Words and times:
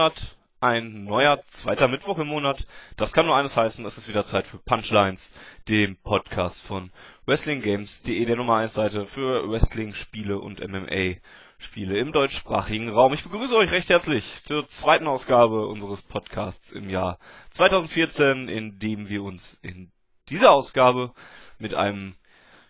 Monat, 0.00 0.38
ein 0.60 1.04
neuer 1.04 1.42
zweiter 1.48 1.86
Mittwoch 1.86 2.16
im 2.16 2.28
Monat. 2.28 2.66
Das 2.96 3.12
kann 3.12 3.26
nur 3.26 3.36
eines 3.36 3.54
heißen, 3.54 3.84
es 3.84 3.98
ist 3.98 4.08
wieder 4.08 4.24
Zeit 4.24 4.46
für 4.46 4.56
Punchlines, 4.56 5.30
dem 5.68 5.98
Podcast 5.98 6.66
von 6.66 6.90
WrestlingGames.de, 7.26 8.24
der 8.24 8.36
Nummer 8.36 8.56
1 8.56 8.72
Seite 8.72 9.04
für 9.04 9.46
Wrestling-Spiele 9.46 10.38
und 10.38 10.66
MMA-Spiele 10.66 11.98
im 11.98 12.12
deutschsprachigen 12.12 12.88
Raum. 12.88 13.12
Ich 13.12 13.24
begrüße 13.24 13.54
euch 13.54 13.70
recht 13.72 13.90
herzlich 13.90 14.42
zur 14.44 14.66
zweiten 14.68 15.06
Ausgabe 15.06 15.66
unseres 15.66 16.00
Podcasts 16.00 16.72
im 16.72 16.88
Jahr 16.88 17.18
2014, 17.50 18.48
in 18.48 18.78
dem 18.78 19.10
wir 19.10 19.22
uns 19.22 19.58
in 19.60 19.92
dieser 20.30 20.52
Ausgabe 20.52 21.12
mit 21.58 21.74
einem 21.74 22.14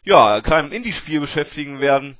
ja, 0.03 0.41
kleinen 0.41 0.73
Indie-Spiel 0.73 1.21
beschäftigen 1.21 1.79
werden, 1.79 2.19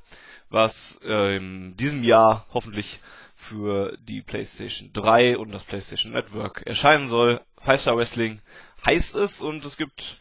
was 0.49 1.01
äh, 1.03 1.35
in 1.35 1.75
diesem 1.75 2.01
Jahr 2.05 2.45
hoffentlich 2.53 3.01
für 3.41 3.97
die 3.97 4.21
PlayStation 4.21 4.91
3 4.93 5.37
und 5.37 5.51
das 5.51 5.65
PlayStation 5.65 6.13
Network 6.13 6.61
erscheinen 6.65 7.09
soll. 7.09 7.41
Five 7.63 7.81
Star 7.81 7.97
Wrestling 7.97 8.39
heißt 8.85 9.15
es 9.15 9.41
und 9.41 9.65
es 9.65 9.77
gibt 9.77 10.19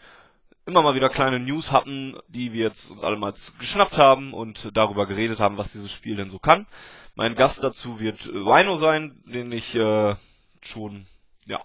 immer 0.67 0.83
mal 0.83 0.95
wieder 0.95 1.11
kleine 1.11 1.39
News-Happen, 1.39 2.19
die 2.29 2.53
wir 2.53 2.65
jetzt 2.65 2.91
uns 2.91 3.05
alle 3.05 3.17
mal 3.17 3.35
geschnappt 3.59 3.99
haben 3.99 4.33
und 4.33 4.75
darüber 4.77 5.07
geredet 5.07 5.39
haben, 5.39 5.59
was 5.59 5.73
dieses 5.73 5.93
Spiel 5.93 6.17
denn 6.17 6.31
so 6.31 6.39
kann. 6.39 6.67
Mein 7.15 7.35
Gast 7.35 7.63
dazu 7.63 8.01
wird 8.01 8.27
Rhino 8.29 8.77
sein, 8.77 9.23
den 9.27 9.53
ich 9.53 9.75
äh, 9.77 10.17
schon, 10.63 11.07
ja, 11.47 11.61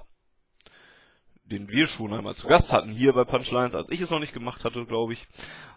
den 1.46 1.70
wir 1.70 1.88
schon 1.88 2.14
einmal 2.14 2.36
zu 2.36 2.48
Gast 2.48 2.74
hatten 2.74 2.90
hier 2.90 3.14
bei 3.14 3.24
Punchlines, 3.24 3.76
als 3.76 3.90
ich 3.92 4.02
es 4.02 4.12
noch 4.12 4.20
nicht 4.20 4.34
gemacht 4.34 4.66
hatte, 4.66 4.86
glaube 4.86 5.14
ich, 5.14 5.26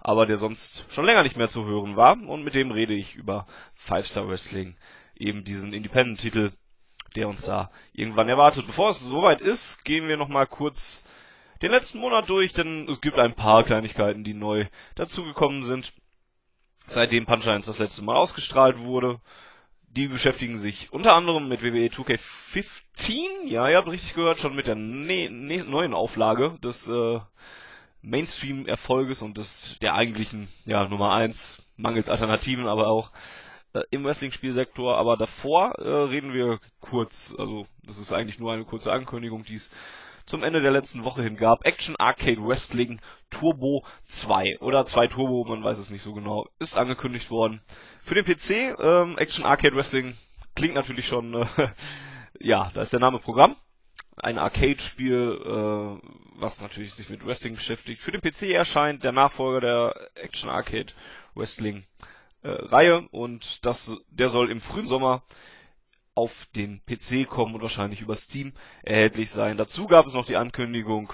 aber 0.00 0.27
der 0.27 0.39
sonst 0.39 0.86
schon 0.92 1.05
länger 1.05 1.22
nicht 1.22 1.36
mehr 1.36 1.48
zu 1.48 1.64
hören 1.64 1.97
war 1.97 2.17
und 2.17 2.42
mit 2.42 2.55
dem 2.55 2.72
rede 2.72 2.95
ich 2.95 3.14
über 3.14 3.47
Five 3.74 4.06
Star 4.06 4.28
Wrestling 4.28 4.77
eben 5.19 5.44
diesen 5.44 5.72
Independent-Titel, 5.72 6.52
der 7.16 7.28
uns 7.28 7.42
da 7.42 7.70
irgendwann 7.92 8.28
erwartet. 8.28 8.66
Bevor 8.66 8.88
es 8.88 9.00
soweit 9.00 9.41
ist, 9.41 9.84
gehen 9.84 10.08
wir 10.08 10.16
nochmal 10.16 10.47
kurz 10.47 11.05
den 11.62 11.72
letzten 11.72 11.98
Monat 11.98 12.28
durch, 12.28 12.52
denn 12.52 12.88
es 12.88 13.00
gibt 13.00 13.19
ein 13.19 13.34
paar 13.34 13.64
Kleinigkeiten, 13.64 14.24
die 14.24 14.34
neu 14.34 14.66
dazugekommen 14.94 15.64
sind, 15.64 15.92
seitdem 16.86 17.27
Punchlines 17.27 17.66
das 17.66 17.78
letzte 17.78 18.05
Mal 18.05 18.16
ausgestrahlt 18.16 18.78
wurde. 18.78 19.20
Die 19.91 20.06
beschäftigen 20.06 20.58
sich 20.58 20.92
unter 20.92 21.14
anderem 21.14 21.48
mit 21.48 21.62
WWE 21.62 21.86
2K15, 21.86 23.46
ja, 23.46 23.69
ihr 23.69 23.78
habt 23.78 23.89
richtig 23.89 24.14
gehört, 24.14 24.39
schon 24.39 24.55
mit 24.55 24.66
der 24.66 24.74
ne 24.74 25.30
ne 25.30 25.64
neuen 25.64 25.94
Auflage 25.94 26.58
des 26.62 26.89
äh, 26.89 27.20
Mainstream-Erfolges 28.02 29.22
und 29.22 29.39
des 29.39 29.78
der 29.80 29.94
eigentlichen, 29.94 30.48
ja, 30.66 30.86
Nummer 30.86 31.12
1, 31.14 31.66
mangels 31.77 32.11
Alternativen, 32.11 32.69
aber 32.69 32.89
auch 32.89 33.11
im 33.91 34.05
Wrestling-Spielsektor, 34.05 34.97
aber 34.97 35.16
davor 35.16 35.72
äh, 35.78 35.88
reden 35.88 36.33
wir 36.33 36.58
kurz, 36.80 37.34
also 37.38 37.66
das 37.84 37.98
ist 37.98 38.12
eigentlich 38.12 38.38
nur 38.38 38.52
eine 38.52 38.64
kurze 38.64 38.92
Ankündigung, 38.92 39.44
die 39.44 39.55
es 39.55 39.70
zum 40.28 40.42
Ende 40.42 40.61
der 40.61 40.70
letzten 40.70 41.05
Woche 41.05 41.22
hin 41.22 41.36
gab. 41.36 41.64
Action 41.64 41.96
Arcade 41.96 42.41
Wrestling 42.41 43.00
Turbo 43.30 43.84
2 44.06 44.58
oder 44.61 44.84
2 44.84 45.08
Turbo, 45.08 45.44
man 45.44 45.64
weiß 45.64 45.78
es 45.78 45.91
nicht 45.91 46.02
so 46.02 46.12
genau, 46.12 46.46
ist 46.58 46.77
angekündigt 46.77 47.30
worden. 47.30 47.62
Für 48.02 48.14
den 48.14 48.24
PC, 48.24 48.79
ähm, 48.79 49.17
Action 49.18 49.45
Arcade 49.45 49.74
Wrestling 49.74 50.14
klingt 50.55 50.74
natürlich 50.74 51.06
schon, 51.06 51.35
äh, 51.35 51.46
ja, 52.40 52.70
da 52.74 52.83
ist 52.83 52.92
der 52.92 53.00
Name 53.00 53.18
Programm. 53.18 53.56
Ein 54.17 54.39
Arcade-Spiel, 54.39 55.40
äh, 55.45 56.08
was 56.40 56.61
natürlich 56.61 56.92
sich 56.95 57.08
mit 57.08 57.24
Wrestling 57.24 57.55
beschäftigt. 57.55 58.02
Für 58.02 58.11
den 58.11 58.20
PC 58.20 58.50
erscheint 58.50 59.05
der 59.05 59.12
Nachfolger 59.12 59.61
der 59.61 60.11
Action 60.14 60.50
Arcade 60.50 60.92
Wrestling 61.35 61.85
äh, 62.42 62.48
Reihe 62.48 63.08
und 63.10 63.64
das, 63.66 63.96
der 64.10 64.28
soll 64.28 64.50
im 64.50 64.60
frühen 64.60 64.86
Sommer 64.86 65.22
auf 66.14 66.46
den 66.56 66.80
PC 66.84 67.28
kommen 67.28 67.54
und 67.54 67.62
wahrscheinlich 67.62 68.00
über 68.00 68.16
Steam 68.16 68.52
erhältlich 68.82 69.30
sein. 69.30 69.56
Dazu 69.56 69.86
gab 69.86 70.06
es 70.06 70.14
noch 70.14 70.26
die 70.26 70.36
Ankündigung, 70.36 71.12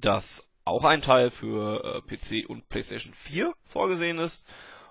dass 0.00 0.50
auch 0.64 0.84
ein 0.84 1.00
Teil 1.00 1.30
für 1.30 1.84
äh, 1.84 2.00
PC 2.02 2.48
und 2.48 2.68
PlayStation 2.68 3.14
4 3.14 3.54
vorgesehen 3.64 4.18
ist 4.18 4.46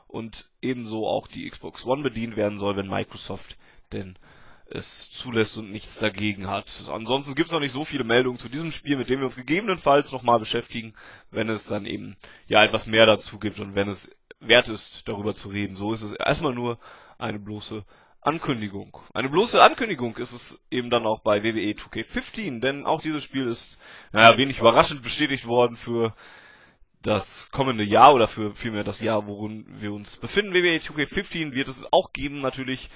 und 0.07 0.49
ebenso 0.61 1.07
auch 1.07 1.27
die 1.27 1.49
Xbox 1.49 1.85
One 1.85 2.03
bedient 2.03 2.35
werden 2.35 2.57
soll, 2.57 2.75
wenn 2.75 2.87
Microsoft 2.87 3.57
denn 3.91 4.17
es 4.65 5.11
zulässt 5.11 5.57
und 5.57 5.71
nichts 5.71 5.99
dagegen 5.99 6.47
hat. 6.47 6.85
Ansonsten 6.89 7.35
gibt 7.35 7.47
es 7.47 7.51
noch 7.51 7.59
nicht 7.59 7.71
so 7.71 7.83
viele 7.83 8.03
Meldungen 8.03 8.39
zu 8.39 8.49
diesem 8.49 8.71
Spiel, 8.71 8.97
mit 8.97 9.09
dem 9.09 9.19
wir 9.19 9.25
uns 9.25 9.35
gegebenenfalls 9.35 10.11
nochmal 10.11 10.39
beschäftigen, 10.39 10.93
wenn 11.31 11.49
es 11.49 11.67
dann 11.67 11.85
eben 11.85 12.15
ja 12.47 12.63
etwas 12.63 12.87
mehr 12.87 13.05
dazu 13.05 13.39
gibt 13.39 13.59
und 13.59 13.75
wenn 13.75 13.89
es 13.89 14.09
wert 14.47 14.69
ist, 14.69 15.07
darüber 15.07 15.33
zu 15.33 15.49
reden. 15.49 15.75
So 15.75 15.93
ist 15.93 16.01
es 16.01 16.13
erstmal 16.13 16.53
nur 16.53 16.79
eine 17.17 17.39
bloße 17.39 17.83
Ankündigung. 18.21 18.97
Eine 19.13 19.29
bloße 19.29 19.61
Ankündigung 19.61 20.15
ist 20.17 20.31
es 20.31 20.63
eben 20.71 20.89
dann 20.89 21.05
auch 21.05 21.21
bei 21.23 21.43
WWE 21.43 21.73
2K15, 21.73 22.61
denn 22.61 22.85
auch 22.85 23.01
dieses 23.01 23.23
Spiel 23.23 23.45
ist, 23.45 23.77
naja, 24.11 24.37
wenig 24.37 24.59
überraschend 24.59 25.01
bestätigt 25.01 25.45
worden 25.45 25.75
für 25.75 26.13
das 27.01 27.51
kommende 27.51 27.83
Jahr 27.83 28.13
oder 28.13 28.27
für 28.27 28.55
vielmehr 28.55 28.85
das 28.85 29.01
Jahr, 29.01 29.27
worin 29.27 29.65
wir 29.81 29.91
uns 29.91 30.15
befinden. 30.15 30.53
WWE 30.53 30.77
2K15 30.77 31.51
wird 31.51 31.67
es 31.67 31.85
auch 31.91 32.13
geben, 32.13 32.39
natürlich 32.39 32.89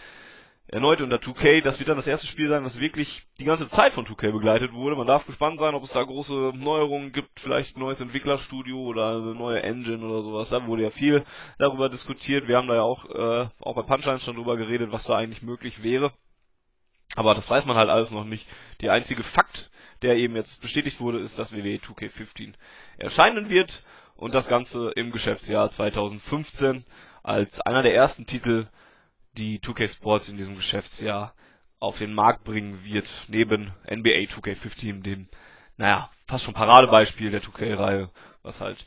erneut 0.67 1.01
unter 1.01 1.17
2K. 1.17 1.63
Das 1.63 1.79
wird 1.79 1.89
dann 1.89 1.95
das 1.95 2.07
erste 2.07 2.27
Spiel 2.27 2.47
sein, 2.47 2.65
was 2.65 2.79
wirklich 2.79 3.25
die 3.39 3.45
ganze 3.45 3.67
Zeit 3.67 3.93
von 3.93 4.05
2K 4.05 4.31
begleitet 4.31 4.73
wurde. 4.73 4.95
Man 4.95 5.07
darf 5.07 5.25
gespannt 5.25 5.59
sein, 5.59 5.75
ob 5.75 5.83
es 5.83 5.93
da 5.93 6.03
große 6.03 6.51
Neuerungen 6.55 7.11
gibt, 7.11 7.39
vielleicht 7.39 7.77
ein 7.77 7.79
neues 7.79 8.01
Entwicklerstudio 8.01 8.77
oder 8.79 9.17
eine 9.17 9.35
neue 9.35 9.63
Engine 9.63 10.05
oder 10.05 10.21
sowas. 10.21 10.49
Da 10.49 10.65
wurde 10.67 10.83
ja 10.83 10.89
viel 10.89 11.23
darüber 11.57 11.89
diskutiert. 11.89 12.47
Wir 12.47 12.57
haben 12.57 12.67
da 12.67 12.75
ja 12.75 12.81
auch, 12.81 13.05
äh, 13.05 13.49
auch 13.61 13.75
bei 13.75 13.83
Punchlines 13.83 14.23
schon 14.23 14.35
drüber 14.35 14.57
geredet, 14.57 14.91
was 14.91 15.05
da 15.05 15.15
eigentlich 15.15 15.41
möglich 15.41 15.83
wäre. 15.83 16.11
Aber 17.15 17.33
das 17.33 17.49
weiß 17.49 17.65
man 17.65 17.77
halt 17.77 17.89
alles 17.89 18.11
noch 18.11 18.25
nicht. 18.25 18.47
Der 18.81 18.91
einzige 18.91 19.23
Fakt, 19.23 19.71
der 20.01 20.17
eben 20.17 20.35
jetzt 20.35 20.61
bestätigt 20.61 20.99
wurde, 20.99 21.19
ist, 21.19 21.39
dass 21.39 21.53
WWE 21.53 21.77
2K15 21.77 22.53
erscheinen 22.97 23.49
wird 23.49 23.83
und 24.15 24.35
das 24.35 24.47
Ganze 24.47 24.91
im 24.91 25.11
Geschäftsjahr 25.11 25.69
2015 25.69 26.83
als 27.23 27.61
einer 27.61 27.83
der 27.83 27.95
ersten 27.95 28.25
Titel 28.25 28.67
die 29.37 29.59
2K 29.59 29.87
Sports 29.87 30.29
in 30.29 30.37
diesem 30.37 30.55
Geschäftsjahr 30.55 31.33
auf 31.79 31.99
den 31.99 32.13
Markt 32.13 32.43
bringen 32.43 32.83
wird, 32.83 33.07
neben 33.27 33.73
NBA 33.89 34.25
2K15, 34.25 35.01
dem, 35.01 35.29
naja, 35.77 36.09
fast 36.25 36.43
schon 36.43 36.53
Paradebeispiel 36.53 37.29
der 37.29 37.41
2K-Reihe, 37.41 38.09
was 38.41 38.61
halt 38.61 38.85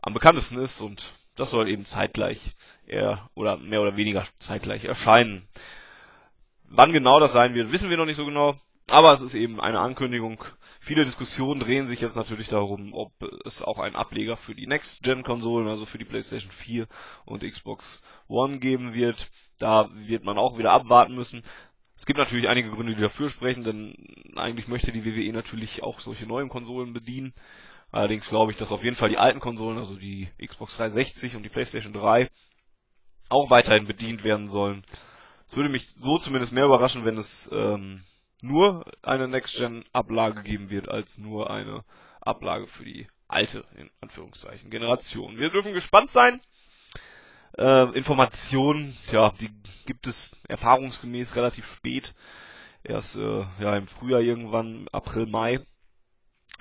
am 0.00 0.14
bekanntesten 0.14 0.58
ist 0.58 0.80
und 0.80 1.12
das 1.36 1.50
soll 1.50 1.68
eben 1.68 1.84
zeitgleich 1.84 2.54
eher 2.86 3.28
oder 3.34 3.56
mehr 3.56 3.80
oder 3.80 3.96
weniger 3.96 4.24
zeitgleich 4.38 4.84
erscheinen. 4.84 5.48
Wann 6.64 6.92
genau 6.92 7.18
das 7.18 7.32
sein 7.32 7.54
wird, 7.54 7.72
wissen 7.72 7.90
wir 7.90 7.96
noch 7.96 8.06
nicht 8.06 8.16
so 8.16 8.24
genau. 8.24 8.56
Aber 8.90 9.12
es 9.12 9.22
ist 9.22 9.34
eben 9.34 9.60
eine 9.60 9.80
Ankündigung. 9.80 10.44
Viele 10.78 11.04
Diskussionen 11.04 11.60
drehen 11.60 11.86
sich 11.86 12.02
jetzt 12.02 12.16
natürlich 12.16 12.48
darum, 12.48 12.92
ob 12.92 13.12
es 13.46 13.62
auch 13.62 13.78
einen 13.78 13.96
Ableger 13.96 14.36
für 14.36 14.54
die 14.54 14.66
Next-Gen-Konsolen, 14.66 15.68
also 15.68 15.86
für 15.86 15.96
die 15.96 16.04
PlayStation 16.04 16.50
4 16.50 16.86
und 17.24 17.42
Xbox 17.42 18.02
One 18.28 18.58
geben 18.58 18.92
wird. 18.92 19.30
Da 19.58 19.88
wird 19.94 20.24
man 20.24 20.36
auch 20.36 20.58
wieder 20.58 20.72
abwarten 20.72 21.14
müssen. 21.14 21.42
Es 21.96 22.04
gibt 22.04 22.18
natürlich 22.18 22.48
einige 22.48 22.70
Gründe, 22.70 22.94
die 22.94 23.00
dafür 23.00 23.30
sprechen, 23.30 23.64
denn 23.64 23.94
eigentlich 24.36 24.68
möchte 24.68 24.92
die 24.92 25.04
WWE 25.04 25.32
natürlich 25.32 25.82
auch 25.82 26.00
solche 26.00 26.26
neuen 26.26 26.50
Konsolen 26.50 26.92
bedienen. 26.92 27.32
Allerdings 27.90 28.28
glaube 28.28 28.52
ich, 28.52 28.58
dass 28.58 28.72
auf 28.72 28.82
jeden 28.82 28.96
Fall 28.96 29.08
die 29.08 29.18
alten 29.18 29.40
Konsolen, 29.40 29.78
also 29.78 29.96
die 29.96 30.28
Xbox 30.44 30.76
360 30.76 31.36
und 31.36 31.44
die 31.44 31.48
PlayStation 31.48 31.92
3, 31.92 32.28
auch 33.30 33.48
weiterhin 33.48 33.86
bedient 33.86 34.24
werden 34.24 34.48
sollen. 34.48 34.84
Es 35.46 35.56
würde 35.56 35.70
mich 35.70 35.88
so 35.88 36.18
zumindest 36.18 36.52
mehr 36.52 36.64
überraschen, 36.64 37.04
wenn 37.04 37.16
es 37.16 37.48
ähm, 37.52 38.02
nur 38.42 38.84
eine 39.02 39.28
Next-Gen-Ablage 39.28 40.42
geben 40.42 40.70
wird, 40.70 40.88
als 40.88 41.18
nur 41.18 41.50
eine 41.50 41.84
Ablage 42.20 42.66
für 42.66 42.84
die 42.84 43.06
alte, 43.28 43.64
in 43.76 43.90
Anführungszeichen, 44.00 44.70
Generation. 44.70 45.38
Wir 45.38 45.50
dürfen 45.50 45.72
gespannt 45.72 46.10
sein. 46.10 46.40
Äh, 47.56 47.96
Informationen, 47.96 48.96
ja, 49.10 49.32
die 49.40 49.50
gibt 49.86 50.06
es 50.06 50.36
erfahrungsgemäß 50.48 51.36
relativ 51.36 51.66
spät. 51.66 52.14
Erst 52.82 53.16
äh, 53.16 53.46
ja 53.60 53.76
im 53.76 53.86
Frühjahr 53.86 54.20
irgendwann, 54.20 54.88
April, 54.92 55.26
Mai. 55.26 55.60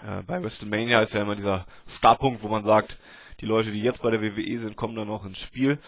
Äh, 0.01 0.23
bei 0.23 0.41
WrestleMania 0.41 1.01
ist 1.01 1.13
ja 1.13 1.21
immer 1.21 1.35
dieser 1.35 1.65
Startpunkt, 1.87 2.43
wo 2.43 2.47
man 2.47 2.63
sagt, 2.63 2.99
die 3.41 3.45
Leute, 3.45 3.71
die 3.71 3.81
jetzt 3.81 4.01
bei 4.01 4.11
der 4.11 4.21
WWE 4.21 4.59
sind, 4.59 4.75
kommen 4.75 4.95
dann 4.95 5.07
noch 5.07 5.25
ins 5.25 5.39
Spiel. 5.39 5.79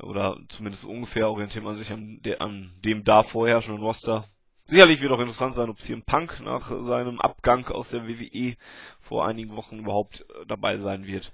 Oder 0.00 0.38
zumindest 0.48 0.84
ungefähr 0.84 1.28
orientiert 1.28 1.64
man 1.64 1.74
sich 1.74 1.90
an, 1.92 2.20
de 2.22 2.38
an 2.38 2.72
dem 2.84 3.04
da 3.04 3.24
vorherrschenden 3.24 3.82
Roster. 3.82 4.24
Sicherlich 4.68 5.00
wird 5.00 5.12
auch 5.12 5.20
interessant 5.20 5.54
sein, 5.54 5.70
ob 5.70 5.78
CM 5.78 6.02
Punk 6.02 6.40
nach 6.40 6.70
seinem 6.80 7.22
Abgang 7.22 7.66
aus 7.68 7.88
der 7.88 8.06
WWE 8.06 8.54
vor 9.00 9.26
einigen 9.26 9.56
Wochen 9.56 9.78
überhaupt 9.78 10.26
äh, 10.28 10.44
dabei 10.46 10.76
sein 10.76 11.06
wird. 11.06 11.32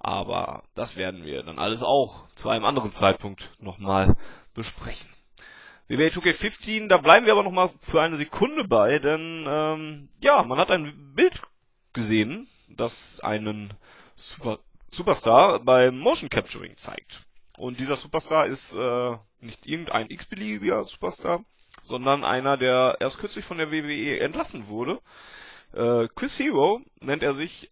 Aber 0.00 0.64
das 0.74 0.94
werden 0.94 1.24
wir 1.24 1.42
dann 1.44 1.58
alles 1.58 1.82
auch 1.82 2.28
zu 2.34 2.50
einem 2.50 2.66
anderen 2.66 2.90
Zeitpunkt 2.90 3.54
nochmal 3.58 4.16
besprechen. 4.52 5.08
WWE 5.88 6.08
2K15, 6.08 6.88
da 6.88 6.98
bleiben 6.98 7.24
wir 7.24 7.32
aber 7.32 7.42
nochmal 7.42 7.70
für 7.80 8.02
eine 8.02 8.16
Sekunde 8.16 8.68
bei, 8.68 8.98
denn 8.98 9.46
ähm, 9.48 10.10
ja, 10.20 10.42
man 10.42 10.58
hat 10.58 10.70
ein 10.70 11.14
Bild 11.14 11.40
gesehen, 11.94 12.48
das 12.68 13.18
einen 13.20 13.72
Super 14.14 14.58
Superstar 14.88 15.60
beim 15.60 15.98
Motion 15.98 16.28
Capturing 16.28 16.76
zeigt. 16.76 17.24
Und 17.56 17.80
dieser 17.80 17.96
Superstar 17.96 18.46
ist 18.46 18.74
äh, 18.74 19.16
nicht 19.40 19.66
irgendein 19.66 20.10
x-beliebiger 20.10 20.84
Superstar, 20.84 21.46
sondern 21.84 22.24
einer, 22.24 22.56
der 22.56 22.96
erst 23.00 23.18
kürzlich 23.18 23.44
von 23.44 23.58
der 23.58 23.70
WWE 23.70 24.18
entlassen 24.20 24.68
wurde. 24.68 24.98
Äh, 25.72 26.08
Chris 26.14 26.38
Hero 26.38 26.80
nennt 27.00 27.22
er 27.22 27.34
sich. 27.34 27.70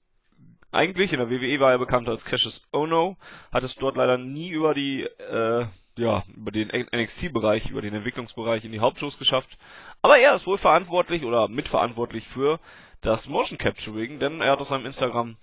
Eigentlich 0.71 1.13
in 1.13 1.19
der 1.19 1.29
WWE 1.29 1.61
war 1.61 1.73
er 1.73 1.79
bekannt 1.79 2.09
als 2.09 2.25
Cassius 2.25 2.67
Ono, 2.73 3.19
hat 3.53 3.63
es 3.63 3.75
dort 3.75 3.97
leider 3.97 4.17
nie 4.17 4.49
über 4.49 4.73
die 4.73 5.03
äh, 5.03 5.67
ja, 5.97 6.23
über 6.35 6.51
den 6.51 6.69
NXT-Bereich, 6.69 7.71
über 7.71 7.83
den 7.83 7.95
Entwicklungsbereich 7.95 8.65
in 8.65 8.73
die 8.73 8.81
Hauptshows 8.81 9.19
geschafft. 9.19 9.59
Aber 10.01 10.17
er 10.17 10.35
ist 10.35 10.47
wohl 10.47 10.57
verantwortlich 10.57 11.25
oder 11.25 11.49
mitverantwortlich 11.49 12.27
für 12.27 12.61
das 13.01 13.29
Motion 13.29 13.59
Capturing, 13.59 14.19
denn 14.19 14.41
er 14.41 14.53
hat 14.53 14.61
auf 14.61 14.69
seinem 14.69 14.87
Instagram 14.87 15.37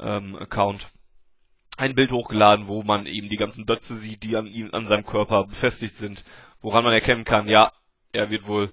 ähm, 0.00 0.36
ein 1.76 1.94
Bild 1.94 2.10
hochgeladen, 2.10 2.66
wo 2.66 2.82
man 2.82 3.06
eben 3.06 3.28
die 3.28 3.36
ganzen 3.36 3.66
Dötze 3.66 3.94
sieht, 3.94 4.24
die 4.24 4.36
an 4.36 4.46
ihm, 4.46 4.70
an 4.72 4.88
seinem 4.88 5.06
Körper 5.06 5.44
befestigt 5.44 5.94
sind, 5.94 6.24
woran 6.60 6.82
man 6.82 6.92
erkennen 6.92 7.24
kann, 7.24 7.46
ja, 7.46 7.72
er 8.18 8.30
wird 8.30 8.46
wohl 8.46 8.72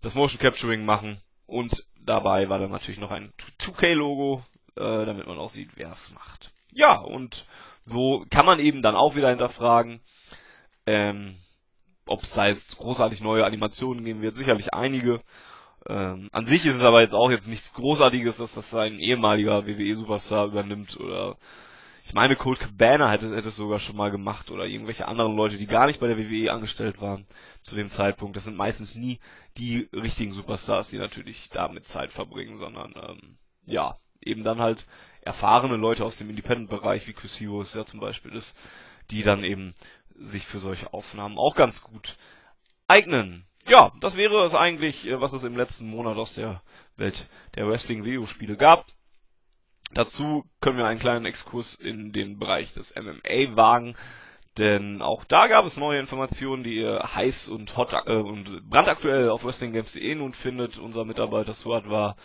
das 0.00 0.14
Motion 0.14 0.40
Capturing 0.40 0.84
machen 0.84 1.20
und 1.46 1.84
dabei 2.00 2.48
war 2.48 2.58
dann 2.58 2.70
natürlich 2.70 3.00
noch 3.00 3.10
ein 3.10 3.32
2K-Logo, 3.58 4.42
äh, 4.76 5.04
damit 5.04 5.26
man 5.26 5.38
auch 5.38 5.48
sieht, 5.48 5.70
wer 5.76 5.90
es 5.90 6.12
macht. 6.12 6.52
Ja, 6.72 6.98
und 6.98 7.46
so 7.82 8.24
kann 8.30 8.46
man 8.46 8.60
eben 8.60 8.82
dann 8.82 8.96
auch 8.96 9.16
wieder 9.16 9.30
hinterfragen, 9.30 10.00
ähm, 10.86 11.36
ob 12.06 12.22
es 12.22 12.34
da 12.34 12.46
jetzt 12.46 12.76
großartig 12.78 13.20
neue 13.20 13.44
Animationen 13.44 14.04
geben 14.04 14.22
wird, 14.22 14.34
sicherlich 14.34 14.74
einige. 14.74 15.22
Ähm, 15.86 16.28
an 16.32 16.46
sich 16.46 16.64
ist 16.64 16.76
es 16.76 16.82
aber 16.82 17.00
jetzt 17.00 17.14
auch 17.14 17.30
jetzt 17.30 17.48
nichts 17.48 17.72
Großartiges, 17.74 18.38
dass 18.38 18.54
das 18.54 18.74
ein 18.74 18.98
ehemaliger 18.98 19.66
WWE-Superstar 19.66 20.46
übernimmt 20.46 20.98
oder 20.98 21.36
ich 22.06 22.12
meine, 22.12 22.36
Colt 22.36 22.60
Cabana 22.60 23.10
hätte, 23.10 23.34
hätte 23.34 23.48
es 23.48 23.56
sogar 23.56 23.78
schon 23.78 23.96
mal 23.96 24.10
gemacht 24.10 24.50
oder 24.50 24.66
irgendwelche 24.66 25.08
anderen 25.08 25.36
Leute, 25.36 25.56
die 25.56 25.66
gar 25.66 25.86
nicht 25.86 26.00
bei 26.00 26.06
der 26.06 26.18
WWE 26.18 26.52
angestellt 26.52 27.00
waren 27.00 27.26
zu 27.62 27.74
dem 27.74 27.86
Zeitpunkt. 27.86 28.36
Das 28.36 28.44
sind 28.44 28.56
meistens 28.56 28.94
nie 28.94 29.20
die 29.56 29.88
richtigen 29.92 30.32
Superstars, 30.32 30.90
die 30.90 30.98
natürlich 30.98 31.48
damit 31.50 31.86
Zeit 31.86 32.12
verbringen, 32.12 32.56
sondern 32.56 32.94
ähm, 32.96 33.38
ja, 33.66 33.96
eben 34.20 34.44
dann 34.44 34.60
halt 34.60 34.86
erfahrene 35.22 35.76
Leute 35.76 36.04
aus 36.04 36.18
dem 36.18 36.28
Independent-Bereich, 36.28 37.08
wie 37.08 37.14
Chris 37.14 37.40
Heroes 37.40 37.72
ja 37.72 37.86
zum 37.86 38.00
Beispiel 38.00 38.32
ist, 38.32 38.58
die 39.10 39.22
dann 39.22 39.42
eben 39.42 39.74
sich 40.14 40.46
für 40.46 40.58
solche 40.58 40.92
Aufnahmen 40.92 41.38
auch 41.38 41.56
ganz 41.56 41.82
gut 41.82 42.18
eignen. 42.86 43.46
Ja, 43.66 43.92
das 44.00 44.16
wäre 44.16 44.44
es 44.44 44.54
eigentlich, 44.54 45.06
äh, 45.06 45.20
was 45.22 45.32
es 45.32 45.42
im 45.42 45.56
letzten 45.56 45.88
Monat 45.88 46.18
aus 46.18 46.34
der 46.34 46.62
Welt 46.96 47.28
der 47.54 47.66
Wrestling-Videospiele 47.66 48.58
gab. 48.58 48.84
Dazu 49.94 50.44
können 50.60 50.76
wir 50.76 50.86
einen 50.86 50.98
kleinen 50.98 51.24
Exkurs 51.24 51.74
in 51.74 52.12
den 52.12 52.38
Bereich 52.38 52.72
des 52.72 52.94
MMA 52.96 53.56
wagen, 53.56 53.96
denn 54.58 55.02
auch 55.02 55.24
da 55.24 55.46
gab 55.46 55.64
es 55.66 55.76
neue 55.76 56.00
Informationen, 56.00 56.64
die 56.64 56.76
ihr 56.76 57.00
heiß 57.14 57.48
und 57.48 57.76
hot 57.76 57.92
äh, 58.06 58.14
und 58.14 58.68
brandaktuell 58.68 59.30
auf 59.30 59.44
WrestlingGames.de 59.44 60.14
nun 60.14 60.32
findet. 60.32 60.78
Unser 60.78 61.04
Mitarbeiter 61.04 61.54
Stuart 61.54 61.88
war 61.88 62.16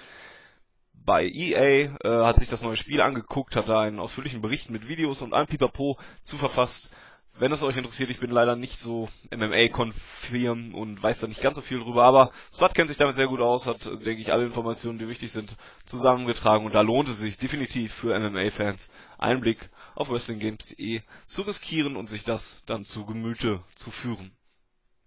bei 0.93 1.25
EA, 1.25 1.95
äh, 2.03 2.25
hat 2.25 2.37
sich 2.37 2.49
das 2.49 2.61
neue 2.61 2.75
Spiel 2.75 3.01
angeguckt, 3.01 3.55
hat 3.55 3.69
da 3.69 3.81
einen 3.81 3.99
ausführlichen 3.99 4.41
Bericht 4.41 4.69
mit 4.69 4.87
Videos 4.87 5.21
und 5.21 5.33
allem 5.33 5.47
Pipapo 5.47 5.97
zu 6.23 6.37
verfasst 6.37 6.91
wenn 7.39 7.51
es 7.53 7.63
euch 7.63 7.77
interessiert, 7.77 8.09
ich 8.09 8.19
bin 8.19 8.31
leider 8.31 8.55
nicht 8.55 8.79
so 8.79 9.07
MMA-konfirm 9.31 10.75
und 10.75 11.01
weiß 11.01 11.21
da 11.21 11.27
nicht 11.27 11.41
ganz 11.41 11.55
so 11.55 11.61
viel 11.61 11.79
drüber, 11.79 12.03
aber 12.03 12.31
Swat 12.51 12.75
kennt 12.75 12.89
sich 12.89 12.97
damit 12.97 13.15
sehr 13.15 13.27
gut 13.27 13.39
aus, 13.39 13.65
hat, 13.65 13.85
denke 13.85 14.17
ich, 14.17 14.31
alle 14.31 14.45
Informationen, 14.45 14.99
die 14.99 15.07
wichtig 15.07 15.31
sind, 15.31 15.55
zusammengetragen 15.85 16.65
und 16.65 16.73
da 16.73 16.81
lohnt 16.81 17.07
es 17.07 17.19
sich 17.19 17.37
definitiv 17.37 17.93
für 17.93 18.17
MMA-Fans 18.19 18.91
einen 19.17 19.39
Blick 19.39 19.69
auf 19.95 20.09
WrestlingGames.de 20.09 21.01
zu 21.27 21.41
riskieren 21.43 21.95
und 21.95 22.07
sich 22.07 22.23
das 22.23 22.61
dann 22.65 22.83
zu 22.83 23.05
Gemüte 23.05 23.63
zu 23.75 23.89
führen. 23.89 24.31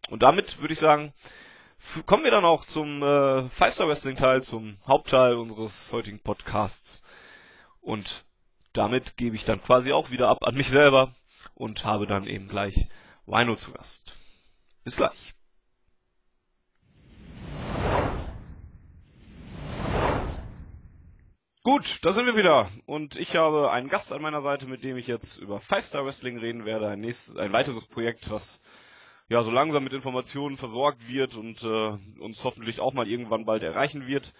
Und 0.08 0.22
damit 0.22 0.60
würde 0.60 0.72
ich 0.72 0.80
sagen, 0.80 1.12
kommen 2.06 2.24
wir 2.24 2.30
dann 2.30 2.44
auch 2.44 2.64
zum 2.64 3.02
äh, 3.02 3.48
Five-Star 3.48 3.88
Wrestling 3.88 4.16
Teil, 4.16 4.42
zum 4.42 4.78
Hauptteil 4.86 5.34
unseres 5.34 5.92
heutigen 5.92 6.20
Podcasts. 6.20 7.02
Und 7.80 8.24
damit 8.72 9.16
gebe 9.16 9.36
ich 9.36 9.44
dann 9.44 9.62
quasi 9.62 9.92
auch 9.92 10.10
wieder 10.10 10.28
ab 10.28 10.38
an 10.42 10.54
mich 10.54 10.68
selber 10.68 11.14
und 11.62 11.84
habe 11.84 12.08
dann 12.08 12.26
eben 12.26 12.48
gleich 12.48 12.88
Wino 13.24 13.54
zu 13.54 13.72
Gast. 13.72 14.18
Bis 14.82 14.96
gleich. 14.96 15.32
Gut, 21.62 22.00
da 22.02 22.10
sind 22.10 22.26
wir 22.26 22.34
wieder. 22.34 22.68
Und 22.86 23.14
ich 23.14 23.36
habe 23.36 23.70
einen 23.70 23.88
Gast 23.88 24.12
an 24.12 24.20
meiner 24.20 24.42
Seite, 24.42 24.66
mit 24.66 24.82
dem 24.82 24.96
ich 24.96 25.06
jetzt 25.06 25.36
über 25.38 25.60
Five 25.60 25.84
Star 25.84 26.04
Wrestling 26.04 26.38
reden 26.38 26.64
werde. 26.64 26.88
Ein, 26.88 26.98
nächstes, 26.98 27.36
ein 27.36 27.52
weiteres 27.52 27.86
Projekt, 27.86 28.28
was 28.28 28.60
ja 29.28 29.44
so 29.44 29.52
langsam 29.52 29.84
mit 29.84 29.92
Informationen 29.92 30.56
versorgt 30.56 31.08
wird 31.08 31.36
und 31.36 31.62
äh, 31.62 32.20
uns 32.20 32.42
hoffentlich 32.42 32.80
auch 32.80 32.92
mal 32.92 33.06
irgendwann 33.06 33.44
bald 33.44 33.62
erreichen 33.62 34.08
wird. 34.08 34.34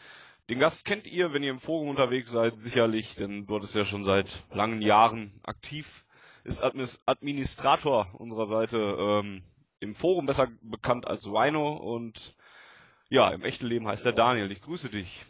Den 0.51 0.59
Gast 0.59 0.85
kennt 0.85 1.07
ihr, 1.07 1.33
wenn 1.33 1.45
ihr 1.45 1.53
im 1.53 1.61
Forum 1.61 1.89
unterwegs 1.89 2.33
seid, 2.33 2.61
sicherlich, 2.61 3.15
denn 3.15 3.47
dort 3.47 3.63
ist 3.63 3.77
er 3.77 3.85
schon 3.85 4.03
seit 4.03 4.43
langen 4.51 4.83
Jahren 4.83 5.41
aktiv 5.45 6.05
ist 6.45 6.63
Administrator 6.63 8.09
unserer 8.15 8.47
Seite, 8.47 8.79
ähm, 8.79 9.45
im 9.81 9.95
Forum 9.95 10.27
besser 10.27 10.49
bekannt 10.63 11.07
als 11.07 11.27
Rhino 11.27 11.75
und 11.77 12.37
ja, 13.09 13.31
im 13.31 13.43
echten 13.43 13.67
Leben 13.67 13.87
heißt 13.87 14.07
er 14.07 14.13
Daniel. 14.13 14.51
Ich 14.51 14.63
grüße 14.63 14.89
dich. 14.89 15.27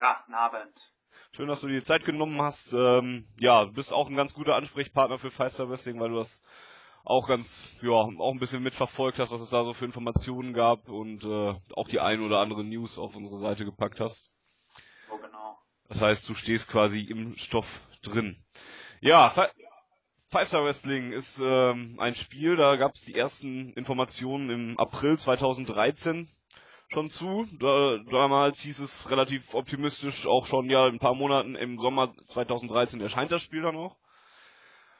Ja, 0.00 0.18
guten 0.20 0.34
Abend. 0.34 0.92
Schön, 1.32 1.48
dass 1.48 1.60
du 1.60 1.68
dir 1.68 1.78
die 1.80 1.84
Zeit 1.84 2.04
genommen 2.04 2.40
hast. 2.40 2.72
Ähm, 2.72 3.26
ja, 3.38 3.64
du 3.64 3.72
bist 3.72 3.92
auch 3.92 4.08
ein 4.08 4.16
ganz 4.16 4.34
guter 4.34 4.54
Ansprechpartner 4.54 5.18
für 5.18 5.30
Five 5.30 5.52
Star 5.52 5.68
Wrestling, 5.68 6.00
weil 6.00 6.10
du 6.10 6.16
das 6.16 6.42
auch 7.04 7.28
ganz, 7.28 7.76
ja, 7.82 7.90
auch 7.90 8.32
ein 8.32 8.38
bisschen 8.38 8.62
mitverfolgt 8.62 9.18
hast, 9.18 9.30
was 9.30 9.40
es 9.40 9.50
da 9.50 9.62
so 9.64 9.72
für 9.72 9.84
Informationen 9.84 10.54
gab 10.54 10.88
und 10.88 11.24
äh, 11.24 11.54
auch 11.74 11.88
die 11.88 12.00
ein 12.00 12.22
oder 12.22 12.38
andere 12.38 12.64
News 12.64 12.98
auf 12.98 13.14
unsere 13.14 13.36
Seite 13.36 13.64
gepackt 13.64 14.00
hast. 14.00 14.30
Oh, 15.10 15.18
genau. 15.18 15.58
Das 15.88 16.00
heißt, 16.00 16.28
du 16.28 16.34
stehst 16.34 16.68
quasi 16.68 17.00
im 17.00 17.34
Stoff 17.34 17.82
drin. 18.02 18.42
Ja, 19.00 19.34
Five 20.34 20.48
Star 20.48 20.64
Wrestling 20.64 21.12
ist 21.12 21.38
ähm, 21.40 21.94
ein 21.98 22.12
Spiel, 22.12 22.56
da 22.56 22.74
gab 22.74 22.94
es 22.94 23.02
die 23.02 23.14
ersten 23.14 23.72
Informationen 23.74 24.50
im 24.50 24.78
April 24.80 25.16
2013 25.16 26.28
schon 26.88 27.08
zu. 27.08 27.46
Da, 27.60 27.98
damals 28.10 28.58
hieß 28.58 28.80
es 28.80 29.08
relativ 29.08 29.54
optimistisch, 29.54 30.26
auch 30.26 30.46
schon 30.46 30.68
ja 30.68 30.88
in 30.88 30.94
ein 30.94 30.98
paar 30.98 31.14
Monaten 31.14 31.54
im 31.54 31.78
Sommer 31.78 32.14
2013 32.26 33.00
erscheint 33.00 33.30
das 33.30 33.42
Spiel 33.42 33.62
dann 33.62 33.76
auch. 33.76 33.94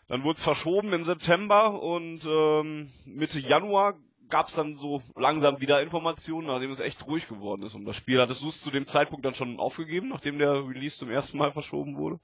Dann 0.06 0.22
wurde 0.22 0.36
es 0.36 0.44
verschoben 0.44 0.92
im 0.92 1.02
September 1.02 1.82
und 1.82 2.24
ähm, 2.24 2.92
Mitte 3.04 3.40
Januar 3.40 3.94
gab 4.28 4.46
es 4.46 4.54
dann 4.54 4.76
so 4.76 5.02
langsam 5.16 5.60
wieder 5.60 5.82
Informationen, 5.82 6.46
nachdem 6.46 6.70
es 6.70 6.78
echt 6.78 7.04
ruhig 7.08 7.26
geworden 7.26 7.64
ist 7.64 7.74
um 7.74 7.84
das 7.84 7.96
Spiel. 7.96 8.20
Hattest 8.20 8.44
du 8.44 8.50
es 8.50 8.60
zu 8.60 8.70
dem 8.70 8.86
Zeitpunkt 8.86 9.24
dann 9.26 9.34
schon 9.34 9.58
aufgegeben, 9.58 10.10
nachdem 10.10 10.38
der 10.38 10.64
Release 10.64 10.96
zum 10.96 11.10
ersten 11.10 11.38
Mal 11.38 11.50
verschoben 11.50 11.96
wurde? 11.96 12.20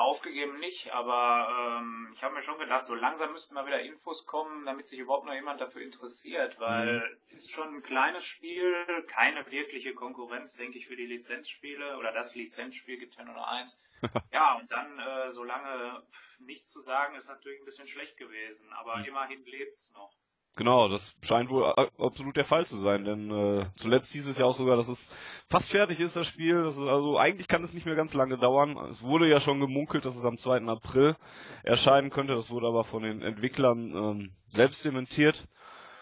Aufgegeben 0.00 0.58
nicht, 0.60 0.92
aber 0.92 1.78
ähm, 1.80 2.10
ich 2.14 2.22
habe 2.22 2.34
mir 2.34 2.42
schon 2.42 2.58
gedacht, 2.58 2.84
so 2.84 2.94
langsam 2.94 3.32
müssten 3.32 3.54
mal 3.54 3.66
wieder 3.66 3.80
Infos 3.80 4.26
kommen, 4.26 4.64
damit 4.66 4.86
sich 4.86 4.98
überhaupt 4.98 5.26
noch 5.26 5.34
jemand 5.34 5.60
dafür 5.60 5.82
interessiert, 5.82 6.58
weil 6.58 7.00
mhm. 7.00 7.36
ist 7.36 7.50
schon 7.50 7.76
ein 7.76 7.82
kleines 7.82 8.24
Spiel, 8.24 9.04
keine 9.08 9.50
wirkliche 9.50 9.94
Konkurrenz, 9.94 10.54
denke 10.54 10.78
ich, 10.78 10.86
für 10.86 10.96
die 10.96 11.06
Lizenzspiele 11.06 11.96
oder 11.98 12.12
das 12.12 12.34
Lizenzspiel 12.34 12.98
gibt 12.98 13.16
ja 13.16 13.24
nur 13.24 13.34
noch 13.34 13.48
eins. 13.48 13.80
ja, 14.32 14.54
und 14.54 14.70
dann 14.70 14.98
äh, 14.98 15.32
so 15.32 15.44
lange 15.44 16.02
nichts 16.38 16.70
zu 16.70 16.80
sagen, 16.80 17.14
ist 17.14 17.28
natürlich 17.28 17.60
ein 17.60 17.64
bisschen 17.66 17.88
schlecht 17.88 18.16
gewesen, 18.16 18.72
aber 18.72 18.96
mhm. 18.98 19.04
immerhin 19.04 19.44
lebt's 19.44 19.90
noch. 19.92 20.12
Genau, 20.58 20.88
das 20.88 21.14
scheint 21.22 21.50
wohl 21.50 21.72
absolut 21.98 22.36
der 22.36 22.44
Fall 22.44 22.66
zu 22.66 22.78
sein, 22.78 23.04
denn 23.04 23.30
äh, 23.30 23.66
zuletzt 23.76 24.10
hieß 24.10 24.26
es 24.26 24.38
ja 24.38 24.44
auch 24.44 24.56
sogar, 24.56 24.76
dass 24.76 24.88
es 24.88 25.08
fast 25.48 25.70
fertig 25.70 26.00
ist, 26.00 26.16
das 26.16 26.26
Spiel. 26.26 26.64
Das 26.64 26.74
ist, 26.74 26.82
also 26.82 27.16
eigentlich 27.16 27.46
kann 27.46 27.62
es 27.62 27.72
nicht 27.72 27.86
mehr 27.86 27.94
ganz 27.94 28.12
lange 28.12 28.38
dauern. 28.38 28.76
Es 28.90 29.00
wurde 29.00 29.28
ja 29.28 29.38
schon 29.38 29.60
gemunkelt, 29.60 30.04
dass 30.04 30.16
es 30.16 30.24
am 30.24 30.36
2. 30.36 30.62
April 30.62 31.14
erscheinen 31.62 32.10
könnte. 32.10 32.34
Das 32.34 32.50
wurde 32.50 32.66
aber 32.66 32.82
von 32.82 33.04
den 33.04 33.22
Entwicklern 33.22 33.94
ähm, 33.94 34.32
selbst 34.48 34.84
dementiert. 34.84 35.46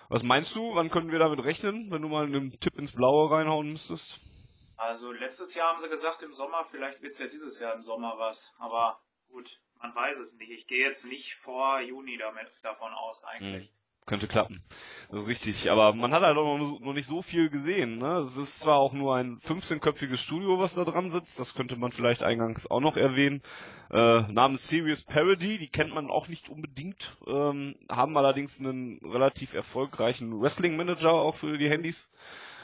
Was 0.09 0.23
meinst 0.23 0.57
du, 0.57 0.75
wann 0.75 0.89
können 0.89 1.13
wir 1.13 1.19
damit 1.19 1.45
rechnen, 1.45 1.91
wenn 1.91 2.01
du 2.01 2.09
mal 2.09 2.25
einen 2.25 2.59
Tipp 2.59 2.79
ins 2.79 2.93
Blaue 2.93 3.31
reinhauen 3.31 3.73
müsstest? 3.73 4.23
Also 4.79 5.13
letztes 5.13 5.55
Jahr 5.55 5.69
haben 5.69 5.83
sie 5.83 5.91
gesagt 5.91 6.23
im 6.23 6.33
Sommer, 6.33 6.65
vielleicht 6.71 7.03
wird 7.03 7.13
es 7.13 7.19
ja 7.19 7.27
dieses 7.27 7.61
Jahr 7.61 7.75
im 7.75 7.83
Sommer 7.83 8.15
was. 8.17 8.55
Aber 8.59 9.03
gut, 9.29 9.61
man 9.83 9.95
weiß 9.95 10.19
es 10.19 10.35
nicht. 10.39 10.51
Ich 10.51 10.67
gehe 10.67 10.87
jetzt 10.87 11.05
nicht 11.05 11.35
vor 11.35 11.79
Juni 11.81 12.17
damit 12.17 12.51
davon 12.63 12.95
aus 12.95 13.23
eigentlich. 13.25 13.69
Hm 13.69 13.86
könnte 14.07 14.29
klappen. 14.29 14.63
Das 15.11 15.23
ist 15.23 15.29
richtig. 15.29 15.71
Aber 15.71 15.93
man 15.93 16.13
hat 16.13 16.23
halt 16.23 16.37
auch 16.39 16.59
noch 16.59 16.93
nicht 16.93 17.07
so 17.07 17.23
viel 17.23 17.51
gesehen. 17.51 17.99
Ne? 17.99 18.19
Es 18.19 18.37
ist 18.37 18.61
zwar 18.61 18.77
auch 18.77 18.93
nur 18.93 19.17
ein 19.17 19.39
15-köpfiges 19.41 20.17
Studio, 20.17 20.59
was 20.59 20.75
da 20.75 20.85
dran 20.85 21.11
sitzt. 21.11 21.39
Das 21.39 21.55
könnte 21.55 21.77
man 21.77 21.93
vielleicht 21.93 22.23
eingangs 22.23 22.71
auch 22.71 22.81
noch 22.81 22.97
erwähnen. 22.97 23.43
Äh, 23.91 24.23
namens 24.33 24.69
Serious 24.69 25.05
Parody, 25.05 25.59
die 25.59 25.69
kennt 25.69 25.93
man 25.93 26.09
auch 26.11 26.29
nicht 26.29 26.49
unbedingt. 26.49 27.17
Ähm, 27.27 27.77
haben 27.91 28.17
allerdings 28.17 28.61
einen 28.61 28.99
relativ 29.05 29.55
erfolgreichen 29.55 30.41
Wrestling-Manager 30.41 31.13
auch 31.13 31.35
für 31.35 31.59
die 31.59 31.69
Handys 31.69 32.11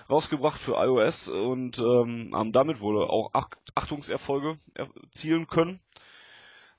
rausgebracht 0.09 0.61
für 0.61 0.75
iOS 0.75 1.29
und 1.29 1.79
ähm, 1.79 2.31
haben 2.35 2.53
damit 2.53 2.81
wohl 2.81 3.03
auch 3.05 3.31
Achtungserfolge 3.75 4.59
erzielen 4.75 5.47
können. 5.47 5.81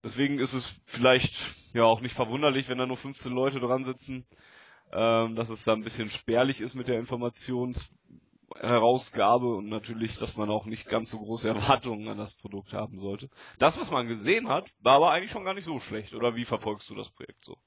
Deswegen 0.04 0.40
ist 0.40 0.54
es 0.54 0.82
vielleicht 0.86 1.34
ja 1.74 1.84
auch 1.84 2.02
nicht 2.02 2.14
verwunderlich, 2.14 2.68
wenn 2.68 2.78
da 2.78 2.86
nur 2.86 2.98
15 2.98 3.32
Leute 3.32 3.62
dran 3.62 3.86
sitzen. 3.86 4.26
Ähm, 4.94 5.36
dass 5.36 5.50
es 5.50 5.64
da 5.64 5.74
ein 5.74 5.84
bisschen 5.84 6.08
spärlich 6.08 6.62
ist 6.62 6.76
mit 6.76 6.88
der 6.88 7.00
Informationsherausgabe 7.00 9.56
und 9.56 9.68
natürlich, 9.68 10.20
dass 10.20 10.38
man 10.38 10.52
auch 10.52 10.66
nicht 10.66 10.88
ganz 10.88 11.10
so 11.10 11.20
große 11.20 11.50
Erwartungen 11.50 12.08
an 12.08 12.20
das 12.20 12.38
Produkt 12.38 12.74
haben 12.74 13.00
sollte. 13.00 13.30
Das, 13.58 13.80
was 13.80 13.90
man 13.90 14.08
gesehen 14.08 14.50
hat, 14.50 14.70
war 14.80 14.94
aber 14.96 15.12
eigentlich 15.12 15.32
schon 15.32 15.46
gar 15.46 15.56
nicht 15.56 15.66
so 15.66 15.80
schlecht. 15.80 16.14
Oder 16.14 16.36
wie 16.36 16.46
verfolgst 16.46 16.90
du 16.90 16.96
das 16.96 17.10
Projekt 17.10 17.44
so? 17.44 17.58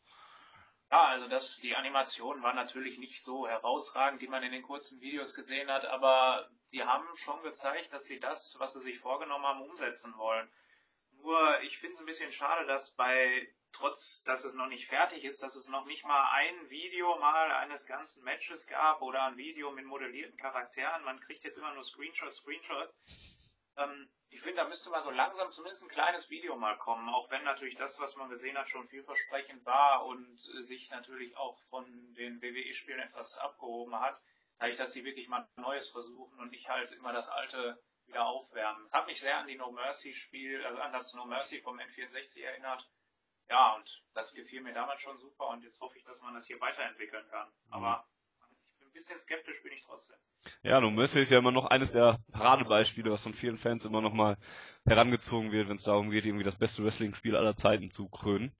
Ja, 0.91 1.05
also 1.07 1.27
das, 1.27 1.57
die 1.57 1.75
Animation 1.75 2.43
war 2.43 2.55
natürlich 2.55 2.99
nicht 2.99 3.23
so 3.23 3.49
herausragend, 3.49 4.23
die 4.23 4.29
man 4.29 4.45
in 4.45 4.53
den 4.53 4.63
kurzen 4.63 5.01
Videos 5.01 5.35
gesehen 5.35 5.69
hat, 5.69 5.85
aber 5.85 6.49
die 6.73 6.85
haben 6.85 7.05
schon 7.17 7.43
gezeigt, 7.43 7.93
dass 7.93 8.05
sie 8.05 8.21
das, 8.21 8.55
was 8.61 8.75
sie 8.75 8.81
sich 8.81 8.99
vorgenommen 8.99 9.45
haben, 9.45 9.63
umsetzen 9.63 10.17
wollen. 10.17 10.49
Nur, 11.23 11.61
ich 11.63 11.79
finde 11.79 11.95
es 11.95 12.01
ein 12.01 12.07
bisschen 12.07 12.31
schade, 12.31 12.67
dass 12.67 12.95
bei, 12.95 13.49
trotz, 13.77 14.23
dass 14.23 14.45
es 14.45 14.55
noch 14.55 14.69
nicht 14.69 14.87
fertig 14.87 15.25
ist, 15.25 15.43
dass 15.43 15.55
es 15.55 15.69
noch 15.69 15.85
nicht 15.85 16.05
mal 16.05 16.31
ein 16.33 16.71
Video 16.71 17.17
mal 17.19 17.53
eines 17.53 17.87
ganzen 17.87 18.25
Matches 18.25 18.67
gab 18.67 19.03
oder 19.03 19.23
ein 19.25 19.37
Video 19.37 19.71
mit 19.71 19.85
modellierten 19.85 20.37
Charakteren. 20.39 21.05
Man 21.05 21.21
kriegt 21.21 21.45
jetzt 21.45 21.59
immer 21.59 21.75
nur 21.75 21.85
Screenshot, 21.85 22.33
Screenshot. 22.33 22.91
Ähm, 23.77 24.09
ich 24.31 24.41
finde, 24.41 24.57
da 24.63 24.69
müsste 24.69 24.91
mal 24.91 25.03
so 25.03 25.11
langsam 25.11 25.51
zumindest 25.51 25.83
ein 25.83 25.91
kleines 25.91 26.31
Video 26.31 26.57
mal 26.57 26.77
kommen, 26.79 27.09
auch 27.11 27.31
wenn 27.31 27.45
natürlich 27.45 27.77
das, 27.77 27.99
was 28.01 28.17
man 28.17 28.31
gesehen 28.31 28.57
hat, 28.57 28.69
schon 28.69 28.89
vielversprechend 28.89 29.65
war 29.67 30.07
und 30.07 30.39
sich 30.39 30.91
natürlich 30.91 31.37
auch 31.37 31.61
von 31.69 31.85
den 32.15 32.41
WWE-Spielen 32.41 33.01
etwas 33.01 33.37
abgehoben 33.37 34.01
hat, 34.01 34.21
dadurch, 34.59 34.77
dass 34.77 34.93
sie 34.93 35.05
wirklich 35.05 35.29
mal 35.29 35.47
Neues 35.57 35.91
versuchen 35.91 36.39
und 36.39 36.51
nicht 36.51 36.69
halt 36.69 36.93
immer 36.93 37.13
das 37.13 37.29
Alte 37.29 37.79
wieder 38.07 38.25
aufwärmen. 38.25 38.85
Es 38.87 38.93
hat 38.93 39.07
mich 39.07 39.21
sehr 39.21 39.37
an 39.37 39.47
die 39.47 39.57
No 39.57 39.71
Mercy 39.71 40.15
Spiel, 40.15 40.65
also 40.65 40.81
an 40.81 40.93
das 40.93 41.13
No 41.13 41.27
Mercy 41.27 41.61
vom 41.61 41.79
N64 41.79 42.43
erinnert. 42.43 42.89
Ja, 43.49 43.75
und 43.75 44.03
das 44.15 44.35
gefiel 44.35 44.61
mir 44.61 44.75
damals 44.75 45.01
schon 45.01 45.17
super 45.19 45.49
und 45.49 45.63
jetzt 45.63 45.81
hoffe 45.81 45.97
ich, 45.99 46.05
dass 46.05 46.21
man 46.21 46.35
das 46.35 46.47
hier 46.47 46.61
weiterentwickeln 46.61 47.25
kann. 47.31 47.49
Aber 47.71 48.05
bisschen 48.97 49.19
skeptisch 49.19 49.63
bin 49.63 49.73
ich 49.73 49.83
trotzdem. 49.83 50.17
Ja, 50.63 50.81
No 50.81 50.91
Mercy 50.91 51.21
ist 51.21 51.31
ja 51.31 51.39
immer 51.39 51.53
noch 51.53 51.67
eines 51.67 51.93
der 51.93 52.19
Paradebeispiele, 52.33 53.11
was 53.11 53.23
von 53.23 53.35
vielen 53.35 53.59
Fans 53.59 53.85
immer 53.85 54.01
noch 54.01 54.13
mal 54.13 54.37
herangezogen 54.87 55.53
wird, 55.53 55.69
wenn 55.69 55.77
es 55.77 55.83
darum 55.83 56.11
geht, 56.11 56.25
irgendwie 56.25 56.45
das 56.45 56.57
beste 56.57 56.83
Wrestling-Spiel 56.85 57.37
aller 57.37 57.57
Zeiten 57.57 57.91
zu 57.91 58.09
krönen. 58.09 58.53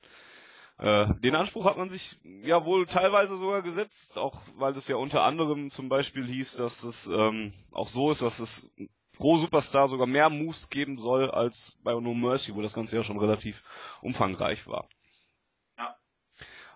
Äh, 0.79 1.07
den 1.21 1.35
Anspruch 1.35 1.65
hat 1.65 1.79
man 1.79 1.89
sich 1.89 2.19
ja 2.23 2.65
wohl 2.65 2.87
teilweise 2.87 3.37
sogar 3.37 3.63
gesetzt, 3.63 4.19
auch 4.19 4.43
weil 4.57 4.73
es 4.73 4.89
ja 4.89 4.97
unter 4.97 5.23
anderem 5.23 5.71
zum 5.71 5.89
Beispiel 5.89 6.27
hieß, 6.27 6.57
dass 6.57 6.83
es 6.83 7.07
ähm, 7.07 7.55
auch 7.71 7.89
so 7.89 8.11
ist, 8.11 8.21
dass 8.21 8.39
es 8.39 8.71
pro 9.17 9.37
Superstar 9.37 9.89
sogar 9.89 10.07
mehr 10.07 10.31
Moves 10.31 10.69
geben 10.69 10.99
soll 10.99 11.31
als 11.31 11.79
bei 11.83 11.93
No 11.93 12.15
Mercy, 12.15 12.55
wo 12.55 12.63
das 12.63 12.75
Ganze 12.75 12.97
ja 12.97 13.03
schon 13.03 13.19
relativ 13.19 13.63
umfangreich 14.03 14.67
war. 14.67 14.89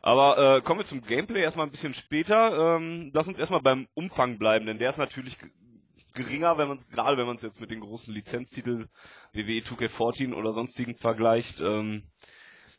Aber 0.03 0.57
äh, 0.57 0.63
kommen 0.63 0.81
wir 0.81 0.87
zum 0.87 1.03
Gameplay 1.03 1.43
erstmal 1.43 1.67
ein 1.67 1.73
bisschen 1.73 1.93
später. 1.93 2.77
Ähm, 2.77 3.11
lass 3.13 3.29
uns 3.29 3.39
erstmal 3.39 3.61
beim 3.61 3.87
Umfang 3.95 4.39
bleiben, 4.39 4.65
denn 4.65 4.79
der 4.79 4.91
ist 4.91 4.99
natürlich 4.99 5.37
geringer, 6.15 6.59
wenn 6.59 6.69
man 6.69 6.79
es 6.79 6.89
gerade 6.89 7.17
wenn 7.19 7.27
man 7.27 7.37
es 7.37 7.43
jetzt 7.43 7.61
mit 7.61 7.71
den 7.71 7.81
großen 7.81 8.13
Lizenztiteln 8.13 8.89
WWE 9.33 9.61
2K14 9.61 10.33
oder 10.33 10.53
sonstigen 10.53 10.95
vergleicht. 10.97 11.61
Ähm, 11.61 12.11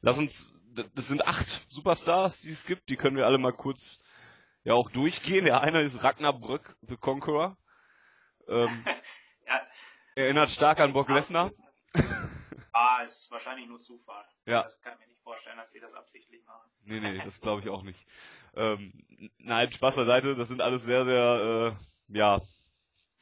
lass 0.02 0.18
uns, 0.18 0.52
das 0.96 1.08
sind 1.08 1.26
acht 1.26 1.66
Superstars, 1.70 2.42
die 2.42 2.52
es 2.52 2.66
gibt, 2.66 2.90
die 2.90 2.96
können 2.96 3.18
wir 3.18 3.28
alle 3.28 3.38
mal 3.38 3.54
kurz 3.54 4.02
ja 4.64 4.74
auch 4.74 4.90
durchgehen. 4.90 5.46
Der 5.46 5.62
eine 5.62 5.82
ist 5.82 6.04
Ragnar 6.04 6.40
Brück, 6.40 6.76
The 6.82 6.98
Conqueror. 6.98 7.58
Ähm, 8.48 8.70
ja. 8.86 8.96
Erinnert 10.16 10.50
stark 10.50 10.80
an 10.80 10.94
Brock 10.94 11.10
Lesnar. 11.10 11.52
Ah, 12.74 13.02
ist 13.04 13.30
wahrscheinlich 13.30 13.68
nur 13.68 13.82
Zufall. 13.82 14.24
Ja. 14.46 14.64
Das 14.64 14.80
kann 14.80 14.94
ich 14.94 15.00
mir 15.02 15.08
nicht 15.08 15.22
vorstellen, 15.22 15.58
dass 15.58 15.72
sie 15.72 15.82
das 15.82 15.94
absichtlich 15.94 16.46
machen. 16.46 16.72
Nee, 16.86 17.02
nee, 17.02 17.22
das 17.22 17.42
glaube 17.42 17.62
ich 17.62 17.68
auch 17.68 17.84
nicht. 17.84 18.08
Ähm, 18.56 18.94
nein, 19.40 19.70
Spaß 19.70 19.94
beiseite, 19.94 20.36
das 20.36 20.48
sind 20.48 20.62
alles 20.62 20.84
sehr, 20.84 21.04
sehr, 21.04 21.76
äh, 22.10 22.18
ja, 22.18 22.42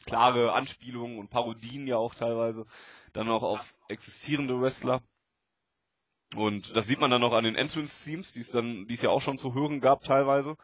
klare 0.06 0.54
Anspielungen 0.54 1.18
und 1.18 1.32
Parodien 1.32 1.88
ja 1.88 1.98
auch 1.98 2.14
teilweise. 2.14 2.68
Dann 3.12 3.28
auch 3.28 3.42
auf 3.42 3.74
existierende 3.88 4.62
Wrestler. 4.62 5.02
Und 6.36 6.76
das 6.76 6.86
sieht 6.86 7.00
man 7.00 7.10
dann 7.10 7.24
auch 7.24 7.34
an 7.34 7.44
den 7.44 7.56
Entrance-Themes, 7.56 8.34
die 8.34 8.42
es 8.42 8.52
dann, 8.52 8.88
die 8.88 8.94
es 8.94 9.02
ja 9.02 9.10
auch 9.10 9.22
schon 9.22 9.40
zu 9.40 9.56
hören 9.56 9.82
gab 9.82 10.04
teilweise 10.04 10.58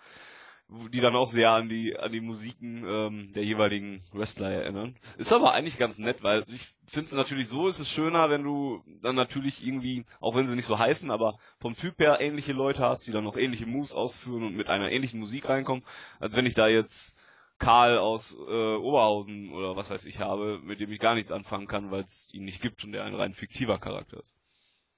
die 0.70 1.00
dann 1.00 1.16
auch 1.16 1.30
sehr 1.30 1.52
an 1.52 1.70
die 1.70 1.96
an 1.96 2.12
die 2.12 2.22
Musiken 2.22 2.84
ähm, 2.88 3.34
der 3.34 3.44
jeweiligen 3.44 4.04
Wrestler 4.12 4.50
erinnern. 4.50 4.96
Ist 5.18 5.32
aber 5.32 5.54
eigentlich 5.54 5.78
ganz 5.78 6.00
nett, 6.00 6.24
weil 6.24 6.44
ich 6.48 6.74
finde 6.88 7.06
es 7.06 7.14
natürlich 7.14 7.48
so, 7.48 7.68
ist 7.68 7.80
es 7.80 7.90
schöner, 7.90 8.30
wenn 8.30 8.44
du 8.44 8.84
dann 9.02 9.16
natürlich 9.16 9.66
irgendwie, 9.66 10.06
auch 10.20 10.36
wenn 10.36 10.48
sie 10.48 10.56
nicht 10.56 10.66
so 10.66 10.80
heißen, 10.80 11.12
aber 11.12 11.38
vom 11.60 11.76
Typ 11.76 12.00
her 12.00 12.20
ähnliche 12.20 12.54
Leute 12.54 12.82
hast, 12.82 13.06
die 13.06 13.12
dann 13.12 13.24
noch 13.24 13.38
ähnliche 13.38 13.68
Moves 13.68 13.94
ausführen 13.94 14.44
und 14.44 14.56
mit 14.56 14.68
einer 14.68 14.92
ähnlichen 14.92 15.20
Musik 15.20 15.50
reinkommen, 15.50 15.84
als 16.20 16.36
wenn 16.36 16.46
ich 16.46 16.56
da 16.56 16.68
jetzt 16.68 17.16
Karl 17.60 17.98
aus 18.00 18.36
äh, 18.36 18.76
Oberhausen 18.76 19.54
oder 19.54 19.76
was 19.76 19.90
weiß 19.90 20.06
ich 20.06 20.20
habe, 20.20 20.60
mit 20.64 20.80
dem 20.80 20.92
ich 20.92 21.00
gar 21.00 21.16
nichts 21.16 21.32
anfangen 21.32 21.68
kann, 21.68 21.92
weil 21.92 22.02
es 22.02 22.28
ihn 22.34 22.44
nicht 22.44 22.62
gibt 22.62 22.84
und 22.84 22.92
der 22.92 23.04
ein 23.04 23.16
rein 23.16 23.34
fiktiver 23.34 23.78
Charakter 23.78 24.20
ist 24.20 24.36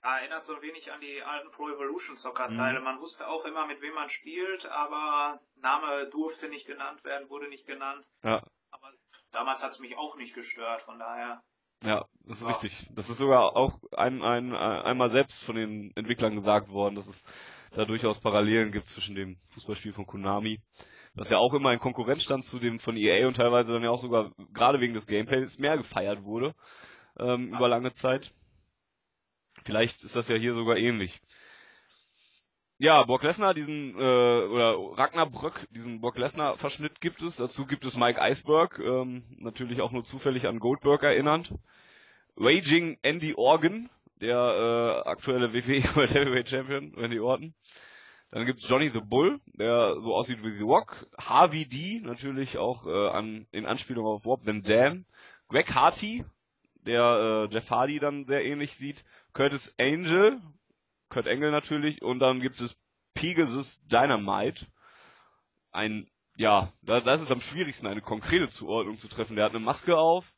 erinnert 0.01 0.43
so 0.43 0.55
ein 0.55 0.61
wenig 0.61 0.91
an 0.91 1.01
die 1.01 1.21
alten 1.21 1.51
Pro 1.51 1.69
Evolution 1.69 2.15
Soccer 2.15 2.49
Teile. 2.49 2.79
Mhm. 2.79 2.85
Man 2.85 2.99
wusste 2.99 3.27
auch 3.27 3.45
immer, 3.45 3.65
mit 3.67 3.81
wem 3.81 3.93
man 3.93 4.09
spielt, 4.09 4.65
aber 4.67 5.39
Name 5.55 6.09
durfte 6.09 6.49
nicht 6.49 6.67
genannt 6.67 7.03
werden, 7.03 7.29
wurde 7.29 7.49
nicht 7.49 7.65
genannt. 7.65 8.05
Ja. 8.23 8.43
Aber 8.71 8.91
damals 9.31 9.63
hat 9.63 9.71
es 9.71 9.79
mich 9.79 9.97
auch 9.97 10.17
nicht 10.17 10.33
gestört, 10.33 10.81
von 10.81 10.99
daher. 10.99 11.41
Ja, 11.83 12.05
das 12.25 12.39
ist 12.39 12.43
ja. 12.43 12.49
richtig. 12.49 12.89
Das 12.95 13.09
ist 13.09 13.17
sogar 13.17 13.55
auch 13.55 13.79
ein, 13.91 14.23
ein, 14.23 14.55
einmal 14.55 15.09
selbst 15.09 15.43
von 15.43 15.55
den 15.55 15.91
Entwicklern 15.95 16.35
gesagt 16.35 16.69
worden, 16.69 16.95
dass 16.95 17.07
es 17.07 17.23
da 17.71 17.85
durchaus 17.85 18.19
Parallelen 18.19 18.71
gibt 18.71 18.85
zwischen 18.85 19.15
dem 19.15 19.37
Fußballspiel 19.49 19.93
von 19.93 20.07
Konami, 20.07 20.59
das 21.15 21.29
ja 21.29 21.37
auch 21.37 21.53
immer 21.53 21.73
in 21.73 21.79
Konkurrenz 21.79 22.23
stand 22.23 22.45
zu 22.45 22.59
dem 22.59 22.79
von 22.79 22.97
EA 22.97 23.27
und 23.27 23.35
teilweise 23.35 23.73
dann 23.73 23.83
ja 23.83 23.89
auch 23.89 23.99
sogar 23.99 24.31
gerade 24.53 24.79
wegen 24.79 24.93
des 24.93 25.05
Gameplays 25.05 25.59
mehr 25.59 25.77
gefeiert 25.77 26.23
wurde 26.23 26.55
ähm, 27.19 27.51
ja. 27.51 27.57
über 27.57 27.67
lange 27.67 27.93
Zeit. 27.93 28.33
Vielleicht 29.67 30.05
ist 30.05 30.15
das 30.15 30.29
ja 30.29 30.37
hier 30.37 30.53
sogar 30.53 30.77
ähnlich. 30.77 31.21
Ja, 32.77 33.03
Brock 33.03 33.23
Lesnar, 33.23 33.53
diesen, 33.53 33.95
äh, 33.95 33.97
oder 33.97 34.77
Ragnar 34.97 35.29
Bröck, 35.29 35.67
diesen 35.71 35.99
Brock 35.99 36.17
Lesnar 36.17 36.55
Verschnitt 36.55 37.01
gibt 37.01 37.21
es. 37.21 37.35
Dazu 37.35 37.65
gibt 37.65 37.83
es 37.83 37.97
Mike 37.97 38.21
Iceberg, 38.21 38.79
ähm, 38.79 39.23
natürlich 39.39 39.81
auch 39.81 39.91
nur 39.91 40.05
zufällig 40.05 40.47
an 40.47 40.59
Goldberg 40.59 41.03
erinnernd. 41.03 41.53
Raging 42.37 42.97
Andy 43.01 43.33
Organ, 43.35 43.89
der 44.21 44.37
äh, 44.37 45.09
aktuelle 45.09 45.51
WWE 45.51 45.83
World 45.95 46.15
Heavyweight 46.15 46.47
Champion, 46.47 46.93
Randy 46.95 47.19
Orton. 47.19 47.53
Dann 48.31 48.45
gibt's 48.45 48.69
Johnny 48.69 48.89
the 48.89 49.01
Bull, 49.01 49.41
der 49.47 49.95
so 49.99 50.15
aussieht 50.15 50.41
wie 50.43 50.57
The 50.57 50.63
Rock. 50.63 51.07
Harvey 51.19 51.67
D, 51.67 51.99
natürlich 52.05 52.57
auch 52.57 52.85
äh, 52.87 53.09
an, 53.09 53.47
in 53.51 53.65
Anspielung 53.65 54.05
auf 54.05 54.25
Rob 54.25 54.45
Van 54.45 54.63
Dam. 54.63 55.05
Greg 55.49 55.75
Harty, 55.75 56.23
der 56.87 57.47
äh, 57.49 57.53
Jeff 57.53 57.69
Hardy 57.69 57.99
dann 57.99 58.25
sehr 58.25 58.43
ähnlich 58.43 58.75
sieht. 58.75 59.03
Curtis 59.37 59.71
Angel, 59.77 60.41
Kurt 61.09 61.27
Engel 61.27 61.51
natürlich, 61.51 62.01
und 62.01 62.17
dann 62.17 62.41
gibt 62.41 62.59
es 62.59 62.75
Pegasus 63.13 63.79
Dynamite. 63.85 64.65
Ein, 65.71 66.09
ja, 66.37 66.73
da, 66.81 67.01
das 67.01 67.21
ist 67.21 67.31
am 67.31 67.39
schwierigsten, 67.39 67.85
eine 67.85 68.01
konkrete 68.01 68.47
Zuordnung 68.47 68.97
zu 68.97 69.07
treffen. 69.07 69.35
Der 69.35 69.45
hat 69.45 69.51
eine 69.51 69.63
Maske 69.63 69.95
auf, 69.95 70.33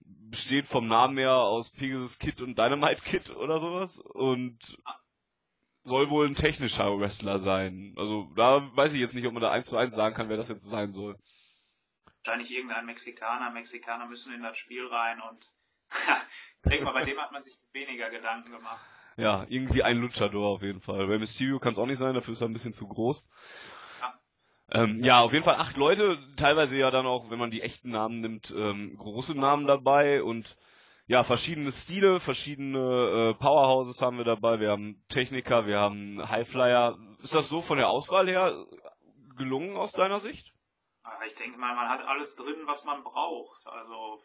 besteht 0.00 0.66
vom 0.66 0.88
Namen 0.88 1.16
her 1.16 1.36
aus 1.36 1.70
Pegasus 1.70 2.18
Kid 2.18 2.42
und 2.42 2.58
Dynamite 2.58 3.02
Kid 3.02 3.30
oder 3.36 3.60
sowas 3.60 4.00
und 4.00 4.58
soll 5.84 6.10
wohl 6.10 6.26
ein 6.26 6.34
technischer 6.34 6.98
Wrestler 6.98 7.38
sein. 7.38 7.94
Also 7.96 8.32
da 8.34 8.68
weiß 8.74 8.94
ich 8.94 9.00
jetzt 9.00 9.14
nicht, 9.14 9.28
ob 9.28 9.32
man 9.32 9.42
da 9.42 9.52
eins 9.52 9.66
zu 9.66 9.76
eins 9.76 9.94
sagen 9.94 10.16
kann, 10.16 10.28
wer 10.28 10.36
das 10.36 10.48
jetzt 10.48 10.68
sein 10.68 10.90
soll. 10.90 11.16
Wahrscheinlich 12.24 12.52
irgendein 12.52 12.84
Mexikaner. 12.84 13.52
Mexikaner 13.52 14.08
müssen 14.08 14.34
in 14.34 14.42
das 14.42 14.58
Spiel 14.58 14.88
rein 14.88 15.20
und 15.20 15.52
ich 16.64 16.70
denke 16.70 16.84
mal, 16.84 16.92
bei 16.92 17.04
dem 17.04 17.18
hat 17.18 17.32
man 17.32 17.42
sich 17.42 17.56
weniger 17.72 18.10
Gedanken 18.10 18.50
gemacht. 18.50 18.80
Ja, 19.16 19.44
irgendwie 19.48 19.82
ein 19.82 19.98
Luchador 19.98 20.48
auf 20.48 20.62
jeden 20.62 20.80
Fall. 20.80 21.06
Bei 21.06 21.18
Mysterio 21.18 21.58
kann 21.58 21.72
es 21.72 21.78
auch 21.78 21.86
nicht 21.86 21.98
sein, 21.98 22.14
dafür 22.14 22.32
ist 22.32 22.40
er 22.40 22.48
ein 22.48 22.52
bisschen 22.52 22.72
zu 22.72 22.88
groß. 22.88 23.28
Ja. 24.00 24.20
Ähm, 24.70 25.04
ja, 25.04 25.20
auf 25.20 25.32
jeden 25.32 25.44
Fall 25.44 25.56
acht 25.56 25.76
Leute, 25.76 26.18
teilweise 26.36 26.76
ja 26.76 26.90
dann 26.90 27.06
auch, 27.06 27.30
wenn 27.30 27.38
man 27.38 27.50
die 27.50 27.60
echten 27.60 27.90
Namen 27.90 28.20
nimmt, 28.20 28.52
ähm, 28.56 28.96
große 28.96 29.38
Namen 29.38 29.66
dabei 29.66 30.22
und 30.22 30.56
ja, 31.06 31.24
verschiedene 31.24 31.72
Stile, 31.72 32.20
verschiedene 32.20 32.78
äh, 32.78 33.34
Powerhouses 33.34 34.00
haben 34.00 34.16
wir 34.16 34.24
dabei. 34.24 34.60
Wir 34.60 34.70
haben 34.70 35.04
Techniker, 35.08 35.66
wir 35.66 35.78
haben 35.78 36.26
Highflyer. 36.26 36.96
Ist 37.22 37.34
das 37.34 37.48
so 37.48 37.60
von 37.60 37.76
der 37.76 37.90
Auswahl 37.90 38.28
her 38.28 38.66
gelungen 39.36 39.76
aus 39.76 39.92
deiner 39.92 40.20
Sicht? 40.20 40.54
Ich 41.26 41.34
denke 41.34 41.58
mal, 41.58 41.74
man 41.74 41.88
hat 41.88 42.06
alles 42.06 42.36
drin, 42.36 42.62
was 42.66 42.84
man 42.84 43.02
braucht. 43.02 43.66
Also 43.66 44.22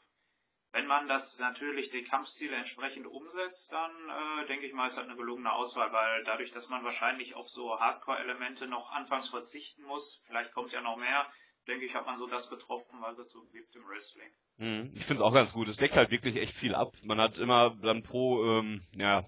wenn 0.71 0.87
man 0.87 1.07
das 1.07 1.39
natürlich 1.39 1.89
den 1.89 2.05
Kampfstil 2.05 2.53
entsprechend 2.53 3.07
umsetzt, 3.07 3.71
dann 3.71 3.91
äh, 3.91 4.47
denke 4.47 4.65
ich 4.65 4.73
mal, 4.73 4.87
ist 4.87 4.97
halt 4.97 5.07
eine 5.07 5.17
gelungene 5.17 5.51
Auswahl, 5.53 5.91
weil 5.91 6.23
dadurch, 6.25 6.51
dass 6.51 6.69
man 6.69 6.83
wahrscheinlich 6.83 7.35
auf 7.35 7.49
so 7.49 7.79
Hardcore-Elemente 7.79 8.67
noch 8.67 8.91
anfangs 8.91 9.29
verzichten 9.29 9.83
muss, 9.83 10.21
vielleicht 10.27 10.53
kommt 10.53 10.71
ja 10.71 10.81
noch 10.81 10.97
mehr, 10.97 11.25
denke 11.67 11.85
ich, 11.85 11.95
hat 11.95 12.05
man 12.05 12.17
so 12.17 12.27
das 12.27 12.49
getroffen, 12.49 13.01
was 13.01 13.17
es 13.17 13.31
so 13.31 13.43
gibt 13.51 13.75
im 13.75 13.87
Wrestling. 13.87 14.29
Mhm. 14.57 14.91
Ich 14.93 15.05
finde 15.05 15.21
es 15.21 15.25
auch 15.25 15.33
ganz 15.33 15.53
gut. 15.53 15.67
Es 15.67 15.77
deckt 15.77 15.95
halt 15.95 16.11
wirklich 16.11 16.35
echt 16.37 16.53
viel 16.53 16.75
ab. 16.75 16.93
Man 17.03 17.19
hat 17.19 17.37
immer 17.37 17.75
dann 17.81 18.03
pro 18.03 18.43
ähm, 18.43 18.85
ja, 18.93 19.25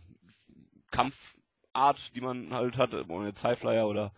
Kampfart, 0.92 2.16
die 2.16 2.22
man 2.22 2.54
halt 2.54 2.78
hat, 2.78 2.94
ohne 2.94 3.34
Highflyer 3.34 3.88
oder 3.88 4.14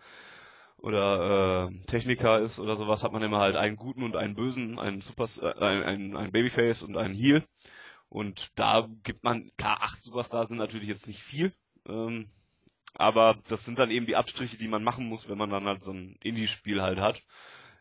oder 0.82 1.70
äh, 1.70 1.86
Techniker 1.86 2.40
ist 2.40 2.60
oder 2.60 2.76
sowas, 2.76 3.04
hat 3.04 3.12
man 3.12 3.22
immer 3.22 3.40
halt 3.40 3.56
einen 3.56 3.76
guten 3.76 4.04
und 4.04 4.16
einen 4.16 4.36
bösen, 4.36 4.80
einen 4.80 5.02
Super, 5.02 5.26
äh, 5.42 5.64
einen, 5.64 6.16
einen 6.16 6.32
Babyface 6.32 6.82
und 6.82 6.98
einen 6.98 7.14
Heal. 7.14 7.46
Und 8.10 8.52
da 8.60 8.90
gibt 9.04 9.24
man, 9.24 9.52
klar, 9.58 9.82
acht 9.82 10.04
Superstars 10.04 10.50
sind 10.50 10.58
natürlich 10.58 10.90
jetzt 10.90 11.08
nicht 11.08 11.22
viel, 11.22 11.54
ähm, 11.88 12.30
aber 12.94 13.38
das 13.48 13.64
sind 13.64 13.80
dann 13.80 13.92
eben 13.92 14.06
die 14.06 14.16
Abstriche, 14.16 14.58
die 14.58 14.68
man 14.68 14.84
machen 14.84 15.08
muss, 15.08 15.30
wenn 15.30 15.38
man 15.38 15.50
dann 15.50 15.66
halt 15.66 15.84
so 15.84 15.94
ein 15.94 16.18
Indie-Spiel 16.22 16.82
halt 16.82 17.00
hat. 17.00 17.22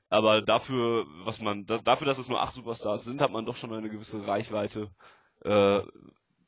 Aber 0.09 0.43
dafür, 0.43 1.07
was 1.25 1.41
man, 1.41 1.67
da, 1.67 1.79
dafür, 1.79 2.07
dass 2.07 2.19
es 2.19 2.29
nur 2.29 2.43
acht 2.43 2.55
Superstars 2.55 3.05
sind, 3.05 3.21
hat 3.21 3.33
man 3.33 3.47
doch 3.47 3.57
schon 3.57 3.73
eine 3.73 3.89
gewisse 3.89 4.27
Reichweite 4.27 4.91
äh, 5.45 5.81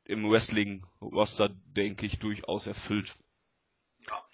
im 0.04 0.30
Wrestling-Roster, 0.30 1.48
denke 1.48 2.06
ich, 2.06 2.18
durchaus 2.18 2.66
erfüllt. 2.66 3.16
Ja. 4.06 4.24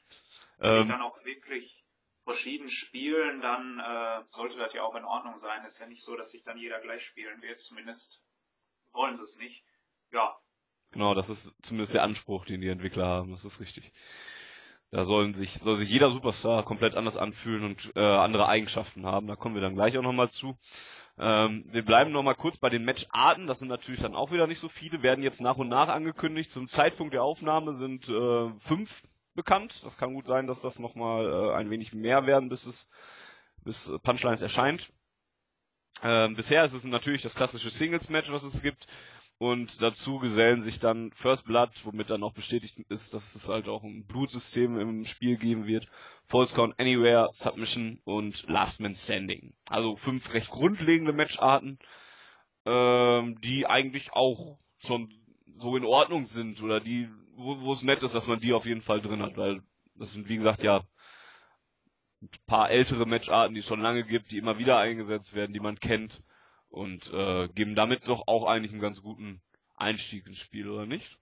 Ähm, 0.61 0.89
dann 0.89 1.03
auch 1.03 1.25
wirklich 1.25 1.85
verschieden 2.29 2.69
spielen, 2.69 3.41
dann 3.41 3.81
äh, 3.81 4.23
sollte 4.33 4.59
das 4.59 4.75
ja 4.75 4.83
auch 4.83 4.95
in 4.95 5.05
Ordnung 5.05 5.39
sein. 5.39 5.65
Ist 5.65 5.79
ja 5.79 5.87
nicht 5.87 6.05
so, 6.05 6.15
dass 6.15 6.31
sich 6.31 6.43
dann 6.43 6.59
jeder 6.59 6.79
gleich 6.81 7.03
spielen 7.03 7.41
wird. 7.41 7.59
Zumindest 7.59 8.23
wollen 8.93 9.17
sie 9.17 9.23
es 9.23 9.39
nicht. 9.39 9.65
Ja. 10.13 10.37
Genau, 10.91 11.15
das 11.15 11.31
ist 11.31 11.55
zumindest 11.63 11.95
der 11.95 12.03
Anspruch, 12.03 12.45
den 12.45 12.61
die 12.61 12.69
Entwickler 12.69 13.07
haben. 13.07 13.31
Das 13.31 13.47
ist 13.47 13.61
richtig. 13.61 13.93
Da 14.91 15.05
sollen 15.05 15.33
sich, 15.33 15.55
soll 15.55 15.77
sich 15.77 15.89
jeder 15.89 16.11
Superstar 16.11 16.65
komplett 16.65 16.97
anders 16.97 17.17
anfühlen 17.17 17.65
und 17.65 17.93
äh, 17.97 18.01
andere 18.01 18.47
Eigenschaften 18.47 19.07
haben. 19.07 19.27
Da 19.27 19.35
kommen 19.35 19.55
wir 19.55 19.63
dann 19.63 19.75
gleich 19.75 19.97
auch 19.97 20.03
nochmal 20.03 20.29
zu. 20.29 20.59
Ähm, 21.19 21.65
wir 21.69 21.83
bleiben 21.83 22.13
nochmal 22.13 22.35
kurz 22.35 22.59
bei 22.59 22.69
den 22.69 22.85
Matcharten. 22.85 23.47
Das 23.47 23.61
sind 23.61 23.69
natürlich 23.69 24.03
dann 24.03 24.15
auch 24.15 24.33
wieder 24.33 24.47
nicht 24.47 24.61
so 24.61 24.69
viele, 24.69 25.03
werden 25.03 25.25
jetzt 25.25 25.41
nach 25.41 25.57
und 25.57 25.69
nach 25.69 25.89
angekündigt. 25.89 26.51
Zum 26.51 26.69
Zeitpunkt 26.69 27.15
der 27.15 27.23
Aufnahme 27.23 27.73
sind 27.73 28.07
äh, 28.11 28.51
fünf 28.59 29.03
bekannt. 29.39 29.83
Das 29.85 29.97
kann 29.97 30.13
gut 30.13 30.27
sein, 30.27 30.47
dass 30.47 30.61
das 30.61 30.79
nochmal 30.79 31.27
äh, 31.27 31.55
ein 31.55 31.71
wenig 31.71 31.95
mehr 31.95 32.27
werden, 32.27 32.49
bis 32.49 32.67
es 32.67 32.91
bis 33.65 33.91
Punchlines 34.03 34.43
erscheint. 34.43 34.93
Ähm, 36.03 36.35
bisher 36.35 36.65
ist 36.65 36.75
es 36.75 36.85
natürlich 36.85 37.23
das 37.23 37.35
klassische 37.35 37.71
Singles-Match, 37.71 38.31
was 38.33 38.43
es 38.43 38.63
gibt. 38.63 38.87
Und 39.39 39.81
dazu 39.81 40.19
gesellen 40.19 40.63
sich 40.63 40.81
dann 40.81 41.13
First 41.13 41.45
Blood, 41.45 41.71
womit 41.85 42.11
dann 42.11 42.25
auch 42.25 42.33
bestätigt 42.33 42.81
ist, 42.89 43.15
dass 43.15 43.37
es 43.37 43.49
halt 43.49 43.69
auch 43.69 43.85
ein 43.85 44.05
Blutsystem 44.05 44.81
im 44.81 45.05
Spiel 45.05 45.37
geben 45.37 45.67
wird. 45.67 45.87
False 46.27 46.55
Count 46.55 46.79
Anywhere, 46.81 47.29
Submission 47.31 48.01
und 48.05 48.49
Last 48.49 48.81
Man 48.81 48.95
Standing. 48.95 49.55
Also 49.71 49.95
fünf 49.95 50.35
recht 50.35 50.51
grundlegende 50.51 51.13
Matcharten, 51.13 51.79
ähm, 52.67 53.41
die 53.41 53.67
eigentlich 53.67 54.13
auch 54.13 54.59
schon 54.79 55.15
so 55.55 55.77
in 55.77 55.85
Ordnung 55.85 56.27
sind 56.27 56.61
oder 56.61 56.81
die, 56.81 57.09
wo, 57.39 57.73
es 57.73 57.83
nett 57.83 58.03
ist, 58.03 58.15
dass 58.15 58.27
man 58.27 58.41
die 58.41 58.53
auf 58.53 58.67
jeden 58.67 58.83
Fall 58.83 59.01
drin 59.01 59.23
hat, 59.23 59.37
weil 59.37 59.63
das 59.95 60.13
sind 60.13 60.29
wie 60.29 60.37
gesagt 60.37 60.63
ja 60.63 60.85
ein 62.21 62.31
paar 62.47 62.71
ältere 62.71 63.07
Matcharten, 63.07 63.55
die 63.55 63.61
es 63.61 63.67
schon 63.67 63.81
lange 63.81 64.05
gibt, 64.05 64.33
die 64.33 64.39
immer 64.39 64.59
wieder 64.59 64.79
eingesetzt 64.79 65.35
werden, 65.35 65.53
die 65.53 65.61
man 65.61 65.79
kennt 65.79 66.23
und 66.69 67.13
äh, 67.13 67.49
geben 67.49 67.75
damit 67.75 68.09
doch 68.09 68.27
auch 68.27 68.47
eigentlich 68.47 68.73
einen 68.73 68.81
ganz 68.81 69.03
guten 69.03 69.41
Einstieg 69.77 70.27
ins 70.27 70.41
Spiel, 70.41 70.69
oder 70.69 70.87
nicht? 70.87 71.19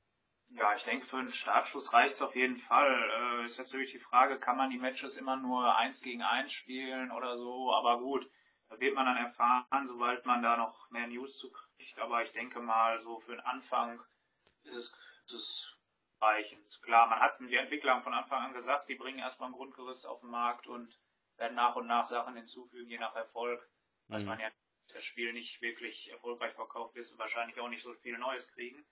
Ja, 0.48 0.74
ich 0.74 0.84
denke, 0.84 1.04
für 1.04 1.18
einen 1.18 1.28
Startschuss 1.28 1.92
reicht 1.92 2.14
es 2.14 2.22
auf 2.22 2.34
jeden 2.34 2.56
Fall. 2.56 3.40
Äh, 3.40 3.44
ist 3.44 3.58
natürlich 3.58 3.92
die 3.92 3.98
Frage, 3.98 4.38
kann 4.38 4.56
man 4.56 4.70
die 4.70 4.78
Matches 4.78 5.18
immer 5.18 5.36
nur 5.36 5.76
eins 5.76 6.00
gegen 6.00 6.22
eins 6.22 6.52
spielen 6.52 7.10
oder 7.10 7.36
so, 7.36 7.74
aber 7.74 7.98
gut, 7.98 8.26
da 8.70 8.80
wird 8.80 8.94
man 8.94 9.04
dann 9.04 9.18
erfahren, 9.18 9.86
sobald 9.86 10.24
man 10.24 10.42
da 10.42 10.56
noch 10.56 10.90
mehr 10.90 11.06
News 11.08 11.36
zu 11.36 11.50
kriegt, 11.52 11.98
aber 11.98 12.22
ich 12.22 12.32
denke 12.32 12.60
mal, 12.60 12.98
so 13.00 13.20
für 13.20 13.32
den 13.32 13.40
Anfang 13.40 14.00
ist 14.62 14.76
es, 14.76 14.96
ist 15.26 15.32
es 15.34 15.75
reichend. 16.26 16.82
Klar, 16.82 17.06
man 17.08 17.20
hat 17.20 17.38
die 17.40 17.56
Entwickler 17.56 18.00
von 18.02 18.14
Anfang 18.14 18.42
an 18.42 18.52
gesagt, 18.52 18.88
die 18.88 18.94
bringen 18.94 19.18
erstmal 19.18 19.50
ein 19.50 19.54
Grundgerüst 19.54 20.06
auf 20.06 20.20
den 20.20 20.30
Markt 20.30 20.66
und 20.66 20.98
werden 21.36 21.54
nach 21.54 21.76
und 21.76 21.86
nach 21.86 22.04
Sachen 22.04 22.34
hinzufügen, 22.36 22.90
je 22.90 22.98
nach 22.98 23.14
Erfolg. 23.14 23.60
Mhm. 24.08 24.14
Weiß 24.14 24.24
man 24.24 24.40
ja, 24.40 24.50
das 24.92 25.04
Spiel 25.04 25.32
nicht 25.32 25.60
wirklich 25.62 26.10
erfolgreich 26.10 26.54
verkauft 26.54 26.96
ist 26.96 27.12
und 27.12 27.18
wahrscheinlich 27.18 27.58
auch 27.60 27.68
nicht 27.68 27.82
so 27.82 27.92
viel 27.94 28.18
Neues 28.18 28.52
kriegen. 28.52 28.84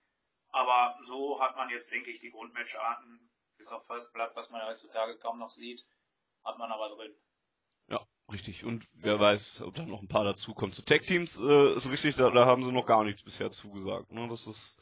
Aber 0.49 0.97
so 1.03 1.41
hat 1.41 1.55
man 1.55 1.69
jetzt, 1.69 1.91
denke 1.91 2.11
ich, 2.11 2.19
die 2.19 2.31
Grundmatcharten, 2.31 3.29
bis 3.57 3.69
auf 3.69 3.85
First 3.87 4.13
Blood, 4.13 4.31
was 4.35 4.49
man 4.49 4.65
heutzutage 4.65 5.17
kaum 5.17 5.39
noch 5.39 5.51
sieht, 5.51 5.85
hat 6.43 6.57
man 6.57 6.71
aber 6.71 6.89
drin. 6.89 7.13
Ja, 7.87 8.05
richtig. 8.31 8.63
Und 8.63 8.87
wer 8.93 9.19
weiß, 9.19 9.61
ob 9.61 9.75
da 9.75 9.85
noch 9.85 10.01
ein 10.01 10.07
paar 10.07 10.23
dazukommen. 10.23 10.73
Zu 10.73 10.83
Tech 10.83 11.05
Teams 11.05 11.39
äh, 11.39 11.73
ist 11.73 11.89
richtig, 11.89 12.15
da, 12.15 12.29
da 12.29 12.45
haben 12.45 12.63
sie 12.63 12.71
noch 12.71 12.85
gar 12.85 13.03
nichts 13.03 13.23
bisher 13.23 13.51
zugesagt. 13.51 14.11
Ne? 14.11 14.27
Das 14.27 14.47
ist 14.47 14.79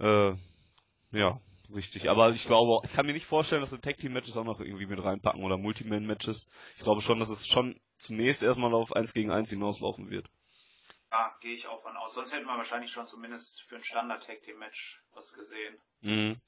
äh, 0.00 0.34
ja 1.12 1.40
richtig. 1.74 2.08
Aber 2.08 2.30
ich 2.30 2.46
glaube, 2.46 2.86
ich 2.86 2.92
kann 2.92 3.06
mir 3.06 3.12
nicht 3.12 3.26
vorstellen, 3.26 3.60
dass 3.60 3.70
sie 3.70 3.80
Tag 3.80 3.98
Team 3.98 4.12
Matches 4.12 4.36
auch 4.36 4.44
noch 4.44 4.60
irgendwie 4.60 4.86
mit 4.86 5.02
reinpacken 5.02 5.42
oder 5.42 5.56
Multiman 5.56 6.06
Matches. 6.06 6.48
Ich 6.76 6.82
glaube 6.82 7.00
schon, 7.00 7.18
dass 7.18 7.30
es 7.30 7.46
schon 7.46 7.80
zunächst 7.98 8.42
erstmal 8.42 8.74
auf 8.74 8.94
1 8.94 9.12
gegen 9.12 9.30
1 9.30 9.50
hinauslaufen 9.50 10.10
wird. 10.10 10.28
Ja, 11.12 11.34
gehe 11.40 11.52
ich 11.52 11.66
auch 11.66 11.82
von 11.82 11.96
aus. 11.96 12.14
Sonst 12.14 12.32
hätten 12.32 12.46
wir 12.46 12.56
wahrscheinlich 12.56 12.92
schon 12.92 13.06
zumindest 13.06 13.62
für 13.62 13.76
ein 13.76 13.84
Standard 13.84 14.24
Tag 14.24 14.42
Team 14.42 14.58
Match 14.58 15.02
was 15.12 15.32
gesehen. 15.32 15.76
Mhm. 16.02 16.40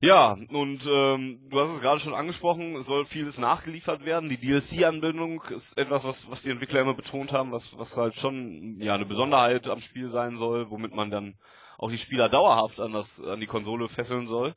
Ja, 0.00 0.32
und 0.32 0.86
ähm, 0.86 1.48
du 1.48 1.60
hast 1.60 1.70
es 1.70 1.80
gerade 1.80 2.00
schon 2.00 2.14
angesprochen, 2.14 2.76
es 2.76 2.86
soll 2.86 3.04
vieles 3.04 3.38
nachgeliefert 3.38 4.04
werden. 4.04 4.28
Die 4.28 4.36
DLC-Anbindung 4.36 5.42
ist 5.50 5.78
etwas, 5.78 6.04
was, 6.04 6.30
was 6.30 6.42
die 6.42 6.50
Entwickler 6.50 6.80
immer 6.80 6.94
betont 6.94 7.32
haben, 7.32 7.52
was, 7.52 7.76
was 7.78 7.96
halt 7.96 8.14
schon 8.14 8.80
ja 8.80 8.94
eine 8.94 9.06
Besonderheit 9.06 9.66
am 9.68 9.80
Spiel 9.80 10.10
sein 10.10 10.38
soll, 10.38 10.70
womit 10.70 10.94
man 10.94 11.10
dann 11.10 11.38
auch 11.78 11.90
die 11.90 11.96
Spieler 11.96 12.28
dauerhaft 12.28 12.80
an 12.80 12.92
das 12.92 13.22
an 13.22 13.40
die 13.40 13.46
Konsole 13.46 13.88
fesseln 13.88 14.26
soll, 14.26 14.54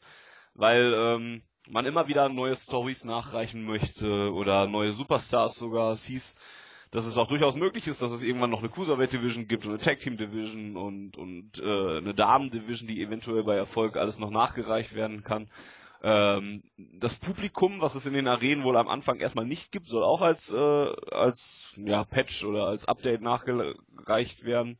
weil 0.53 0.93
ähm, 0.93 1.43
man 1.69 1.85
immer 1.85 2.07
wieder 2.07 2.27
neue 2.27 2.55
Stories 2.55 3.05
nachreichen 3.05 3.65
möchte 3.65 4.33
oder 4.33 4.67
neue 4.67 4.93
Superstars 4.93 5.55
sogar. 5.55 5.91
Es 5.91 6.03
hieß, 6.05 6.37
dass 6.89 7.05
es 7.05 7.17
auch 7.17 7.27
durchaus 7.27 7.55
möglich 7.55 7.87
ist, 7.87 8.01
dass 8.01 8.11
es 8.11 8.23
irgendwann 8.23 8.49
noch 8.49 8.59
eine 8.59 8.69
Cruiserweight 8.69 9.13
Division 9.13 9.47
gibt 9.47 9.65
und 9.65 9.71
eine 9.71 9.79
Tag 9.79 9.99
Team 9.99 10.17
Division 10.17 10.75
und 10.75 11.15
und 11.15 11.59
äh, 11.59 11.97
eine 11.97 12.13
Damen 12.13 12.49
Division, 12.49 12.87
die 12.87 13.01
eventuell 13.01 13.43
bei 13.43 13.55
Erfolg 13.55 13.95
alles 13.95 14.19
noch 14.19 14.31
nachgereicht 14.31 14.95
werden 14.95 15.23
kann. 15.23 15.47
Ähm, 16.03 16.63
das 16.77 17.15
Publikum, 17.15 17.79
was 17.79 17.93
es 17.93 18.07
in 18.07 18.13
den 18.13 18.27
Arenen 18.27 18.63
wohl 18.63 18.75
am 18.75 18.87
Anfang 18.87 19.19
erstmal 19.19 19.45
nicht 19.45 19.71
gibt, 19.71 19.85
soll 19.85 20.03
auch 20.03 20.21
als 20.21 20.51
äh, 20.51 20.57
als 20.57 21.71
ja 21.77 22.03
Patch 22.03 22.43
oder 22.43 22.65
als 22.65 22.87
Update 22.87 23.21
nachgereicht 23.21 24.43
werden. 24.43 24.79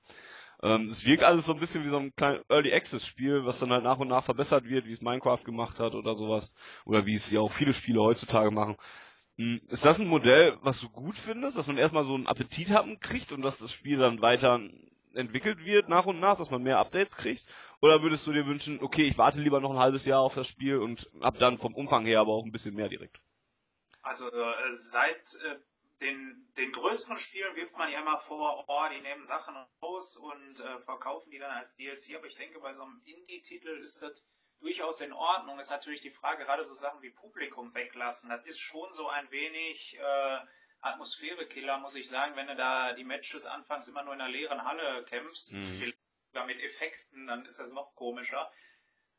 Ähm, 0.64 0.84
es 0.84 1.06
wirkt 1.06 1.24
alles 1.24 1.46
so 1.46 1.54
ein 1.54 1.60
bisschen 1.60 1.84
wie 1.84 1.90
so 1.90 1.98
ein 1.98 2.14
kleines 2.16 2.44
Early 2.50 2.74
Access 2.74 3.06
Spiel, 3.06 3.46
was 3.46 3.60
dann 3.60 3.72
halt 3.72 3.84
nach 3.84 3.98
und 3.98 4.10
nach 4.10 4.24
verbessert 4.24 4.66
wird, 4.66 4.86
wie 4.86 4.92
es 4.92 5.02
Minecraft 5.02 5.44
gemacht 5.44 5.80
hat 5.80 5.96
oder 5.96 6.16
sowas. 6.16 6.54
Oder 6.86 7.06
wie 7.06 7.16
es 7.16 7.32
ja 7.32 7.42
auch 7.42 7.52
viele 7.52 7.74
Spiele 7.74 8.02
heutzutage 8.02 8.52
machen. 8.52 8.78
Hm, 9.38 9.62
ist 9.70 9.86
das 9.86 10.00
ein 10.00 10.08
Modell, 10.08 10.58
was 10.62 10.82
du 10.82 10.90
gut 10.90 11.16
findest, 11.16 11.58
dass 11.58 11.68
man 11.68 11.78
erstmal 11.78 12.04
so 12.04 12.14
einen 12.14 12.28
Appetit 12.28 12.72
haben 12.72 13.00
kriegt 13.00 13.32
und 13.32 13.42
dass 13.42 13.60
das 13.60 13.72
Spiel 13.72 13.98
dann 13.98 14.22
weiter 14.22 14.60
entwickelt 15.14 15.66
wird 15.66 15.90
nach 15.90 16.06
und 16.06 16.20
nach, 16.20 16.38
dass 16.38 16.52
man 16.52 16.64
mehr 16.64 16.78
Updates 16.78 17.16
kriegt? 17.16 17.46
Oder 17.82 18.04
würdest 18.04 18.28
du 18.28 18.34
dir 18.34 18.46
wünschen, 18.46 18.80
okay, 18.82 19.04
ich 19.04 19.18
warte 19.18 19.42
lieber 19.42 19.60
noch 19.60 19.72
ein 19.72 19.80
halbes 19.80 20.06
Jahr 20.06 20.20
auf 20.20 20.36
das 20.36 20.48
Spiel 20.48 20.78
und 20.78 21.10
hab 21.22 21.40
dann 21.40 21.58
vom 21.58 21.74
Umfang 21.74 22.06
her 22.06 22.20
aber 22.20 22.34
auch 22.34 22.46
ein 22.46 22.52
bisschen 22.52 22.76
mehr 22.76 22.90
direkt? 22.90 23.20
Also 24.04 24.28
äh, 24.32 24.74
seit 24.74 25.36
äh, 25.46 25.58
den, 26.02 26.52
den 26.58 26.72
größeren 26.72 27.18
Spielen 27.18 27.56
wirft 27.56 27.78
man 27.78 27.92
ja 27.92 28.02
immer 28.02 28.20
vor, 28.20 28.66
oh, 28.68 28.86
die 28.92 29.02
nehmen 29.02 29.26
Sachen 29.26 29.56
raus 29.82 30.18
und 30.18 30.60
äh, 30.60 30.80
verkaufen 30.80 31.30
die 31.32 31.40
dann 31.40 31.52
als 31.52 31.76
DLC, 31.76 32.16
aber 32.16 32.28
ich 32.28 32.36
denke, 32.36 32.60
bei 32.60 32.74
so 32.74 32.84
einem 32.84 33.02
Indie-Titel 33.06 33.70
ist 33.78 34.02
das 34.02 34.26
durchaus 34.60 35.02
in 35.02 35.14
Ordnung. 35.14 35.60
Ist 35.60 35.70
natürlich 35.70 36.02
die 36.02 36.12
Frage, 36.12 36.46
gerade 36.46 36.66
so 36.66 36.74
Sachen 36.74 37.02
wie 37.02 37.12
Publikum 37.12 37.74
weglassen, 37.74 38.30
das 38.30 38.46
ist 38.46 38.60
schon 38.60 38.92
so 38.94 39.08
ein 39.08 39.30
wenig 39.32 39.98
äh, 39.98 40.40
Atmosphärekiller, 40.82 41.78
muss 41.78 41.96
ich 41.96 42.10
sagen, 42.10 42.36
wenn 42.36 42.48
du 42.48 42.56
da 42.56 42.94
die 42.94 43.04
Matches 43.04 43.46
anfangs 43.46 43.88
immer 43.88 44.04
nur 44.04 44.14
in 44.14 44.22
einer 44.22 44.32
leeren 44.32 44.64
Halle 44.64 45.04
kämpfst, 45.06 45.54
mhm. 45.54 45.94
mit 46.48 46.60
Effekten, 46.62 47.28
dann 47.28 47.46
ist 47.46 47.60
das 47.60 47.72
noch 47.72 47.94
komischer. 47.96 48.52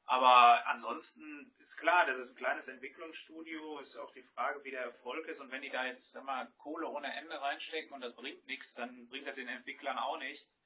Aber 0.04 0.66
ansonsten 0.66 1.54
ist 1.58 1.76
klar, 1.76 2.04
das 2.06 2.18
ist 2.18 2.30
ein 2.30 2.36
kleines 2.36 2.68
Entwicklungsstudio, 2.68 3.78
ist 3.78 3.96
auch 3.96 4.12
die 4.12 4.22
Frage, 4.22 4.62
wie 4.64 4.70
der 4.70 4.82
Erfolg 4.82 5.26
ist. 5.28 5.40
Und 5.40 5.50
wenn 5.50 5.62
die 5.62 5.70
da 5.70 5.86
jetzt, 5.86 6.10
sag 6.10 6.24
mal, 6.24 6.50
Kohle 6.58 6.88
ohne 6.88 7.14
Ende 7.16 7.40
reinstecken 7.40 7.92
und 7.92 8.00
das 8.00 8.14
bringt 8.14 8.46
nichts, 8.46 8.74
dann 8.74 9.08
bringt 9.08 9.26
das 9.26 9.36
den 9.36 9.48
Entwicklern 9.48 9.98
auch 9.98 10.18
nichts. 10.18 10.60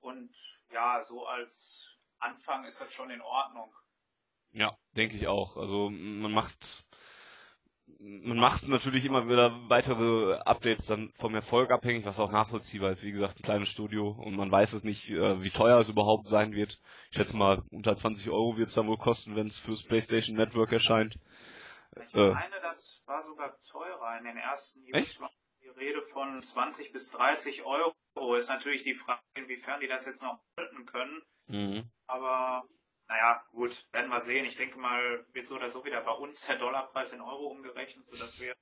Und 0.00 0.34
ja, 0.70 1.02
so 1.02 1.26
als 1.26 1.88
Anfang 2.18 2.64
ist 2.64 2.80
das 2.80 2.92
schon 2.92 3.10
in 3.10 3.20
Ordnung. 3.20 3.74
Ja, 4.52 4.78
denke 4.92 5.16
ich 5.16 5.26
auch. 5.26 5.56
Also 5.56 5.90
man 5.90 6.32
macht 6.32 6.84
man 7.98 8.38
macht 8.38 8.66
natürlich 8.68 9.04
immer 9.04 9.28
wieder 9.28 9.52
weitere 9.68 10.34
Updates 10.40 10.86
dann 10.86 11.12
vom 11.18 11.34
Erfolg 11.34 11.70
abhängig, 11.70 12.04
was 12.04 12.18
auch 12.18 12.30
nachvollziehbar 12.30 12.90
ist. 12.90 13.02
Wie 13.02 13.12
gesagt, 13.12 13.38
ein 13.38 13.42
kleines 13.42 13.68
Studio 13.68 14.10
und 14.10 14.36
man 14.36 14.50
weiß 14.50 14.72
es 14.72 14.84
nicht, 14.84 15.10
äh, 15.10 15.42
wie 15.42 15.50
teuer 15.50 15.78
es 15.78 15.88
überhaupt 15.88 16.28
sein 16.28 16.52
wird. 16.52 16.80
Ich 17.10 17.16
schätze 17.16 17.36
mal, 17.36 17.62
unter 17.70 17.94
20 17.94 18.28
Euro 18.30 18.56
wird 18.56 18.68
es 18.68 18.74
dann 18.74 18.88
wohl 18.88 18.98
kosten, 18.98 19.36
wenn 19.36 19.46
es 19.46 19.58
fürs 19.58 19.84
PlayStation 19.84 20.36
Network 20.36 20.72
erscheint. 20.72 21.18
Ich 22.08 22.14
äh, 22.14 22.30
meine, 22.30 22.60
das 22.60 23.02
war 23.06 23.22
sogar 23.22 23.56
teurer 23.62 24.18
in 24.18 24.24
den 24.24 24.36
ersten 24.36 24.84
Echt? 24.92 25.20
Die 25.62 25.68
Rede 25.68 26.02
von 26.02 26.40
20 26.40 26.92
bis 26.92 27.10
30 27.10 27.64
Euro. 27.64 27.94
Ist 28.36 28.48
natürlich 28.48 28.82
die 28.82 28.94
Frage, 28.94 29.20
inwiefern 29.34 29.80
die 29.80 29.88
das 29.88 30.06
jetzt 30.06 30.22
noch 30.22 30.38
halten 30.56 30.86
können. 30.86 31.22
Mhm. 31.46 31.90
Aber 32.06 32.64
naja, 33.08 33.42
gut, 33.52 33.86
werden 33.92 34.10
wir 34.10 34.20
sehen. 34.20 34.44
Ich 34.44 34.56
denke 34.56 34.78
mal, 34.78 35.24
wird 35.32 35.46
so 35.46 35.56
oder 35.56 35.68
so 35.68 35.84
wieder 35.84 36.00
bei 36.02 36.12
uns 36.12 36.46
der 36.46 36.56
Dollarpreis 36.56 37.12
in 37.12 37.20
Euro 37.20 37.46
umgerechnet, 37.46 38.06
sodass 38.06 38.40
wir 38.40 38.54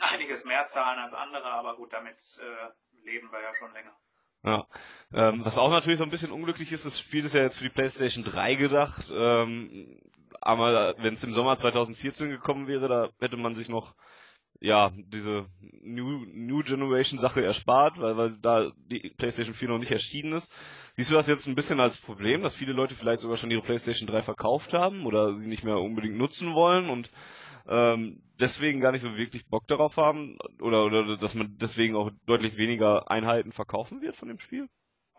einiges 0.00 0.44
mehr 0.44 0.64
zahlen 0.64 0.98
als 0.98 1.14
andere, 1.14 1.50
aber 1.50 1.76
gut, 1.76 1.92
damit 1.92 2.18
äh, 2.40 3.04
leben 3.04 3.30
wir 3.30 3.40
ja 3.40 3.54
schon 3.54 3.72
länger. 3.72 3.96
Ja. 4.44 4.66
Ähm, 5.12 5.44
was 5.44 5.58
auch 5.58 5.70
natürlich 5.70 5.98
so 5.98 6.04
ein 6.04 6.10
bisschen 6.10 6.32
unglücklich 6.32 6.72
ist, 6.72 6.84
das 6.84 6.98
Spiel 6.98 7.24
ist 7.24 7.34
ja 7.34 7.42
jetzt 7.42 7.58
für 7.58 7.64
die 7.64 7.70
PlayStation 7.70 8.24
3 8.24 8.54
gedacht. 8.56 9.10
Ähm, 9.14 10.00
aber 10.40 10.96
wenn 10.98 11.12
es 11.12 11.22
im 11.22 11.32
Sommer 11.32 11.56
2014 11.56 12.30
gekommen 12.30 12.66
wäre, 12.66 12.88
da 12.88 13.10
hätte 13.20 13.36
man 13.36 13.54
sich 13.54 13.68
noch 13.68 13.94
ja 14.62 14.92
diese 14.94 15.46
New, 15.82 16.24
New 16.32 16.62
Generation 16.62 17.18
Sache 17.18 17.44
erspart, 17.44 17.98
weil, 18.00 18.16
weil 18.16 18.38
da 18.38 18.70
die 18.90 19.12
PlayStation 19.16 19.54
4 19.54 19.68
noch 19.68 19.78
nicht 19.78 19.90
erschienen 19.90 20.34
ist. 20.34 20.50
Siehst 20.94 21.10
du 21.10 21.14
das 21.14 21.26
jetzt 21.26 21.46
ein 21.46 21.54
bisschen 21.56 21.80
als 21.80 21.98
Problem, 21.98 22.42
dass 22.42 22.54
viele 22.54 22.72
Leute 22.72 22.94
vielleicht 22.94 23.22
sogar 23.22 23.36
schon 23.36 23.50
ihre 23.50 23.62
PlayStation 23.62 24.06
3 24.06 24.22
verkauft 24.22 24.72
haben 24.72 25.04
oder 25.04 25.36
sie 25.38 25.46
nicht 25.46 25.64
mehr 25.64 25.78
unbedingt 25.78 26.16
nutzen 26.16 26.54
wollen 26.54 26.88
und 26.88 27.10
ähm, 27.66 28.22
deswegen 28.40 28.80
gar 28.80 28.92
nicht 28.92 29.02
so 29.02 29.16
wirklich 29.16 29.46
Bock 29.46 29.66
darauf 29.66 29.96
haben 29.96 30.38
oder, 30.60 30.84
oder 30.84 31.16
dass 31.16 31.34
man 31.34 31.56
deswegen 31.60 31.96
auch 31.96 32.10
deutlich 32.26 32.56
weniger 32.56 33.10
Einheiten 33.10 33.52
verkaufen 33.52 34.00
wird 34.00 34.16
von 34.16 34.28
dem 34.28 34.38
Spiel? 34.38 34.68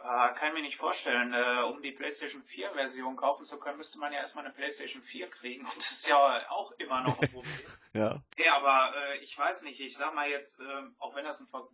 Äh, 0.04 0.34
kann 0.34 0.50
ich 0.50 0.54
mir 0.54 0.62
nicht 0.62 0.76
vorstellen. 0.76 1.34
Äh, 1.34 1.64
um 1.64 1.82
die 1.82 1.94
PlayStation 1.94 2.44
4 2.44 2.72
Version 2.72 3.16
kaufen 3.16 3.46
zu 3.46 3.58
können, 3.58 3.78
müsste 3.78 4.00
man 4.00 4.12
ja 4.12 4.20
erstmal 4.20 4.44
eine 4.44 4.54
PlayStation 4.54 5.02
4 5.02 5.30
kriegen 5.30 5.66
und 5.66 5.78
das 5.78 5.92
ist 5.92 6.08
ja 6.08 6.50
auch 6.50 6.74
immer 6.74 7.02
noch 7.02 7.18
ein 7.20 7.32
Problem. 7.32 7.66
ja. 7.94 8.22
Ja, 8.38 8.58
aber 8.58 8.94
äh, 8.98 9.18
ich 9.20 9.38
weiß 9.38 9.62
nicht, 9.62 9.80
ich 9.80 9.96
sag 9.96 10.14
mal 10.14 10.30
jetzt, 10.30 10.60
äh, 10.60 10.84
auch 11.00 11.16
wenn 11.16 11.24
das 11.24 11.40
ein 11.40 11.48
Ver 11.48 11.68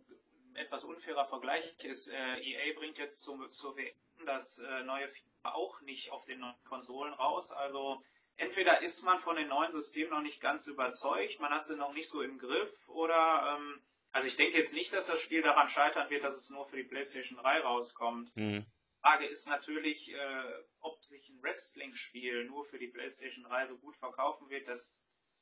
etwas 0.54 0.84
unfairer 0.84 1.26
Vergleich 1.26 1.76
ist, 1.84 2.08
äh, 2.08 2.38
EA 2.40 2.76
bringt 2.76 2.98
jetzt 2.98 3.22
zum, 3.22 3.48
zur 3.50 3.76
WM 3.76 3.94
das 4.26 4.58
äh, 4.58 4.82
neue 4.82 5.08
FIFA 5.08 5.54
auch 5.54 5.80
nicht 5.82 6.10
auf 6.10 6.24
den 6.24 6.40
neuen 6.40 6.64
Konsolen 6.64 7.14
raus, 7.14 7.52
also 7.52 8.02
entweder 8.36 8.82
ist 8.82 9.02
man 9.02 9.20
von 9.20 9.36
den 9.36 9.48
neuen 9.48 9.70
Systemen 9.70 10.10
noch 10.10 10.22
nicht 10.22 10.40
ganz 10.40 10.66
überzeugt, 10.66 11.40
man 11.40 11.52
hat 11.52 11.66
sie 11.66 11.76
noch 11.76 11.94
nicht 11.94 12.10
so 12.10 12.20
im 12.20 12.38
Griff 12.38 12.88
oder 12.88 13.56
ähm, 13.56 13.80
also 14.12 14.26
ich 14.26 14.36
denke 14.36 14.58
jetzt 14.58 14.74
nicht, 14.74 14.92
dass 14.92 15.06
das 15.06 15.20
Spiel 15.20 15.42
daran 15.42 15.68
scheitern 15.68 16.10
wird, 16.10 16.24
dass 16.24 16.36
es 16.36 16.50
nur 16.50 16.66
für 16.66 16.76
die 16.76 16.84
PlayStation 16.84 17.38
3 17.38 17.60
rauskommt. 17.60 18.34
Mhm. 18.36 18.66
Frage 19.00 19.26
ist 19.26 19.48
natürlich, 19.48 20.12
äh, 20.12 20.62
ob 20.80 21.02
sich 21.04 21.28
ein 21.28 21.42
Wrestling-Spiel 21.42 22.44
nur 22.44 22.64
für 22.66 22.78
die 22.78 22.88
PlayStation 22.88 23.44
3 23.44 23.66
so 23.66 23.78
gut 23.78 23.96
verkaufen 23.96 24.50
wird, 24.50 24.68
das 24.68 24.80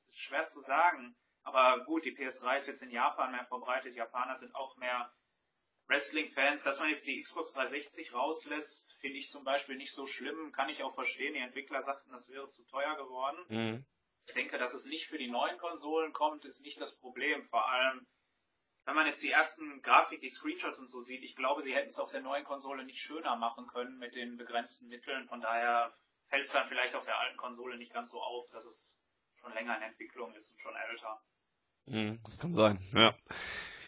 ist 0.09 0.21
schwer 0.21 0.45
zu 0.45 0.61
sagen. 0.61 1.17
Aber 1.43 1.85
gut, 1.85 2.05
die 2.05 2.17
PS3 2.17 2.59
ist 2.59 2.67
jetzt 2.67 2.83
in 2.83 2.91
Japan 2.91 3.33
mehr 3.33 3.47
verbreitet, 3.47 3.95
Japaner 3.95 4.37
sind 4.37 4.55
auch 4.55 4.77
mehr 4.77 5.13
Wrestling-Fans, 5.89 6.63
dass 6.65 6.79
man 6.79 6.91
jetzt 6.91 7.07
die 7.07 7.21
Xbox 7.21 7.55
360 7.55 8.13
rauslässt, 8.13 8.95
finde 9.01 9.17
ich 9.17 9.31
zum 9.31 9.45
Beispiel 9.45 9.77
nicht 9.77 9.93
so 9.93 10.07
schlimm, 10.07 10.53
kann 10.53 10.69
ich 10.69 10.83
auch 10.83 10.95
verstehen. 10.95 11.33
Die 11.33 11.41
Entwickler 11.41 11.81
sagten, 11.83 12.13
das 12.13 12.29
wäre 12.29 12.49
zu 12.49 12.63
teuer 12.65 12.97
geworden. 12.97 13.39
Mhm. 13.49 13.87
Ich 14.27 14.35
denke, 14.35 14.59
dass 14.59 14.75
es 14.75 14.85
nicht 14.85 15.07
für 15.07 15.17
die 15.17 15.31
neuen 15.31 15.57
Konsolen 15.57 16.13
kommt, 16.13 16.45
ist 16.45 16.61
nicht 16.61 16.79
das 16.79 16.95
Problem. 16.95 17.43
Vor 17.49 17.67
allem, 17.71 18.07
wenn 18.89 18.95
man 18.95 19.07
jetzt 19.07 19.23
die 19.23 19.31
ersten 19.31 19.83
Grafik, 19.83 20.23
die 20.23 20.31
Screenshots 20.31 20.79
und 20.79 20.87
so 20.87 21.03
sieht, 21.03 21.23
ich 21.23 21.37
glaube, 21.37 21.61
sie 21.61 21.75
hätten 21.75 21.91
es 21.91 21.99
auf 21.99 22.11
der 22.11 22.23
neuen 22.23 22.45
Konsole 22.45 22.87
nicht 22.87 23.01
schöner 23.01 23.37
machen 23.37 23.67
können 23.67 23.99
mit 23.99 24.15
den 24.15 24.39
begrenzten 24.39 24.89
Mitteln. 24.89 25.29
Von 25.29 25.43
daher 25.43 25.93
fällt 26.29 26.47
es 26.47 26.53
dann 26.53 26.67
vielleicht 26.69 26.95
auf 26.95 27.05
der 27.05 27.21
alten 27.21 27.37
Konsole 27.37 27.77
nicht 27.77 27.93
ganz 27.93 28.09
so 28.09 28.19
auf, 28.19 28.49
dass 28.49 28.65
es 28.65 28.97
schon 29.43 29.53
länger 29.53 29.77
in 29.77 29.83
Entwicklung 29.83 30.35
ist 30.37 30.53
und 30.53 30.63
schon 30.63 30.75
älter. 30.75 31.23
Mhm, 31.85 32.23
das 32.25 32.39
kann 32.39 32.55
sein, 32.55 32.83
ja. 32.95 33.15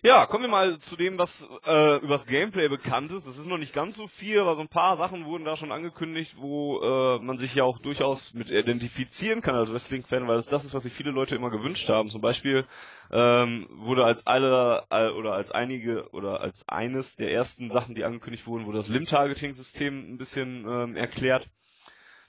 Ja, 0.02 0.24
kommen 0.24 0.44
wir 0.44 0.50
mal 0.50 0.78
zu 0.78 0.96
dem, 0.96 1.18
was 1.18 1.46
äh, 1.66 1.96
übers 1.98 2.24
Gameplay 2.24 2.68
bekannt 2.68 3.12
ist. 3.12 3.26
Das 3.26 3.36
ist 3.36 3.44
noch 3.44 3.58
nicht 3.58 3.74
ganz 3.74 3.96
so 3.96 4.06
viel, 4.06 4.40
aber 4.40 4.54
so 4.54 4.62
ein 4.62 4.68
paar 4.68 4.96
Sachen 4.96 5.26
wurden 5.26 5.44
da 5.44 5.56
schon 5.56 5.72
angekündigt, 5.72 6.36
wo 6.38 6.80
äh, 6.80 7.18
man 7.18 7.36
sich 7.36 7.54
ja 7.54 7.64
auch 7.64 7.78
durchaus 7.78 8.32
mit 8.32 8.50
identifizieren 8.50 9.42
kann 9.42 9.54
als 9.54 9.70
Wrestling-Fan, 9.70 10.26
weil 10.26 10.38
es 10.38 10.48
das 10.48 10.64
ist, 10.64 10.72
was 10.72 10.84
sich 10.84 10.94
viele 10.94 11.10
Leute 11.10 11.36
immer 11.36 11.50
gewünscht 11.50 11.90
haben. 11.90 12.08
Zum 12.08 12.22
Beispiel 12.22 12.66
ähm, 13.10 13.66
wurde 13.72 14.04
als 14.04 14.26
alle 14.26 14.84
äh, 14.88 15.10
oder 15.10 15.34
als 15.34 15.50
einige 15.50 16.08
oder 16.12 16.40
als 16.40 16.66
eines 16.66 17.16
der 17.16 17.30
ersten 17.30 17.68
Sachen, 17.68 17.94
die 17.94 18.04
angekündigt 18.04 18.46
wurden, 18.46 18.64
wurde 18.64 18.78
das 18.78 18.88
Limb-Targeting-System 18.88 20.14
ein 20.14 20.16
bisschen 20.16 20.66
ähm, 20.66 20.96
erklärt. 20.96 21.50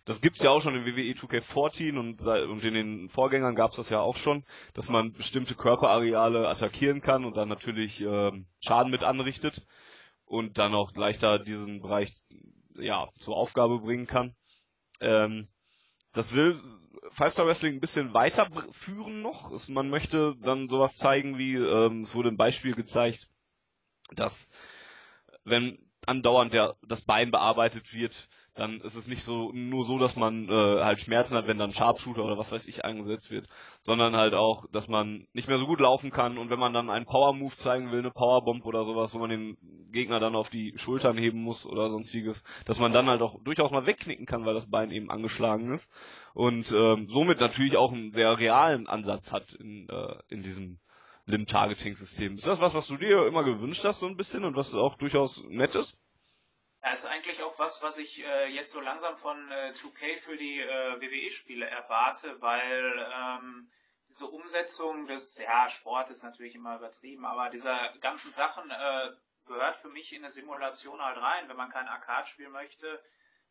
Das 0.06 0.20
gibt's 0.20 0.42
ja 0.42 0.50
auch 0.50 0.62
schon 0.62 0.76
in 0.76 0.86
WWE 0.86 1.14
2K14 1.14 1.98
und, 1.98 2.26
und 2.26 2.64
in 2.64 2.74
den 2.74 3.10
Vorgängern 3.10 3.56
gab's 3.56 3.76
das 3.76 3.90
ja 3.90 4.00
auch 4.00 4.18
schon, 4.18 4.44
dass 4.74 4.90
man 4.90 5.14
bestimmte 5.14 5.54
Körperareale 5.56 6.48
attackieren 6.48 7.02
kann 7.02 7.24
und 7.24 7.38
dann 7.38 7.50
natürlich 7.50 8.02
ähm, 8.02 8.48
Schaden 8.60 8.92
mit 8.92 9.04
anrichtet 9.04 9.66
und 10.26 10.58
dann 10.58 10.74
auch 10.74 10.96
leichter 10.96 11.38
diesen 11.40 11.82
Bereich 11.82 12.12
ja 12.76 13.10
zur 13.20 13.36
Aufgabe 13.38 13.80
bringen 13.80 14.08
kann. 14.08 14.36
Ähm, 15.02 15.50
das 16.14 16.34
will 16.34 16.60
Five 17.12 17.34
Star 17.34 17.46
Wrestling 17.46 17.76
ein 17.76 17.80
bisschen 17.80 18.14
weiterführen 18.14 19.22
noch. 19.22 19.52
Man 19.70 19.90
möchte 19.90 20.36
dann 20.42 20.70
sowas 20.70 20.98
zeigen 20.98 21.38
wie, 21.38 21.56
ähm, 21.56 22.02
es 22.02 22.16
wurde 22.16 22.30
ein 22.30 22.38
Beispiel 22.38 22.76
gezeigt, 22.76 23.28
dass 24.16 24.50
wenn 25.44 25.78
andauernd 26.06 26.54
der, 26.54 26.76
das 26.88 27.02
Bein 27.02 27.32
bearbeitet 27.32 27.94
wird, 27.94 28.30
dann 28.56 28.82
ist 28.82 28.96
es 28.96 29.08
nicht 29.08 29.24
so 29.24 29.52
nur 29.54 29.86
so, 29.86 29.98
dass 29.98 30.16
man 30.16 30.50
äh, 30.50 30.84
halt 30.84 31.00
Schmerzen 31.00 31.38
hat, 31.38 31.48
wenn 31.48 31.58
dann 31.58 31.72
Sharpshooter 31.72 32.24
oder 32.24 32.38
was 32.38 32.52
weiß 32.52 32.68
ich 32.68 32.84
eingesetzt 32.84 33.32
wird, 33.32 33.48
sondern 33.80 34.16
halt 34.16 34.34
auch, 34.34 34.66
dass 34.72 34.90
man 34.90 35.26
nicht 35.32 35.48
mehr 35.48 35.58
so 35.58 35.66
gut 35.66 35.80
laufen 35.80 36.12
kann 36.12 36.38
und 36.38 36.50
wenn 36.50 36.60
man 36.60 36.74
dann 36.74 36.90
einen 36.90 37.06
Power 37.06 37.34
Move 37.34 37.56
zeigen 37.56 37.92
will, 37.92 38.00
eine 38.00 38.12
Powerbomb 38.12 38.66
oder 38.66 38.84
sowas, 38.84 39.14
wo 39.14 39.20
man 39.20 39.30
den 39.30 39.58
Gegner 39.92 40.20
dann 40.20 40.36
auf 40.36 40.50
die 40.50 40.74
Schultern 40.78 41.18
heben 41.18 41.42
muss 41.42 41.66
oder 41.66 41.90
sonstiges, 41.90 42.44
dass 42.66 42.80
man 42.80 42.92
dann 42.92 43.08
halt 43.08 43.22
auch 43.22 43.42
durchaus 43.44 43.72
mal 43.72 43.86
wegknicken 43.86 44.26
kann, 44.26 44.46
weil 44.46 44.54
das 44.54 44.70
Bein 44.70 44.92
eben 44.92 45.10
angeschlagen 45.10 45.74
ist 45.74 45.90
und 46.34 46.72
ähm, 46.74 47.08
somit 47.10 47.40
natürlich 47.40 47.78
auch 47.78 47.94
einen 47.94 48.12
sehr 48.12 48.38
realen 48.38 48.88
Ansatz 48.88 49.32
hat 49.32 49.54
in, 49.54 49.88
äh, 49.88 50.16
in 50.28 50.44
diesem 50.44 50.80
Limb-Targeting-System. 51.26 52.34
Ist 52.34 52.48
das 52.48 52.60
was, 52.60 52.74
was 52.74 52.88
du 52.88 52.98
dir 52.98 53.26
immer 53.28 53.44
gewünscht 53.44 53.86
hast 53.86 54.00
so 54.00 54.08
ein 54.08 54.18
bisschen 54.18 54.44
und 54.44 54.56
was 54.56 54.74
auch 54.74 54.98
durchaus 54.98 55.44
nett 55.48 55.76
ist? 55.76 55.98
Das 56.82 57.00
ist 57.00 57.06
eigentlich 57.06 57.44
auch 57.44 57.58
was, 57.60 57.84
was 57.84 57.98
ich 57.98 58.26
äh, 58.26 58.48
jetzt 58.48 58.72
so 58.72 58.82
langsam 58.82 59.16
von 59.18 59.52
äh, 59.52 59.72
2K 59.76 60.20
für 60.20 60.36
die 60.36 60.60
äh, 60.60 61.00
WWE-Spiele 61.00 61.66
erwarte, 61.66 62.42
weil 62.42 63.08
ähm, 63.14 63.72
diese 64.10 64.26
Umsetzung 64.26 65.06
des, 65.06 65.38
ja, 65.38 65.70
Sport 65.70 66.10
ist 66.10 66.24
natürlich 66.24 66.56
immer 66.56 66.78
übertrieben, 66.78 67.26
aber 67.26 67.50
dieser 67.50 67.94
ganzen 68.00 68.32
Sachen 68.34 68.70
äh, 68.72 69.12
gehört 69.46 69.76
für 69.78 69.90
mich 69.90 70.12
in 70.14 70.24
eine 70.24 70.32
Simulation 70.32 71.02
halt 71.02 71.18
rein. 71.18 71.48
Wenn 71.48 71.58
man 71.58 71.70
kein 71.70 71.88
Arcade 71.88 72.28
spielen 72.28 72.52
möchte, 72.52 73.02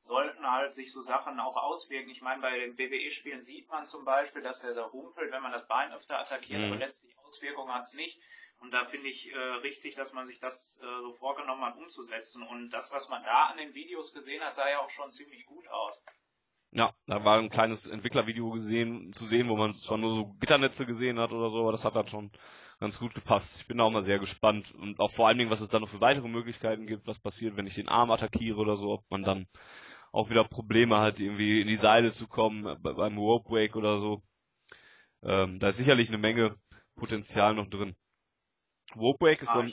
sollten 0.02 0.50
halt 0.50 0.72
sich 0.72 0.92
so 0.92 1.00
Sachen 1.00 1.38
auch 1.40 1.56
auswirken. 1.56 2.10
Ich 2.10 2.22
meine, 2.22 2.40
bei 2.40 2.58
den 2.58 2.78
WWE-Spielen 2.78 3.42
sieht 3.42 3.68
man 3.68 3.86
zum 3.86 4.04
Beispiel, 4.04 4.42
dass 4.42 4.64
er 4.64 4.74
so 4.74 4.90
humpelt, 4.92 5.30
wenn 5.30 5.42
man 5.42 5.52
das 5.52 5.66
Bein 5.66 5.92
öfter 5.92 6.18
attackiert, 6.18 6.60
mhm. 6.60 6.66
aber 6.66 6.76
letztlich 6.76 7.16
Auswirkungen 7.18 7.72
hat 7.72 7.82
es 7.82 7.94
nicht. 7.94 8.20
Und 8.60 8.72
da 8.72 8.84
finde 8.84 9.08
ich 9.08 9.32
äh, 9.32 9.38
richtig, 9.62 9.94
dass 9.94 10.12
man 10.12 10.26
sich 10.26 10.38
das 10.38 10.78
äh, 10.82 11.00
so 11.02 11.12
vorgenommen 11.14 11.64
hat, 11.64 11.76
umzusetzen. 11.76 12.42
Und 12.42 12.70
das, 12.70 12.92
was 12.92 13.08
man 13.08 13.22
da 13.24 13.46
an 13.46 13.56
den 13.56 13.74
Videos 13.74 14.12
gesehen 14.12 14.42
hat, 14.42 14.54
sah 14.54 14.68
ja 14.68 14.80
auch 14.80 14.90
schon 14.90 15.10
ziemlich 15.10 15.46
gut 15.46 15.66
aus. 15.68 16.04
Ja, 16.72 16.94
da 17.06 17.24
war 17.24 17.38
ein 17.38 17.48
kleines 17.48 17.88
Entwicklervideo 17.88 18.50
gesehen, 18.50 19.12
zu 19.12 19.24
sehen, 19.24 19.48
wo 19.48 19.56
man 19.56 19.74
zwar 19.74 19.98
nur 19.98 20.14
so 20.14 20.34
Gitternetze 20.38 20.86
gesehen 20.86 21.18
hat 21.18 21.32
oder 21.32 21.50
so, 21.50 21.62
aber 21.62 21.72
das 21.72 21.84
hat 21.84 21.96
dann 21.96 22.06
schon 22.06 22.30
ganz 22.78 23.00
gut 23.00 23.12
gepasst. 23.14 23.60
Ich 23.60 23.66
bin 23.66 23.78
da 23.78 23.84
auch 23.84 23.90
mal 23.90 24.02
sehr 24.02 24.20
gespannt 24.20 24.72
und 24.74 25.00
auch 25.00 25.10
vor 25.12 25.26
allen 25.26 25.38
Dingen, 25.38 25.50
was 25.50 25.60
es 25.60 25.70
da 25.70 25.80
noch 25.80 25.88
für 25.88 26.00
weitere 26.00 26.28
Möglichkeiten 26.28 26.86
gibt, 26.86 27.08
was 27.08 27.18
passiert, 27.18 27.56
wenn 27.56 27.66
ich 27.66 27.74
den 27.74 27.88
Arm 27.88 28.12
attackiere 28.12 28.56
oder 28.56 28.76
so, 28.76 28.92
ob 28.92 29.10
man 29.10 29.24
dann 29.24 29.48
auch 30.12 30.30
wieder 30.30 30.44
Probleme 30.44 30.98
hat, 30.98 31.18
irgendwie 31.18 31.60
in 31.60 31.66
die 31.66 31.76
Seile 31.76 32.12
zu 32.12 32.28
kommen 32.28 32.80
beim 32.82 33.18
Rope 33.18 33.50
Wake 33.50 33.76
oder 33.76 33.98
so. 34.00 34.22
Ähm, 35.22 35.58
da 35.58 35.68
ist 35.68 35.76
sicherlich 35.76 36.08
eine 36.08 36.18
Menge 36.18 36.56
Potenzial 36.94 37.54
noch 37.54 37.68
drin. 37.68 37.96
Warpwake 38.94 39.42
ist 39.42 39.52
so 39.52 39.60
ein... 39.60 39.72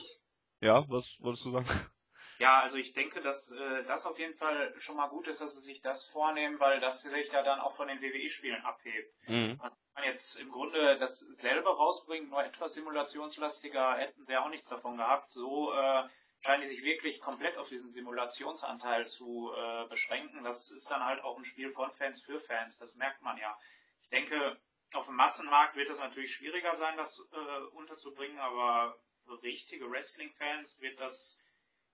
Ja, 0.60 0.84
was 0.90 1.16
wolltest 1.20 1.46
du 1.46 1.52
sagen? 1.52 1.68
Ja, 2.40 2.62
also 2.62 2.78
ich 2.78 2.94
denke, 2.94 3.20
dass 3.22 3.52
äh, 3.52 3.84
das 3.86 4.06
auf 4.06 4.20
jeden 4.20 4.36
Fall 4.36 4.74
schon 4.80 4.96
mal 4.96 5.08
gut 5.08 5.28
ist, 5.28 5.42
dass 5.42 5.56
sie 5.56 5.62
sich 5.62 5.82
das 5.82 6.06
vornehmen, 6.06 6.60
weil 6.60 6.80
das 6.80 7.02
sich 7.02 7.32
ja 7.32 7.42
dann 7.42 7.60
auch 7.60 7.76
von 7.76 7.88
den 7.88 8.00
WWE-Spielen 8.00 8.62
abhebt. 8.64 9.12
Mhm. 9.28 9.60
Wenn 9.60 9.72
man 9.96 10.04
jetzt 10.04 10.40
im 10.40 10.52
Grunde 10.52 11.00
dasselbe 11.00 11.70
rausbringt, 11.70 12.30
nur 12.30 12.44
etwas 12.44 12.76
simulationslastiger, 12.76 13.96
hätten 13.96 14.24
sie 14.24 14.34
ja 14.34 14.46
auch 14.46 14.50
nichts 14.50 14.68
davon 14.68 14.98
gehabt. 14.98 15.32
So 15.32 15.74
äh, 15.74 16.04
scheinen 16.42 16.62
die 16.62 16.68
sich 16.68 16.84
wirklich 16.84 17.20
komplett 17.20 17.58
auf 17.58 17.70
diesen 17.70 17.92
Simulationsanteil 17.92 19.08
zu 19.08 19.52
äh, 19.56 19.88
beschränken. 19.88 20.44
Das 20.44 20.70
ist 20.70 20.92
dann 20.92 21.04
halt 21.04 21.24
auch 21.24 21.38
ein 21.38 21.46
Spiel 21.46 21.72
von 21.72 21.92
Fans 21.94 22.22
für 22.22 22.40
Fans, 22.40 22.78
das 22.78 22.96
merkt 22.96 23.22
man 23.24 23.38
ja. 23.38 23.58
Ich 24.04 24.10
denke, 24.10 24.58
auf 24.94 25.08
dem 25.08 25.16
Massenmarkt 25.16 25.76
wird 25.76 25.90
es 25.90 26.00
natürlich 26.00 26.34
schwieriger 26.34 26.76
sein, 26.76 26.96
das 26.98 27.20
äh, 27.32 27.76
unterzubringen, 27.76 28.40
aber 28.40 28.96
richtige 29.36 29.90
Wrestling-Fans 29.90 30.82
wird 30.82 31.00
das, 31.00 31.40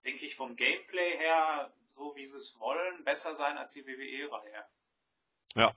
denke 0.05 0.25
ich, 0.25 0.35
vom 0.35 0.55
Gameplay 0.55 1.17
her, 1.17 1.73
so 1.95 2.15
wie 2.15 2.25
sie 2.25 2.37
es 2.37 2.57
wollen, 2.59 3.03
besser 3.03 3.35
sein 3.35 3.57
als 3.57 3.73
die 3.73 3.85
WWE-Reihe. 3.85 4.65
Ja. 5.55 5.75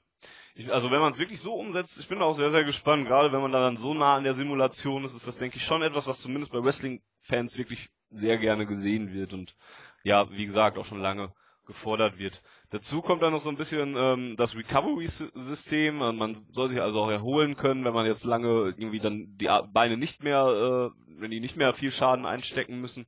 Ich, 0.54 0.72
also 0.72 0.90
wenn 0.90 1.00
man 1.00 1.12
es 1.12 1.18
wirklich 1.18 1.40
so 1.40 1.54
umsetzt, 1.54 1.98
ich 1.98 2.08
bin 2.08 2.22
auch 2.22 2.32
sehr, 2.32 2.50
sehr 2.50 2.64
gespannt, 2.64 3.06
gerade 3.06 3.30
wenn 3.32 3.42
man 3.42 3.52
dann 3.52 3.76
so 3.76 3.92
nah 3.92 4.16
an 4.16 4.24
der 4.24 4.34
Simulation 4.34 5.04
ist, 5.04 5.14
ist 5.14 5.26
das, 5.26 5.38
denke 5.38 5.58
ich, 5.58 5.64
schon 5.64 5.82
etwas, 5.82 6.06
was 6.06 6.20
zumindest 6.20 6.52
bei 6.52 6.64
Wrestling-Fans 6.64 7.58
wirklich 7.58 7.90
sehr 8.10 8.38
gerne 8.38 8.66
gesehen 8.66 9.12
wird 9.12 9.34
und 9.34 9.54
ja, 10.02 10.30
wie 10.30 10.46
gesagt, 10.46 10.78
auch 10.78 10.86
schon 10.86 11.00
lange 11.00 11.34
gefordert 11.66 12.18
wird. 12.18 12.42
Dazu 12.70 13.00
kommt 13.00 13.22
dann 13.22 13.32
noch 13.32 13.40
so 13.40 13.48
ein 13.48 13.56
bisschen 13.56 13.94
ähm, 13.96 14.34
das 14.36 14.56
Recovery-System. 14.56 15.96
Man 15.96 16.34
soll 16.52 16.68
sich 16.68 16.80
also 16.80 17.00
auch 17.00 17.10
erholen 17.10 17.56
können, 17.56 17.84
wenn 17.84 17.94
man 17.94 18.06
jetzt 18.06 18.24
lange 18.24 18.74
irgendwie 18.76 18.98
dann 18.98 19.36
die 19.36 19.48
Beine 19.72 19.96
nicht 19.96 20.22
mehr, 20.22 20.92
äh, 20.92 21.20
wenn 21.20 21.30
die 21.30 21.40
nicht 21.40 21.56
mehr 21.56 21.74
viel 21.74 21.92
Schaden 21.92 22.26
einstecken 22.26 22.80
müssen, 22.80 23.06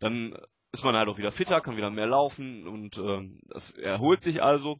dann 0.00 0.36
ist 0.72 0.84
man 0.84 0.96
halt 0.96 1.08
auch 1.08 1.18
wieder 1.18 1.32
fitter, 1.32 1.60
kann 1.60 1.76
wieder 1.76 1.90
mehr 1.90 2.06
laufen 2.06 2.66
und 2.66 2.98
ähm, 2.98 3.40
das 3.48 3.70
erholt 3.70 4.22
sich 4.22 4.42
also. 4.42 4.78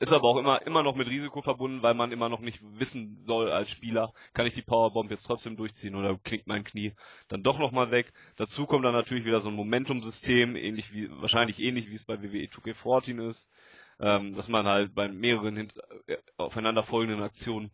Ist 0.00 0.12
aber 0.12 0.28
auch 0.28 0.36
immer, 0.36 0.64
immer 0.64 0.82
noch 0.82 0.94
mit 0.94 1.08
Risiko 1.08 1.42
verbunden, 1.42 1.82
weil 1.82 1.94
man 1.94 2.12
immer 2.12 2.28
noch 2.28 2.40
nicht 2.40 2.60
wissen 2.62 3.16
soll 3.16 3.50
als 3.50 3.70
Spieler, 3.70 4.12
kann 4.32 4.46
ich 4.46 4.54
die 4.54 4.62
Powerbomb 4.62 5.10
jetzt 5.10 5.24
trotzdem 5.24 5.56
durchziehen 5.56 5.96
oder 5.96 6.16
knickt 6.22 6.46
mein 6.46 6.64
Knie 6.64 6.94
dann 7.28 7.42
doch 7.42 7.58
nochmal 7.58 7.90
weg. 7.90 8.12
Dazu 8.36 8.66
kommt 8.66 8.84
dann 8.84 8.92
natürlich 8.92 9.24
wieder 9.24 9.40
so 9.40 9.48
ein 9.48 9.56
Momentum-System, 9.56 10.54
ähnlich 10.56 10.92
wie, 10.92 11.10
wahrscheinlich 11.20 11.58
ähnlich 11.58 11.90
wie 11.90 11.94
es 11.94 12.04
bei 12.04 12.22
WWE 12.22 12.46
2K14 12.46 13.28
ist, 13.28 13.48
ähm, 13.98 14.34
dass 14.34 14.48
man 14.48 14.66
halt 14.66 14.94
bei 14.94 15.08
mehreren 15.08 15.72
äh, 16.06 16.16
aufeinanderfolgenden 16.36 17.22
Aktionen 17.22 17.72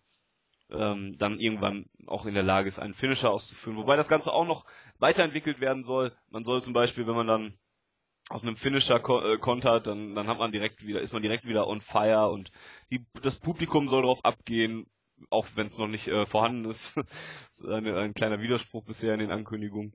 ähm, 0.71 1.17
dann 1.19 1.39
irgendwann 1.39 1.87
auch 2.07 2.25
in 2.27 2.35
der 2.35 2.43
Lage 2.43 2.69
ist, 2.69 2.79
einen 2.79 2.95
Finisher 2.95 3.31
auszuführen. 3.31 3.77
Wobei 3.77 3.97
das 3.97 4.09
Ganze 4.09 4.33
auch 4.33 4.47
noch 4.47 4.65
weiterentwickelt 4.99 5.61
werden 5.61 5.85
soll. 5.85 6.17
Man 6.31 6.45
soll 6.45 6.63
zum 6.63 6.73
Beispiel, 6.73 7.07
wenn 7.07 7.17
man 7.17 7.27
dann 7.27 7.59
aus 8.31 8.43
einem 8.43 8.57
Finisher 8.57 8.97
äh, 8.97 9.39
kontert, 9.39 9.87
dann, 9.87 10.15
dann 10.15 10.29
hat 10.29 10.39
man 10.39 10.53
direkt 10.53 10.87
wieder, 10.87 11.01
ist 11.01 11.13
man 11.13 11.23
direkt 11.23 11.45
wieder 11.45 11.67
on 11.67 11.81
fire 11.81 12.31
und 12.31 12.51
die, 12.91 13.05
das 13.23 13.39
Publikum 13.39 13.89
soll 13.89 14.03
darauf 14.03 14.25
abgehen, 14.25 14.87
auch 15.31 15.47
wenn 15.55 15.67
es 15.67 15.79
noch 15.79 15.89
nicht 15.89 16.09
äh, 16.09 16.27
vorhanden 16.27 16.65
ist. 16.65 16.97
das 16.97 17.61
ist 17.61 17.67
eine, 17.67 17.99
ein 17.99 18.15
kleiner 18.15 18.41
Widerspruch 18.41 18.85
bisher 18.85 19.15
in 19.15 19.21
den 19.21 19.31
Ankündigungen. 19.31 19.95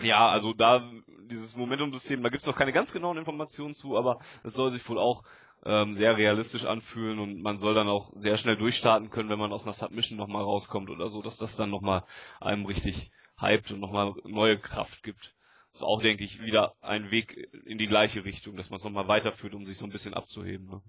Ja, 0.00 0.28
also 0.28 0.52
da 0.52 0.90
dieses 1.30 1.54
Momentum-System, 1.54 2.22
da 2.22 2.28
gibt's 2.28 2.46
noch 2.46 2.56
keine 2.56 2.72
ganz 2.72 2.92
genauen 2.92 3.16
Informationen 3.16 3.74
zu, 3.74 3.96
aber 3.96 4.18
es 4.42 4.54
soll 4.54 4.70
sich 4.70 4.86
wohl 4.88 4.98
auch 4.98 5.22
ähm, 5.64 5.94
sehr 5.94 6.16
realistisch 6.16 6.64
anfühlen 6.64 7.20
und 7.20 7.40
man 7.42 7.58
soll 7.58 7.74
dann 7.74 7.88
auch 7.88 8.12
sehr 8.16 8.36
schnell 8.36 8.56
durchstarten 8.56 9.10
können, 9.10 9.28
wenn 9.28 9.38
man 9.38 9.52
aus 9.52 9.64
einer 9.64 9.72
Submission 9.72 10.18
nochmal 10.18 10.42
rauskommt 10.42 10.90
oder 10.90 11.08
so, 11.08 11.22
dass 11.22 11.36
das 11.36 11.54
dann 11.54 11.70
nochmal 11.70 12.04
einem 12.40 12.66
richtig 12.66 13.12
hypt 13.38 13.70
und 13.70 13.78
nochmal 13.78 14.14
neue 14.24 14.58
Kraft 14.58 15.04
gibt 15.04 15.33
ist 15.74 15.82
auch, 15.82 16.00
denke 16.00 16.22
ich, 16.22 16.40
wieder 16.40 16.76
ein 16.80 17.10
Weg 17.10 17.36
in 17.66 17.78
die 17.78 17.88
gleiche 17.88 18.24
Richtung, 18.24 18.56
dass 18.56 18.70
man 18.70 18.78
es 18.78 18.84
nochmal 18.84 19.08
weiterführt, 19.08 19.54
um 19.54 19.66
sich 19.66 19.76
so 19.76 19.84
ein 19.84 19.90
bisschen 19.90 20.14
abzuheben. 20.14 20.68
Ne? 20.68 20.82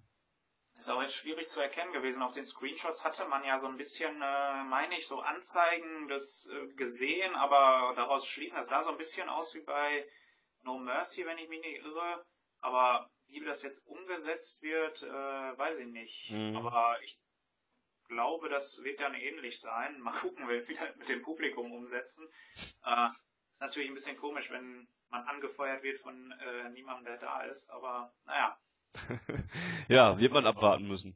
Ist 0.78 0.90
auch 0.90 1.02
jetzt 1.02 1.16
schwierig 1.16 1.48
zu 1.48 1.60
erkennen 1.60 1.92
gewesen. 1.92 2.22
Auf 2.22 2.34
den 2.34 2.46
Screenshots 2.46 3.04
hatte 3.04 3.26
man 3.26 3.44
ja 3.44 3.58
so 3.58 3.66
ein 3.66 3.78
bisschen, 3.78 4.22
äh, 4.22 4.64
meine 4.66 4.96
ich, 4.96 5.08
so 5.08 5.22
Anzeigen 5.22 6.08
das 6.08 6.48
äh, 6.52 6.68
gesehen, 6.76 7.34
aber 7.34 7.94
daraus 7.96 8.28
schließen, 8.28 8.58
das 8.58 8.68
sah 8.68 8.84
so 8.84 8.92
ein 8.92 8.98
bisschen 8.98 9.28
aus 9.28 9.56
wie 9.56 9.62
bei 9.62 10.08
No 10.64 10.78
Mercy, 10.78 11.26
wenn 11.26 11.40
ich 11.40 11.50
mich 11.50 11.62
nicht 11.62 11.84
irre. 11.84 12.24
Aber 12.60 13.10
wie 13.28 13.40
das 13.44 13.64
jetzt 13.64 13.88
umgesetzt 13.88 14.62
wird, 14.62 15.02
äh, 15.02 15.08
weiß 15.58 15.80
ich 15.80 15.88
nicht. 15.88 16.30
Mhm. 16.30 16.58
Aber 16.58 17.00
ich 17.02 17.20
glaube, 18.08 18.50
das 18.50 18.84
wird 18.84 19.00
dann 19.00 19.16
ähnlich 19.16 19.60
sein. 19.60 20.00
Mal 20.00 20.14
gucken, 20.14 20.48
wie 20.50 20.68
wir 20.68 20.94
mit 20.98 21.10
dem 21.10 21.24
Publikum 21.24 21.72
umsetzen. 21.72 22.28
Äh, 22.84 23.10
ist 23.56 23.62
natürlich 23.62 23.90
ein 23.90 23.94
bisschen 23.94 24.18
komisch, 24.18 24.52
wenn 24.52 24.86
man 25.10 25.24
angefeuert 25.28 25.82
wird 25.82 26.00
von 26.00 26.14
äh, 26.14 26.70
niemandem, 26.72 27.06
der 27.06 27.18
da 27.18 27.44
ist, 27.44 27.70
aber 27.70 28.12
naja. 28.26 28.58
ja, 29.88 30.20
wird 30.20 30.34
man 30.34 30.46
abwarten 30.46 30.90
müssen. 30.90 31.16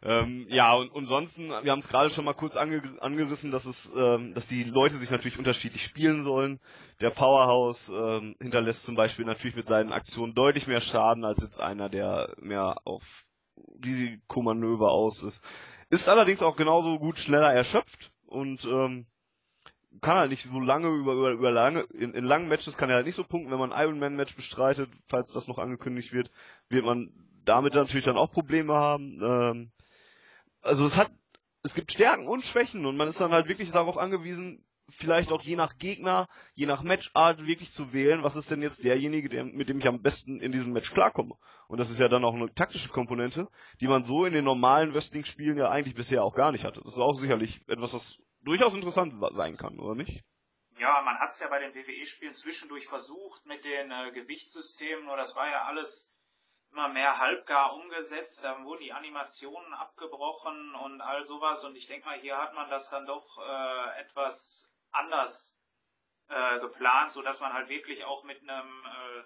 Ähm, 0.00 0.46
ja, 0.48 0.72
und 0.72 0.94
ansonsten, 0.94 1.48
wir 1.48 1.72
haben 1.72 1.80
es 1.80 1.88
gerade 1.88 2.10
schon 2.10 2.24
mal 2.24 2.34
kurz 2.34 2.56
ange 2.56 2.80
angerissen, 3.00 3.50
dass 3.50 3.64
es, 3.64 3.90
ähm, 3.96 4.34
dass 4.34 4.46
die 4.46 4.62
Leute 4.62 4.98
sich 4.98 5.10
natürlich 5.10 5.36
unterschiedlich 5.36 5.82
spielen 5.82 6.22
sollen. 6.22 6.60
Der 7.00 7.10
Powerhouse 7.10 7.88
ähm, 7.88 8.36
hinterlässt 8.40 8.84
zum 8.84 8.94
Beispiel 8.94 9.24
natürlich 9.24 9.56
mit 9.56 9.66
seinen 9.66 9.92
Aktionen 9.92 10.34
deutlich 10.34 10.68
mehr 10.68 10.80
Schaden 10.80 11.24
als 11.24 11.42
jetzt 11.42 11.60
einer, 11.60 11.88
der 11.88 12.36
mehr 12.38 12.76
auf 12.84 13.26
Risikomanöver 13.84 14.90
aus 14.92 15.24
ist. 15.24 15.42
Ist 15.90 16.08
allerdings 16.08 16.42
auch 16.42 16.54
genauso 16.54 17.00
gut 17.00 17.18
schneller 17.18 17.52
erschöpft 17.52 18.12
und 18.26 18.64
ähm, 18.64 19.06
kann 20.00 20.16
halt 20.16 20.30
nicht 20.30 20.42
so 20.42 20.60
lange 20.60 20.88
über, 20.88 21.12
über, 21.12 21.30
über 21.32 21.50
lange, 21.50 21.80
in, 21.92 22.14
in 22.14 22.24
langen 22.24 22.48
Matches 22.48 22.76
kann 22.76 22.90
er 22.90 22.96
halt 22.96 23.06
nicht 23.06 23.16
so 23.16 23.24
punkten, 23.24 23.50
wenn 23.50 23.58
man 23.58 23.72
ein 23.72 23.86
Ironman 23.86 24.16
Match 24.16 24.34
bestreitet, 24.36 24.88
falls 25.08 25.32
das 25.32 25.48
noch 25.48 25.58
angekündigt 25.58 26.12
wird, 26.12 26.30
wird 26.68 26.84
man 26.84 27.10
damit 27.44 27.74
natürlich 27.74 28.04
dann 28.04 28.16
auch 28.16 28.30
Probleme 28.30 28.74
haben. 28.74 29.20
Ähm, 29.22 29.72
also 30.62 30.84
es 30.84 30.96
hat, 30.96 31.10
es 31.62 31.74
gibt 31.74 31.92
Stärken 31.92 32.28
und 32.28 32.42
Schwächen 32.42 32.86
und 32.86 32.96
man 32.96 33.08
ist 33.08 33.20
dann 33.20 33.32
halt 33.32 33.48
wirklich 33.48 33.72
darauf 33.72 33.98
angewiesen, 33.98 34.64
vielleicht 34.90 35.30
auch 35.30 35.42
je 35.42 35.56
nach 35.56 35.76
Gegner, 35.76 36.28
je 36.54 36.66
nach 36.66 36.82
Matchart 36.82 37.46
wirklich 37.46 37.72
zu 37.72 37.92
wählen, 37.92 38.22
was 38.22 38.36
ist 38.36 38.50
denn 38.50 38.62
jetzt 38.62 38.84
derjenige, 38.84 39.28
der, 39.28 39.44
mit 39.44 39.68
dem 39.68 39.78
ich 39.78 39.86
am 39.86 40.02
besten 40.02 40.40
in 40.40 40.52
diesem 40.52 40.72
Match 40.72 40.92
klarkomme. 40.92 41.34
Und 41.68 41.78
das 41.78 41.90
ist 41.90 42.00
ja 42.00 42.08
dann 42.08 42.24
auch 42.24 42.34
eine 42.34 42.52
taktische 42.52 42.88
Komponente, 42.88 43.48
die 43.80 43.88
man 43.88 44.04
so 44.04 44.24
in 44.24 44.32
den 44.32 44.44
normalen 44.44 44.92
Wrestling-Spielen 44.92 45.58
ja 45.58 45.68
eigentlich 45.68 45.94
bisher 45.94 46.24
auch 46.24 46.34
gar 46.34 46.52
nicht 46.52 46.64
hatte. 46.64 46.80
Das 46.82 46.94
ist 46.94 47.00
auch 47.00 47.14
sicherlich 47.14 47.60
etwas, 47.68 47.94
was 47.94 48.18
durchaus 48.42 48.74
interessant 48.74 49.14
sein 49.34 49.56
kann, 49.56 49.78
oder 49.78 49.94
nicht? 49.94 50.24
Ja, 50.78 51.02
man 51.02 51.18
hat 51.18 51.30
es 51.30 51.38
ja 51.40 51.48
bei 51.48 51.58
den 51.58 51.74
WWE-Spielen 51.74 52.32
zwischendurch 52.32 52.86
versucht 52.86 53.44
mit 53.44 53.64
den 53.64 53.90
äh, 53.90 54.12
Gewichtssystemen, 54.12 55.04
nur 55.04 55.16
das 55.16 55.36
war 55.36 55.48
ja 55.48 55.64
alles 55.64 56.16
immer 56.72 56.88
mehr 56.88 57.18
halbgar 57.18 57.74
umgesetzt, 57.74 58.44
dann 58.44 58.64
wurden 58.64 58.82
die 58.82 58.92
Animationen 58.92 59.74
abgebrochen 59.74 60.74
und 60.76 61.00
all 61.00 61.24
sowas 61.24 61.64
und 61.64 61.76
ich 61.76 61.86
denke 61.86 62.06
mal, 62.06 62.18
hier 62.18 62.38
hat 62.38 62.54
man 62.54 62.70
das 62.70 62.90
dann 62.90 63.06
doch 63.06 63.38
äh, 63.38 64.00
etwas 64.00 64.72
anders 64.90 65.58
äh, 66.28 66.60
geplant, 66.60 67.10
so 67.10 67.22
dass 67.22 67.40
man 67.40 67.52
halt 67.52 67.68
wirklich 67.68 68.04
auch 68.04 68.24
mit 68.24 68.40
einem 68.40 68.84
äh, 68.86 69.24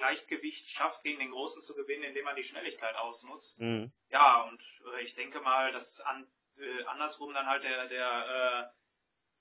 Leichtgewicht 0.00 0.70
schafft, 0.70 1.02
gegen 1.02 1.18
den 1.18 1.30
Großen 1.30 1.60
zu 1.62 1.74
gewinnen, 1.74 2.04
indem 2.04 2.24
man 2.24 2.36
die 2.36 2.44
Schnelligkeit 2.44 2.96
ausnutzt. 2.96 3.60
Mhm. 3.60 3.92
Ja, 4.10 4.42
und 4.42 4.62
äh, 4.94 5.02
ich 5.02 5.14
denke 5.14 5.40
mal, 5.40 5.72
dass 5.72 6.00
an 6.00 6.26
äh, 6.58 6.84
andersrum 6.86 7.32
dann 7.32 7.46
halt 7.46 7.64
der, 7.64 7.86
der, 7.86 8.70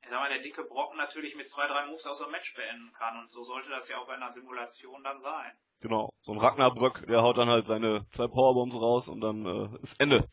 äh, 0.03 0.10
sag 0.10 0.19
mal, 0.19 0.30
der 0.30 0.41
dicke 0.41 0.63
Brocken 0.63 0.97
natürlich 0.97 1.36
mit 1.36 1.49
zwei, 1.49 1.67
drei 1.67 1.86
Moves 1.86 2.08
aus 2.08 2.19
dem 2.19 2.32
Match 2.32 2.53
beenden 2.56 2.91
kann. 2.93 3.19
Und 3.19 3.32
so 3.32 3.43
sollte 3.43 3.69
das 3.69 3.89
ja 3.89 3.97
auch 3.97 4.08
bei 4.08 4.15
einer 4.15 4.32
Simulation 4.32 5.03
dann 5.03 5.19
sein. 5.19 5.51
Genau, 5.80 6.12
so 6.21 6.32
ein 6.32 6.39
Ragnarbrück, 6.39 7.06
der 7.08 7.21
haut 7.21 7.38
dann 7.38 7.49
halt 7.49 7.67
seine 7.67 8.08
zwei 8.10 8.27
Powerbombs 8.27 8.75
raus 8.75 9.10
und 9.10 9.21
dann 9.21 9.45
äh, 9.45 9.80
ist 9.84 9.99
Ende. 9.99 10.27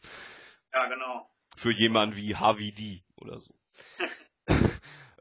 Ja, 0.73 0.87
genau. 0.87 1.31
Für 1.57 1.71
jemanden 1.71 2.17
wie 2.17 2.35
HVD 2.35 3.05
oder 3.17 3.39
so. 3.39 3.55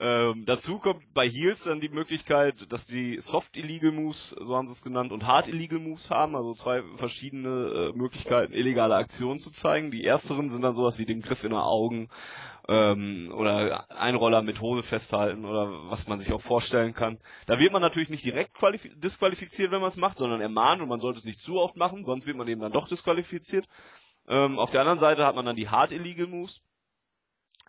Ähm, 0.06 0.44
dazu 0.46 0.80
kommt 0.80 1.14
bei 1.14 1.30
Heels 1.30 1.64
dann 1.64 1.80
die 1.80 1.88
Möglichkeit, 1.88 2.70
dass 2.74 2.86
die 2.86 3.22
Soft 3.22 3.56
Illegal 3.56 3.94
Moves, 3.94 4.36
so 4.38 4.54
haben 4.54 4.68
sie 4.68 4.74
es 4.74 4.82
genannt, 4.82 5.14
und 5.14 5.26
Hard 5.26 5.48
Illegal 5.48 5.80
Moves 5.80 6.10
haben, 6.10 6.36
also 6.36 6.52
zwei 6.52 6.84
verschiedene 6.98 7.94
äh, 7.94 7.98
Möglichkeiten, 7.98 8.52
illegale 8.52 8.96
Aktionen 8.96 9.40
zu 9.40 9.50
zeigen. 9.50 9.92
Die 9.92 10.04
ersteren 10.04 10.50
sind 10.50 10.62
dann 10.62 10.74
sowas 10.74 11.00
wie 11.00 11.06
den 11.06 11.22
Griff 11.22 11.46
in 11.46 11.52
den 11.52 11.60
Augen 11.60 12.10
ähm, 12.68 13.34
oder 13.34 13.90
Einroller 13.98 14.42
mit 14.42 14.60
Hose 14.60 14.86
festhalten 14.86 15.46
oder 15.46 15.70
was 15.90 16.06
man 16.10 16.20
sich 16.20 16.34
auch 16.34 16.42
vorstellen 16.42 16.94
kann. 16.94 17.18
Da 17.48 17.58
wird 17.58 17.72
man 17.72 17.82
natürlich 17.82 18.10
nicht 18.10 18.26
direkt 18.26 18.58
disqualifiziert, 19.02 19.72
wenn 19.72 19.80
man 19.80 19.88
es 19.88 19.96
macht, 19.96 20.18
sondern 20.18 20.42
ermahnt 20.42 20.82
und 20.82 20.90
man 20.90 21.00
sollte 21.00 21.20
es 21.20 21.26
nicht 21.26 21.40
zu 21.40 21.62
oft 21.62 21.78
machen, 21.78 22.04
sonst 22.04 22.28
wird 22.28 22.36
man 22.36 22.50
eben 22.50 22.60
dann 22.60 22.74
doch 22.74 22.90
disqualifiziert. 22.90 23.70
Ähm, 24.28 24.60
auf 24.60 24.70
der 24.70 24.82
anderen 24.82 25.00
Seite 25.00 25.26
hat 25.26 25.36
man 25.36 25.46
dann 25.46 25.56
die 25.56 25.70
Hard 25.70 25.94
Illegal 25.94 26.28
Moves 26.28 26.62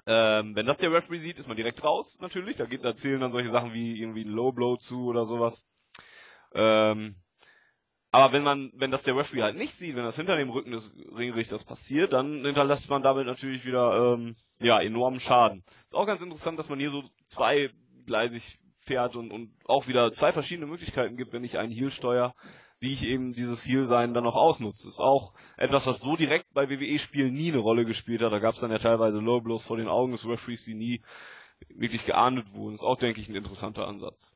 ähm, 0.07 0.55
wenn 0.55 0.67
das 0.67 0.79
der 0.79 0.93
Referee 0.93 1.19
sieht, 1.19 1.38
ist 1.38 1.49
man 1.49 1.57
direkt 1.57 1.83
raus, 1.83 2.19
natürlich. 2.21 2.57
Da, 2.57 2.67
geht, 2.67 2.85
da 2.85 2.95
zählen 2.95 3.21
dann 3.21 3.31
solche 3.31 3.51
Sachen 3.51 3.73
wie 3.73 4.01
irgendwie 4.01 4.25
ein 4.25 4.31
Low 4.31 4.53
Blow 4.53 4.77
zu 4.77 5.07
oder 5.07 5.25
sowas. 5.25 5.67
Ähm, 6.55 7.17
aber 8.11 8.33
wenn 8.33 8.45
man, 8.45 8.71
wenn 8.77 8.93
das 8.93 9.03
der 9.03 9.17
Referee 9.17 9.43
halt 9.43 9.57
nicht 9.57 9.75
sieht, 9.75 9.97
wenn 9.97 10.05
das 10.05 10.17
hinter 10.17 10.37
dem 10.37 10.51
Rücken 10.51 10.71
des 10.71 10.95
Ringrichters 11.17 11.64
passiert, 11.64 12.12
dann 12.12 12.45
hinterlässt 12.45 12.88
man 12.88 13.03
damit 13.03 13.27
natürlich 13.27 13.64
wieder 13.64 14.14
ähm, 14.14 14.37
ja 14.61 14.81
enormen 14.81 15.19
Schaden. 15.19 15.64
Ist 15.85 15.97
auch 15.97 16.07
ganz 16.07 16.23
interessant, 16.23 16.59
dass 16.59 16.69
man 16.69 16.79
hier 16.79 16.90
so 16.90 17.03
zweigleisig 17.27 18.61
fährt 18.81 19.17
und, 19.17 19.33
und 19.33 19.55
auch 19.64 19.88
wieder 19.88 20.12
zwei 20.12 20.33
verschiedene 20.33 20.67
Möglichkeiten 20.67 21.17
gibt, 21.17 21.33
wenn 21.33 21.43
ich 21.43 21.59
einen 21.59 21.73
Heel 21.73 21.90
steuere, 21.90 22.35
wie 22.85 22.92
ich 22.92 23.03
eben 23.03 23.33
dieses 23.33 23.64
Heal-Sein 23.64 24.12
dann 24.12 24.25
noch 24.25 24.35
ausnutze. 24.35 24.88
Ist 24.88 25.01
auch 25.01 25.33
etwas, 25.57 25.87
was 25.87 26.01
so 26.01 26.16
direkt 26.16 26.53
bei 26.53 26.68
WWE-Spielen 26.68 27.33
nie 27.33 27.51
eine 27.51 27.61
Rolle 27.61 27.87
gespielt 27.87 28.20
hat. 28.20 28.31
Da 28.31 28.40
gab 28.40 28.55
es 28.55 28.61
dann 28.61 28.70
ja 28.70 28.79
teilweise 28.79 29.18
Low 29.18 29.40
Blows 29.40 29.64
vor 29.64 29.79
den 29.79 29.88
Augen 29.88 30.12
des 30.12 30.29
Referees, 30.29 30.64
die 30.64 30.75
nie 30.75 31.03
wirklich 31.70 32.05
geahndet 32.05 32.53
wurden. 32.53 32.75
Ist 32.75 32.83
auch, 32.83 32.99
denke 32.99 33.20
ich, 33.20 33.29
ein 33.29 33.37
interessanter 33.37 33.88
Ansatz. 33.88 34.33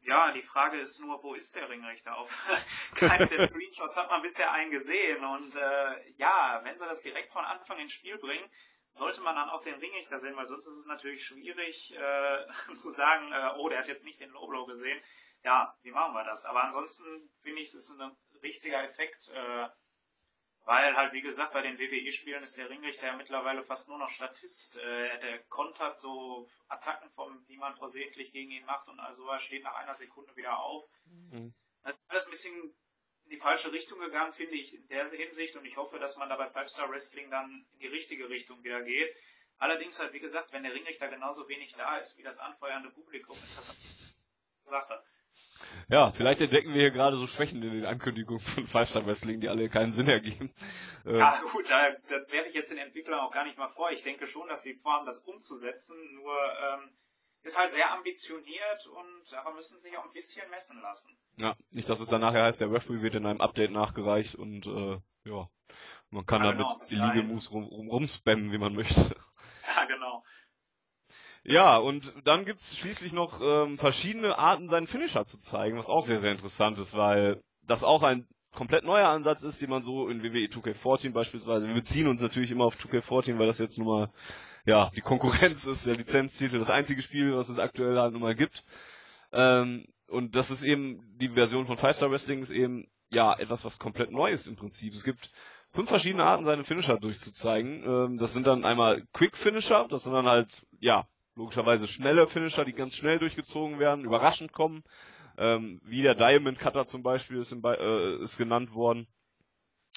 Ja, 0.00 0.32
die 0.32 0.42
Frage 0.42 0.78
ist 0.78 0.98
nur, 1.00 1.22
wo 1.22 1.34
ist 1.34 1.54
der 1.54 1.68
Ringrichter? 1.68 2.16
Auf 2.16 2.42
keinem 2.94 3.28
der 3.28 3.46
Screenshots 3.46 3.98
hat 3.98 4.10
man 4.10 4.22
bisher 4.22 4.50
einen 4.50 4.70
gesehen. 4.70 5.22
Und 5.22 5.54
äh, 5.56 6.12
ja, 6.16 6.58
wenn 6.64 6.78
sie 6.78 6.86
das 6.86 7.02
direkt 7.02 7.30
von 7.32 7.44
Anfang 7.44 7.78
ins 7.80 7.92
Spiel 7.92 8.16
bringen, 8.16 8.48
sollte 8.94 9.20
man 9.20 9.34
dann 9.34 9.50
auch 9.50 9.60
den 9.60 9.74
Ringrichter 9.74 10.20
sehen, 10.20 10.36
weil 10.36 10.46
sonst 10.46 10.66
ist 10.66 10.78
es 10.78 10.86
natürlich 10.86 11.22
schwierig 11.22 11.94
äh, 11.94 12.46
zu 12.74 12.88
sagen, 12.88 13.30
äh, 13.30 13.58
oh, 13.58 13.68
der 13.68 13.80
hat 13.80 13.88
jetzt 13.88 14.06
nicht 14.06 14.20
den 14.20 14.30
Low 14.30 14.46
Blow 14.48 14.64
gesehen 14.64 14.98
ja, 15.44 15.74
wie 15.82 15.90
machen 15.90 16.14
wir 16.14 16.24
das? 16.24 16.44
Aber 16.44 16.64
ansonsten 16.64 17.30
finde 17.40 17.62
ich, 17.62 17.68
es 17.68 17.88
ist 17.88 18.00
ein 18.00 18.16
richtiger 18.42 18.82
Effekt, 18.82 19.28
äh, 19.28 19.68
weil 20.64 20.96
halt, 20.96 21.12
wie 21.12 21.22
gesagt, 21.22 21.52
bei 21.52 21.62
den 21.62 21.78
WWE-Spielen 21.78 22.42
ist 22.42 22.56
der 22.56 22.68
Ringrichter 22.68 23.06
ja 23.06 23.16
mittlerweile 23.16 23.64
fast 23.64 23.88
nur 23.88 23.98
noch 23.98 24.10
Statist. 24.10 24.76
Äh, 24.76 25.18
der 25.20 25.42
kontert 25.44 25.98
so 25.98 26.48
Attacken, 26.68 27.10
vom, 27.10 27.44
die 27.46 27.56
man 27.56 27.76
versehentlich 27.76 28.32
gegen 28.32 28.50
ihn 28.50 28.66
macht 28.66 28.88
und 28.88 29.00
also 29.00 29.26
was 29.26 29.42
steht 29.42 29.64
nach 29.64 29.74
einer 29.74 29.94
Sekunde 29.94 30.36
wieder 30.36 30.58
auf. 30.58 30.84
Mhm. 31.06 31.54
Das 31.82 31.94
ist 31.94 32.00
alles 32.08 32.24
ein 32.26 32.30
bisschen 32.30 32.74
in 33.24 33.30
die 33.30 33.38
falsche 33.38 33.72
Richtung 33.72 34.00
gegangen, 34.00 34.32
finde 34.32 34.54
ich 34.54 34.74
in 34.74 34.86
der 34.88 35.08
Hinsicht 35.08 35.56
und 35.56 35.64
ich 35.64 35.76
hoffe, 35.76 35.98
dass 35.98 36.16
man 36.16 36.28
da 36.28 36.36
bei 36.36 36.66
Star 36.66 36.90
Wrestling 36.90 37.30
dann 37.30 37.66
in 37.72 37.78
die 37.78 37.86
richtige 37.86 38.28
Richtung 38.28 38.62
wieder 38.62 38.82
geht. 38.82 39.14
Allerdings 39.58 39.98
halt, 39.98 40.12
wie 40.12 40.20
gesagt, 40.20 40.52
wenn 40.52 40.62
der 40.62 40.74
Ringrichter 40.74 41.08
genauso 41.08 41.48
wenig 41.48 41.74
da 41.74 41.98
ist 41.98 42.16
wie 42.16 42.22
das 42.22 42.38
anfeuernde 42.38 42.90
Publikum, 42.90 43.36
ist 43.44 43.56
das 43.56 43.70
eine 43.70 43.78
Sache. 44.64 45.04
Ja, 45.88 46.12
vielleicht 46.12 46.40
entdecken 46.40 46.72
wir 46.72 46.80
hier 46.80 46.90
gerade 46.90 47.16
so 47.16 47.26
Schwächen 47.26 47.62
in 47.62 47.72
den 47.72 47.86
Ankündigungen 47.86 48.40
von 48.40 48.66
Five 48.66 48.88
Star 48.88 49.06
Wrestling, 49.06 49.40
die 49.40 49.48
alle 49.48 49.68
keinen 49.68 49.92
Sinn 49.92 50.08
ergeben. 50.08 50.52
Ähm, 51.06 51.16
ja, 51.16 51.40
gut, 51.52 51.68
da, 51.70 51.92
da 52.08 52.32
wäre 52.32 52.46
ich 52.46 52.54
jetzt 52.54 52.70
den 52.70 52.78
Entwicklern 52.78 53.20
auch 53.20 53.32
gar 53.32 53.44
nicht 53.44 53.58
mal 53.58 53.68
vor. 53.68 53.90
Ich 53.90 54.02
denke 54.02 54.26
schon, 54.26 54.48
dass 54.48 54.62
sie 54.62 54.74
vorhaben, 54.74 55.06
das 55.06 55.18
umzusetzen, 55.18 55.96
nur 56.14 56.34
ähm, 56.34 56.90
ist 57.42 57.58
halt 57.58 57.70
sehr 57.70 57.90
ambitioniert 57.92 58.86
und 58.86 59.32
daran 59.32 59.54
müssen 59.54 59.78
sich 59.78 59.96
auch 59.96 60.04
ein 60.04 60.12
bisschen 60.12 60.48
messen 60.50 60.80
lassen. 60.82 61.16
Ja, 61.38 61.56
nicht, 61.70 61.88
dass 61.88 62.00
es 62.00 62.08
dann 62.08 62.20
nachher 62.20 62.44
heißt, 62.44 62.60
der 62.60 62.70
Referee 62.70 63.02
wird 63.02 63.14
in 63.14 63.26
einem 63.26 63.40
Update 63.40 63.70
nachgereicht 63.70 64.34
und 64.34 64.66
äh, 64.66 65.00
ja, 65.24 65.48
man 66.10 66.26
kann 66.26 66.44
ja, 66.44 66.52
damit 66.52 66.66
genau, 66.88 67.04
Illegal 67.04 67.22
Moves 67.22 67.50
rum, 67.50 67.64
rum, 67.64 67.88
rumspammen, 67.88 68.52
wie 68.52 68.58
man 68.58 68.74
möchte. 68.74 69.16
Ja, 69.76 69.84
genau. 69.84 70.24
Ja, 71.42 71.78
und 71.78 72.12
dann 72.24 72.44
gibt's 72.44 72.76
schließlich 72.76 73.12
noch 73.12 73.40
ähm, 73.40 73.78
verschiedene 73.78 74.38
Arten, 74.38 74.68
seinen 74.68 74.86
Finisher 74.86 75.24
zu 75.24 75.38
zeigen, 75.38 75.78
was 75.78 75.88
auch 75.88 76.04
sehr, 76.04 76.18
sehr 76.18 76.32
interessant 76.32 76.78
ist, 76.78 76.94
weil 76.94 77.42
das 77.66 77.82
auch 77.82 78.02
ein 78.02 78.26
komplett 78.52 78.84
neuer 78.84 79.08
Ansatz 79.08 79.42
ist, 79.42 79.62
den 79.62 79.70
man 79.70 79.82
so 79.82 80.08
in 80.08 80.22
WWE 80.22 80.48
2K14 80.48 81.12
beispielsweise, 81.12 81.66
wir 81.66 81.74
beziehen 81.74 82.08
uns 82.08 82.20
natürlich 82.20 82.50
immer 82.50 82.64
auf 82.64 82.76
2K14, 82.76 83.38
weil 83.38 83.46
das 83.46 83.58
jetzt 83.58 83.78
nun 83.78 83.86
mal, 83.86 84.12
ja, 84.66 84.90
die 84.94 85.00
Konkurrenz 85.00 85.64
ist, 85.66 85.86
der 85.86 85.96
Lizenztitel, 85.96 86.58
das 86.58 86.70
einzige 86.70 87.00
Spiel, 87.00 87.34
was 87.34 87.48
es 87.48 87.58
aktuell 87.58 87.98
halt 87.98 88.12
nun 88.12 88.22
mal 88.22 88.34
gibt. 88.34 88.64
Ähm, 89.32 89.86
und 90.08 90.34
das 90.36 90.50
ist 90.50 90.64
eben, 90.64 91.00
die 91.18 91.30
Version 91.30 91.66
von 91.66 91.78
Five 91.78 91.96
Star 91.96 92.10
Wrestling 92.10 92.42
ist 92.42 92.50
eben, 92.50 92.90
ja, 93.10 93.36
etwas, 93.38 93.64
was 93.64 93.78
komplett 93.78 94.10
neu 94.10 94.30
ist 94.30 94.46
im 94.46 94.56
Prinzip. 94.56 94.92
Es 94.92 95.04
gibt 95.04 95.30
fünf 95.72 95.88
verschiedene 95.88 96.24
Arten, 96.24 96.44
seine 96.44 96.64
Finisher 96.64 96.98
durchzuzeigen. 96.98 97.84
Ähm, 97.84 98.18
das 98.18 98.34
sind 98.34 98.46
dann 98.46 98.64
einmal 98.64 99.04
Quick 99.12 99.36
Finisher, 99.36 99.86
das 99.88 100.04
sind 100.04 100.12
dann 100.12 100.26
halt, 100.26 100.66
ja, 100.80 101.06
logischerweise 101.40 101.88
schnelle 101.88 102.26
Finisher, 102.26 102.66
die 102.66 102.74
ganz 102.74 102.94
schnell 102.94 103.18
durchgezogen 103.18 103.78
werden, 103.78 104.04
überraschend 104.04 104.52
kommen. 104.52 104.84
Ähm, 105.38 105.80
wie 105.84 106.02
der 106.02 106.14
Diamond 106.14 106.58
Cutter 106.58 106.84
zum 106.84 107.02
Beispiel 107.02 107.38
ist, 107.38 107.50
in, 107.50 107.64
äh, 107.64 108.16
ist 108.16 108.36
genannt 108.36 108.74
worden, 108.74 109.06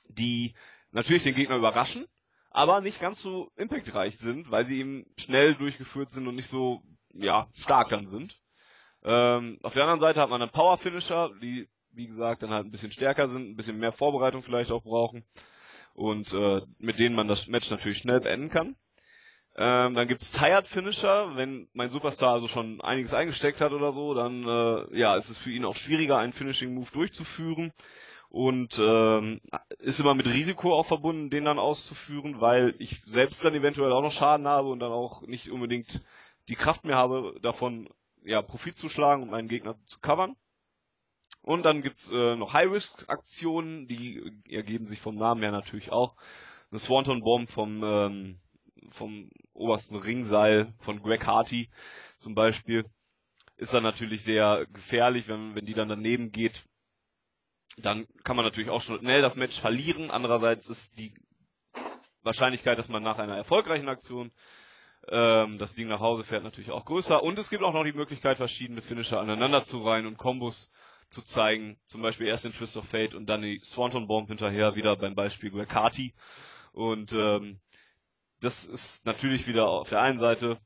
die 0.08 0.54
natürlich 0.92 1.24
den 1.24 1.36
Gegner 1.36 1.58
überraschen, 1.58 2.06
aber 2.50 2.80
nicht 2.80 3.02
ganz 3.02 3.22
so 3.22 3.52
impactreich 3.58 4.18
sind, 4.18 4.52
weil 4.52 4.66
sie 4.66 4.80
eben 4.80 5.06
schnell 5.20 5.56
durchgeführt 5.56 6.10
sind 6.10 6.28
und 6.28 6.36
nicht 6.36 6.48
so 6.48 6.82
ja 7.14 7.50
stark 7.56 7.90
dann 7.90 8.08
sind. 8.08 8.40
Ähm, 9.04 9.60
auf 9.64 9.74
der 9.74 9.84
anderen 9.84 10.00
Seite 10.00 10.22
hat 10.22 10.30
man 10.30 10.40
dann 10.40 10.52
Power 10.52 10.78
Finisher, 10.78 11.30
die 11.42 11.68
wie 11.92 12.08
gesagt 12.08 12.42
dann 12.42 12.52
halt 12.52 12.66
ein 12.66 12.72
bisschen 12.72 12.92
stärker 12.92 13.28
sind, 13.28 13.50
ein 13.50 13.56
bisschen 13.58 13.78
mehr 13.78 13.92
Vorbereitung 13.92 14.44
vielleicht 14.44 14.72
auch 14.72 14.84
brauchen 14.84 15.26
und 15.94 16.34
äh, 16.34 16.62
mit 16.78 17.00
denen 17.00 17.16
man 17.16 17.28
das 17.28 17.48
Match 17.48 17.70
natürlich 17.70 17.98
schnell 17.98 18.22
beenden 18.22 18.50
kann. 18.50 18.78
Ähm, 19.56 19.94
dann 19.94 20.08
gibt's 20.08 20.32
Tired 20.32 20.68
Finisher, 20.68 21.36
wenn 21.36 21.68
mein 21.74 21.90
Superstar 21.90 22.34
also 22.34 22.48
schon 22.48 22.82
einiges 22.82 23.14
eingesteckt 23.14 23.62
hat 23.62 23.72
oder 23.72 23.92
so, 23.92 24.16
dann 24.16 24.48
äh, 24.48 24.98
ja, 24.98 25.16
ist 25.16 25.30
es 25.30 25.38
für 25.38 25.52
ihn 25.52 25.66
auch 25.66 25.76
schwieriger, 25.76 26.18
einen 26.18 26.34
Finishing 26.34 26.74
Move 26.74 26.90
durchzuführen 26.92 27.72
und 28.30 28.80
ähm, 28.84 29.42
ist 29.78 30.00
immer 30.00 30.16
mit 30.16 30.26
Risiko 30.26 30.74
auch 30.74 30.88
verbunden, 30.88 31.30
den 31.30 31.46
dann 31.46 31.60
auszuführen, 31.60 32.42
weil 32.42 32.74
ich 32.80 33.04
selbst 33.06 33.46
dann 33.46 33.54
eventuell 33.54 33.92
auch 33.92 34.02
noch 34.02 34.12
Schaden 34.12 34.48
habe 34.48 34.70
und 34.70 34.80
dann 34.80 34.92
auch 34.92 35.22
nicht 35.22 35.52
unbedingt 35.52 36.02
die 36.50 36.56
Kraft 36.56 36.84
mehr 36.84 36.98
habe, 36.98 37.36
davon 37.44 37.90
ja 38.24 38.42
Profit 38.42 38.76
zu 38.76 38.90
schlagen 38.90 39.22
und 39.22 39.30
meinen 39.30 39.50
Gegner 39.50 39.78
zu 39.86 40.00
covern. 40.00 40.36
Und 41.44 41.64
dann 41.64 41.84
gibt's 41.84 42.12
äh, 42.12 42.36
noch 42.36 42.54
High-Risk-Aktionen, 42.54 43.88
die 43.88 44.42
ergeben 44.50 44.88
sich 44.88 45.00
vom 45.00 45.16
Namen 45.16 45.44
her 45.44 45.52
natürlich 45.52 45.92
auch. 45.92 46.16
Eine 46.72 46.80
Swanton 46.80 47.22
Bomb 47.22 47.50
vom 47.50 47.84
ähm, 47.84 48.40
vom 48.92 49.30
obersten 49.54 49.96
Ringseil 49.96 50.74
von 50.80 51.02
Greg 51.02 51.26
Harty 51.26 51.70
zum 52.18 52.36
Beispiel, 52.36 52.86
ist 53.58 53.74
dann 53.74 53.84
natürlich 53.84 54.24
sehr 54.24 54.66
gefährlich, 54.72 55.28
wenn, 55.28 55.56
wenn 55.56 55.66
die 55.66 55.74
dann 55.74 55.90
daneben 55.90 56.32
geht. 56.32 56.66
Dann 57.78 58.08
kann 58.24 58.36
man 58.36 58.46
natürlich 58.46 58.70
auch 58.70 58.82
schnell 58.82 59.22
das 59.22 59.36
Match 59.36 59.60
verlieren. 59.60 60.12
Andererseits 60.12 60.68
ist 60.68 60.98
die 61.00 61.14
Wahrscheinlichkeit, 62.22 62.78
dass 62.78 62.90
man 62.90 63.04
nach 63.04 63.20
einer 63.20 63.36
erfolgreichen 63.36 63.90
Aktion 63.90 64.32
ähm, 65.10 65.58
das 65.58 65.74
Ding 65.74 65.88
nach 65.88 66.00
Hause 66.00 66.24
fährt, 66.24 66.44
natürlich 66.44 66.72
auch 66.72 66.86
größer. 66.86 67.22
Und 67.22 67.38
es 67.40 67.50
gibt 67.50 67.64
auch 67.64 67.74
noch 67.74 67.84
die 67.84 67.94
Möglichkeit, 67.94 68.38
verschiedene 68.38 68.82
Finisher 68.82 69.20
aneinander 69.20 69.62
zu 69.62 69.82
reihen 69.84 70.06
und 70.06 70.18
Kombos 70.18 70.72
zu 71.10 71.22
zeigen. 71.22 71.78
Zum 71.88 72.02
Beispiel 72.02 72.28
erst 72.28 72.46
den 72.46 72.54
Twist 72.54 72.78
of 72.78 72.88
Fate 72.88 73.14
und 73.14 73.28
dann 73.28 73.42
die 73.42 73.60
Swanton 73.64 74.08
Bomb 74.08 74.30
hinterher, 74.30 74.76
wieder 74.76 74.96
beim 74.96 75.16
Beispiel 75.16 75.52
Greg 75.52 75.74
Harty. 75.74 76.14
Und 76.72 77.14
ähm, 77.14 77.60
das 78.44 78.66
ist 78.66 79.06
natürlich 79.06 79.48
wieder 79.48 79.68
auf 79.68 79.90
der 79.90 80.02
einen 80.02 80.20
Seite, 80.20 80.60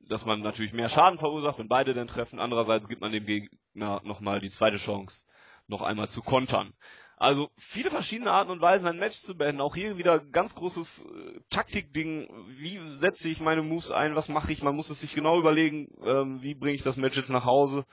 dass 0.00 0.26
man 0.26 0.40
natürlich 0.40 0.72
mehr 0.72 0.88
Schaden 0.88 1.18
verursacht, 1.18 1.58
wenn 1.58 1.68
beide 1.68 1.94
dann 1.94 2.08
treffen. 2.08 2.40
Andererseits 2.40 2.88
gibt 2.88 3.00
man 3.00 3.12
dem 3.12 3.26
Gegner 3.26 4.02
nochmal 4.04 4.40
die 4.40 4.50
zweite 4.50 4.76
Chance, 4.76 5.24
noch 5.66 5.82
einmal 5.82 6.08
zu 6.08 6.22
kontern. 6.22 6.74
Also 7.16 7.48
viele 7.56 7.90
verschiedene 7.90 8.32
Arten 8.32 8.50
und 8.50 8.60
Weisen, 8.60 8.88
ein 8.88 8.98
Match 8.98 9.18
zu 9.18 9.36
beenden. 9.36 9.60
Auch 9.60 9.76
hier 9.76 9.96
wieder 9.96 10.18
ganz 10.18 10.54
großes 10.56 11.06
äh, 11.06 11.40
Taktikding. 11.48 12.28
Wie 12.58 12.80
setze 12.96 13.30
ich 13.30 13.40
meine 13.40 13.62
Moves 13.62 13.90
ein? 13.90 14.16
Was 14.16 14.28
mache 14.28 14.52
ich? 14.52 14.62
Man 14.62 14.74
muss 14.74 14.90
es 14.90 15.00
sich 15.00 15.14
genau 15.14 15.38
überlegen, 15.38 15.88
ähm, 16.04 16.42
wie 16.42 16.54
bringe 16.54 16.74
ich 16.74 16.82
das 16.82 16.96
Match 16.96 17.16
jetzt 17.16 17.30
nach 17.30 17.44
Hause. 17.44 17.86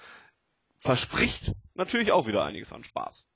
Verspricht 0.79 1.53
natürlich 1.75 2.11
auch 2.11 2.25
wieder 2.25 2.43
einiges 2.43 2.73
an 2.73 2.83
Spaß. 2.83 3.30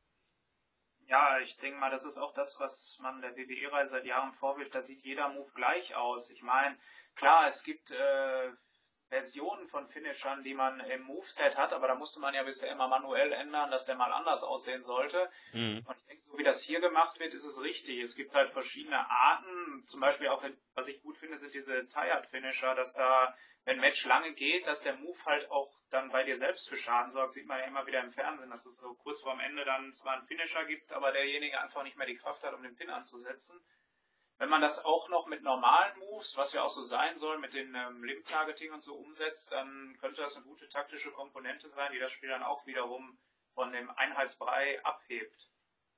Ja, 1.07 1.39
ich 1.39 1.57
denke 1.57 1.79
mal, 1.79 1.91
das 1.91 2.03
ist 2.03 2.17
auch 2.17 2.33
das, 2.33 2.59
was 2.59 2.97
man 2.99 3.21
der 3.21 3.35
WWE-Reihe 3.35 3.85
seit 3.85 4.05
Jahren 4.05 4.33
vorwirft. 4.33 4.73
Da 4.73 4.81
sieht 4.81 5.03
jeder 5.03 5.29
Move 5.29 5.51
gleich 5.53 5.95
aus. 5.95 6.29
Ich 6.31 6.41
meine, 6.41 6.77
klar, 7.15 7.47
es 7.47 7.63
gibt 7.63 7.91
äh, 7.91 8.51
Versionen 9.09 9.67
von 9.67 9.87
Finishern, 9.87 10.43
die 10.43 10.55
man 10.55 10.79
im 10.79 11.03
Moveset 11.03 11.57
hat, 11.57 11.73
aber 11.73 11.87
da 11.87 11.95
musste 11.95 12.19
man 12.19 12.33
ja 12.33 12.43
bisher 12.43 12.71
immer 12.71 12.87
manuell 12.87 13.31
ändern, 13.33 13.69
dass 13.69 13.85
der 13.85 13.95
mal 13.95 14.11
anders 14.11 14.43
aussehen 14.43 14.83
sollte. 14.83 15.29
Mhm. 15.53 15.85
Und 15.85 15.97
ich 15.97 16.05
denke, 16.05 16.23
so 16.23 16.37
wie 16.37 16.43
das 16.43 16.54
gemacht 16.87 17.19
wird, 17.19 17.33
ist 17.33 17.45
es 17.45 17.61
richtig. 17.61 17.99
Es 17.99 18.15
gibt 18.15 18.35
halt 18.35 18.51
verschiedene 18.51 19.09
Arten. 19.09 19.83
Zum 19.87 19.99
Beispiel 19.99 20.27
auch, 20.27 20.43
was 20.73 20.87
ich 20.87 21.01
gut 21.01 21.17
finde, 21.17 21.37
sind 21.37 21.53
diese 21.53 21.87
Tired 21.87 22.27
Finisher, 22.27 22.75
dass 22.75 22.93
da 22.93 23.35
wenn 23.65 23.79
Match 23.79 24.05
lange 24.05 24.33
geht, 24.33 24.67
dass 24.67 24.83
der 24.83 24.95
Move 24.95 25.17
halt 25.25 25.49
auch 25.49 25.75
dann 25.89 26.11
bei 26.11 26.23
dir 26.23 26.37
selbst 26.37 26.69
für 26.69 26.77
Schaden 26.77 27.11
sorgt, 27.11 27.33
sieht 27.33 27.47
man 27.47 27.59
ja 27.59 27.65
immer 27.65 27.87
wieder 27.87 27.99
im 28.01 28.11
Fernsehen, 28.11 28.51
dass 28.51 28.65
es 28.67 28.77
so 28.77 28.93
kurz 28.93 29.21
vorm 29.21 29.39
Ende 29.39 29.65
dann 29.65 29.91
zwar 29.91 30.13
einen 30.13 30.27
Finisher 30.27 30.65
gibt, 30.65 30.93
aber 30.93 31.11
derjenige 31.11 31.59
einfach 31.59 31.83
nicht 31.83 31.97
mehr 31.97 32.05
die 32.05 32.15
Kraft 32.15 32.43
hat, 32.43 32.53
um 32.53 32.61
den 32.61 32.75
Pin 32.75 32.91
anzusetzen. 32.91 33.59
Wenn 34.37 34.49
man 34.49 34.61
das 34.61 34.85
auch 34.85 35.09
noch 35.09 35.25
mit 35.25 35.41
normalen 35.41 35.97
Moves, 35.99 36.37
was 36.37 36.53
ja 36.53 36.61
auch 36.61 36.69
so 36.69 36.83
sein 36.83 37.17
soll, 37.17 37.39
mit 37.39 37.53
den 37.53 37.73
ähm, 37.73 38.03
Limb-Targeting 38.03 38.71
und 38.71 38.83
so 38.83 38.95
umsetzt, 38.95 39.51
dann 39.51 39.97
könnte 39.99 40.21
das 40.21 40.35
eine 40.35 40.45
gute 40.45 40.67
taktische 40.69 41.11
Komponente 41.11 41.69
sein, 41.69 41.91
die 41.93 41.99
das 41.99 42.11
Spiel 42.11 42.29
dann 42.29 42.43
auch 42.43 42.65
wiederum 42.67 43.17
von 43.53 43.71
dem 43.71 43.89
Einheitsbrei 43.91 44.83
abhebt. 44.83 45.49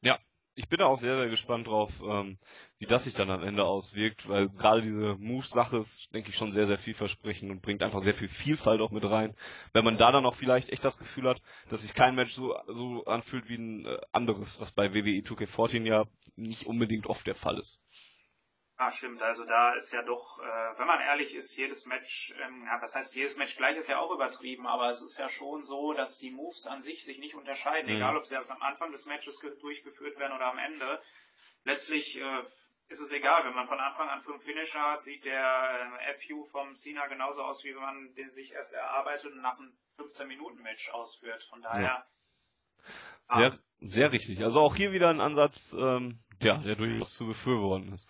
Ja, 0.02 0.20
ich 0.58 0.68
bin 0.70 0.80
da 0.80 0.88
auch 0.88 0.98
sehr, 0.98 1.16
sehr 1.16 1.30
gespannt 1.30 1.68
drauf, 1.68 1.92
ähm, 2.02 2.40
wie 2.80 2.88
das 2.88 3.04
sich 3.04 3.14
dann 3.14 3.30
am 3.30 3.44
Ende 3.44 3.64
auswirkt, 3.64 4.28
weil 4.28 4.50
gerade 4.50 4.82
diese 4.82 5.16
Move-Sache 5.20 5.78
ist, 5.78 6.12
denke 6.16 6.30
ich, 6.30 6.36
schon 6.36 6.50
sehr, 6.50 6.66
sehr 6.66 6.80
vielversprechend 6.80 7.52
und 7.52 7.62
bringt 7.62 7.84
einfach 7.84 8.00
sehr 8.00 8.16
viel 8.16 8.28
Vielfalt 8.28 8.82
auch 8.82 8.90
mit 8.90 9.04
rein. 9.04 9.36
Wenn 9.74 9.86
man 9.86 9.98
da 9.98 10.12
dann 10.12 10.26
auch 10.26 10.34
vielleicht 10.34 10.70
echt 10.70 10.84
das 10.84 10.98
Gefühl 10.98 11.30
hat, 11.30 11.42
dass 11.70 11.84
sich 11.84 11.94
kein 11.94 12.16
Match 12.16 12.32
so, 12.32 12.56
so 12.68 13.06
anfühlt 13.06 13.48
wie 13.50 13.56
ein 13.56 13.86
äh, 13.86 14.00
anderes, 14.12 14.60
was 14.60 14.72
bei 14.72 14.96
WWE 14.96 15.22
2K14 15.22 15.84
ja 15.84 16.06
nicht 16.36 16.66
unbedingt 16.66 17.06
oft 17.06 17.28
der 17.28 17.36
Fall 17.36 17.60
ist. 17.60 17.80
Ah, 18.80 18.92
stimmt. 18.92 19.24
Also 19.24 19.44
da 19.44 19.74
ist 19.74 19.92
ja 19.92 20.04
doch, 20.04 20.40
äh, 20.40 20.44
wenn 20.80 20.86
man 20.86 21.02
ehrlich 21.02 21.34
ist, 21.34 21.58
jedes 21.58 21.88
Match, 21.88 22.36
ähm, 22.40 22.64
ja, 22.64 22.80
was 22.80 22.94
heißt 22.94 23.16
jedes 23.16 23.36
Match 23.38 23.58
gleich 23.58 23.76
ist 23.76 23.90
ja 23.90 23.98
auch 23.98 24.12
übertrieben, 24.12 24.68
aber 24.68 24.90
es 24.90 25.02
ist 25.02 25.18
ja 25.18 25.30
schon 25.30 25.64
so, 25.64 25.94
dass 25.94 26.20
die 26.20 26.30
Moves 26.30 26.68
an 26.68 26.82
sich 26.82 27.04
sich 27.04 27.18
nicht 27.18 27.34
unterscheiden, 27.34 27.90
mhm. 27.90 27.98
egal 27.98 28.16
ob 28.16 28.28
sie 28.28 28.36
jetzt 28.36 28.52
am 28.52 28.62
Anfang 28.62 28.92
des 28.92 29.08
Matches 29.08 29.40
durchgeführt 29.40 30.20
werden 30.20 30.34
oder 30.34 30.46
am 30.46 30.60
Ende. 30.60 31.02
Letztlich 31.64 32.22
äh, 32.22 32.44
ist 32.88 33.02
es 33.02 33.12
egal, 33.12 33.46
wenn 33.46 33.56
man 33.56 33.68
von 33.68 33.80
Anfang 33.80 34.10
an 34.10 34.22
fünf 34.22 34.44
Finisher 34.44 34.82
hat, 34.82 35.02
sieht 35.02 35.26
der 35.26 35.90
äh, 36.00 36.14
FU 36.20 36.46
vom 36.46 36.76
Cena 36.76 37.08
genauso 37.08 37.42
aus, 37.42 37.64
wie 37.64 37.74
wenn 37.74 37.82
man 37.82 38.14
den 38.14 38.30
sich 38.30 38.54
erst 38.54 38.74
erarbeitet 38.74 39.34
und 39.34 39.42
nach 39.42 39.58
einem 39.58 39.76
15-Minuten-Match 39.98 40.92
ausführt. 40.92 41.44
Von 41.50 41.64
daher. 41.64 41.82
Ja. 41.82 42.08
Sehr, 43.30 43.54
ah. 43.54 43.58
sehr 43.80 44.12
richtig. 44.12 44.44
Also 44.44 44.60
auch 44.60 44.76
hier 44.76 44.92
wieder 44.92 45.10
ein 45.10 45.20
Ansatz, 45.20 45.74
ähm, 45.74 46.20
ja, 46.40 46.60
der 46.60 46.76
durchaus 46.76 47.14
zu 47.14 47.26
befürworten 47.26 47.94
ist. 47.94 48.08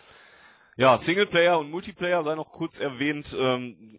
Ja, 0.78 0.96
Singleplayer 0.96 1.58
und 1.58 1.72
Multiplayer 1.72 2.22
sei 2.22 2.36
noch 2.36 2.52
kurz 2.52 2.78
erwähnt. 2.78 3.36
Ähm, 3.36 3.98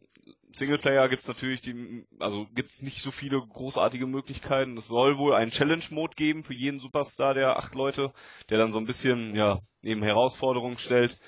Singleplayer 0.53 1.09
gibt's 1.09 1.27
natürlich 1.27 1.59
die, 1.59 2.05
also 2.19 2.47
gibt's 2.55 2.81
nicht 2.81 3.01
so 3.01 3.11
viele 3.11 3.37
großartige 3.37 4.07
Möglichkeiten. 4.07 4.77
Es 4.77 4.87
soll 4.87 5.17
wohl 5.17 5.35
einen 5.35 5.51
Challenge-Mode 5.51 6.15
geben 6.15 6.41
für 6.45 6.53
jeden 6.53 6.79
Superstar 6.79 7.33
der 7.33 7.57
acht 7.57 7.75
Leute, 7.75 8.13
der 8.49 8.59
dann 8.59 8.71
so 8.71 8.79
ein 8.79 8.85
bisschen, 8.85 9.35
ja, 9.35 9.59
eben 9.83 10.01
Herausforderungen 10.01 10.77
stellt. 10.77 11.19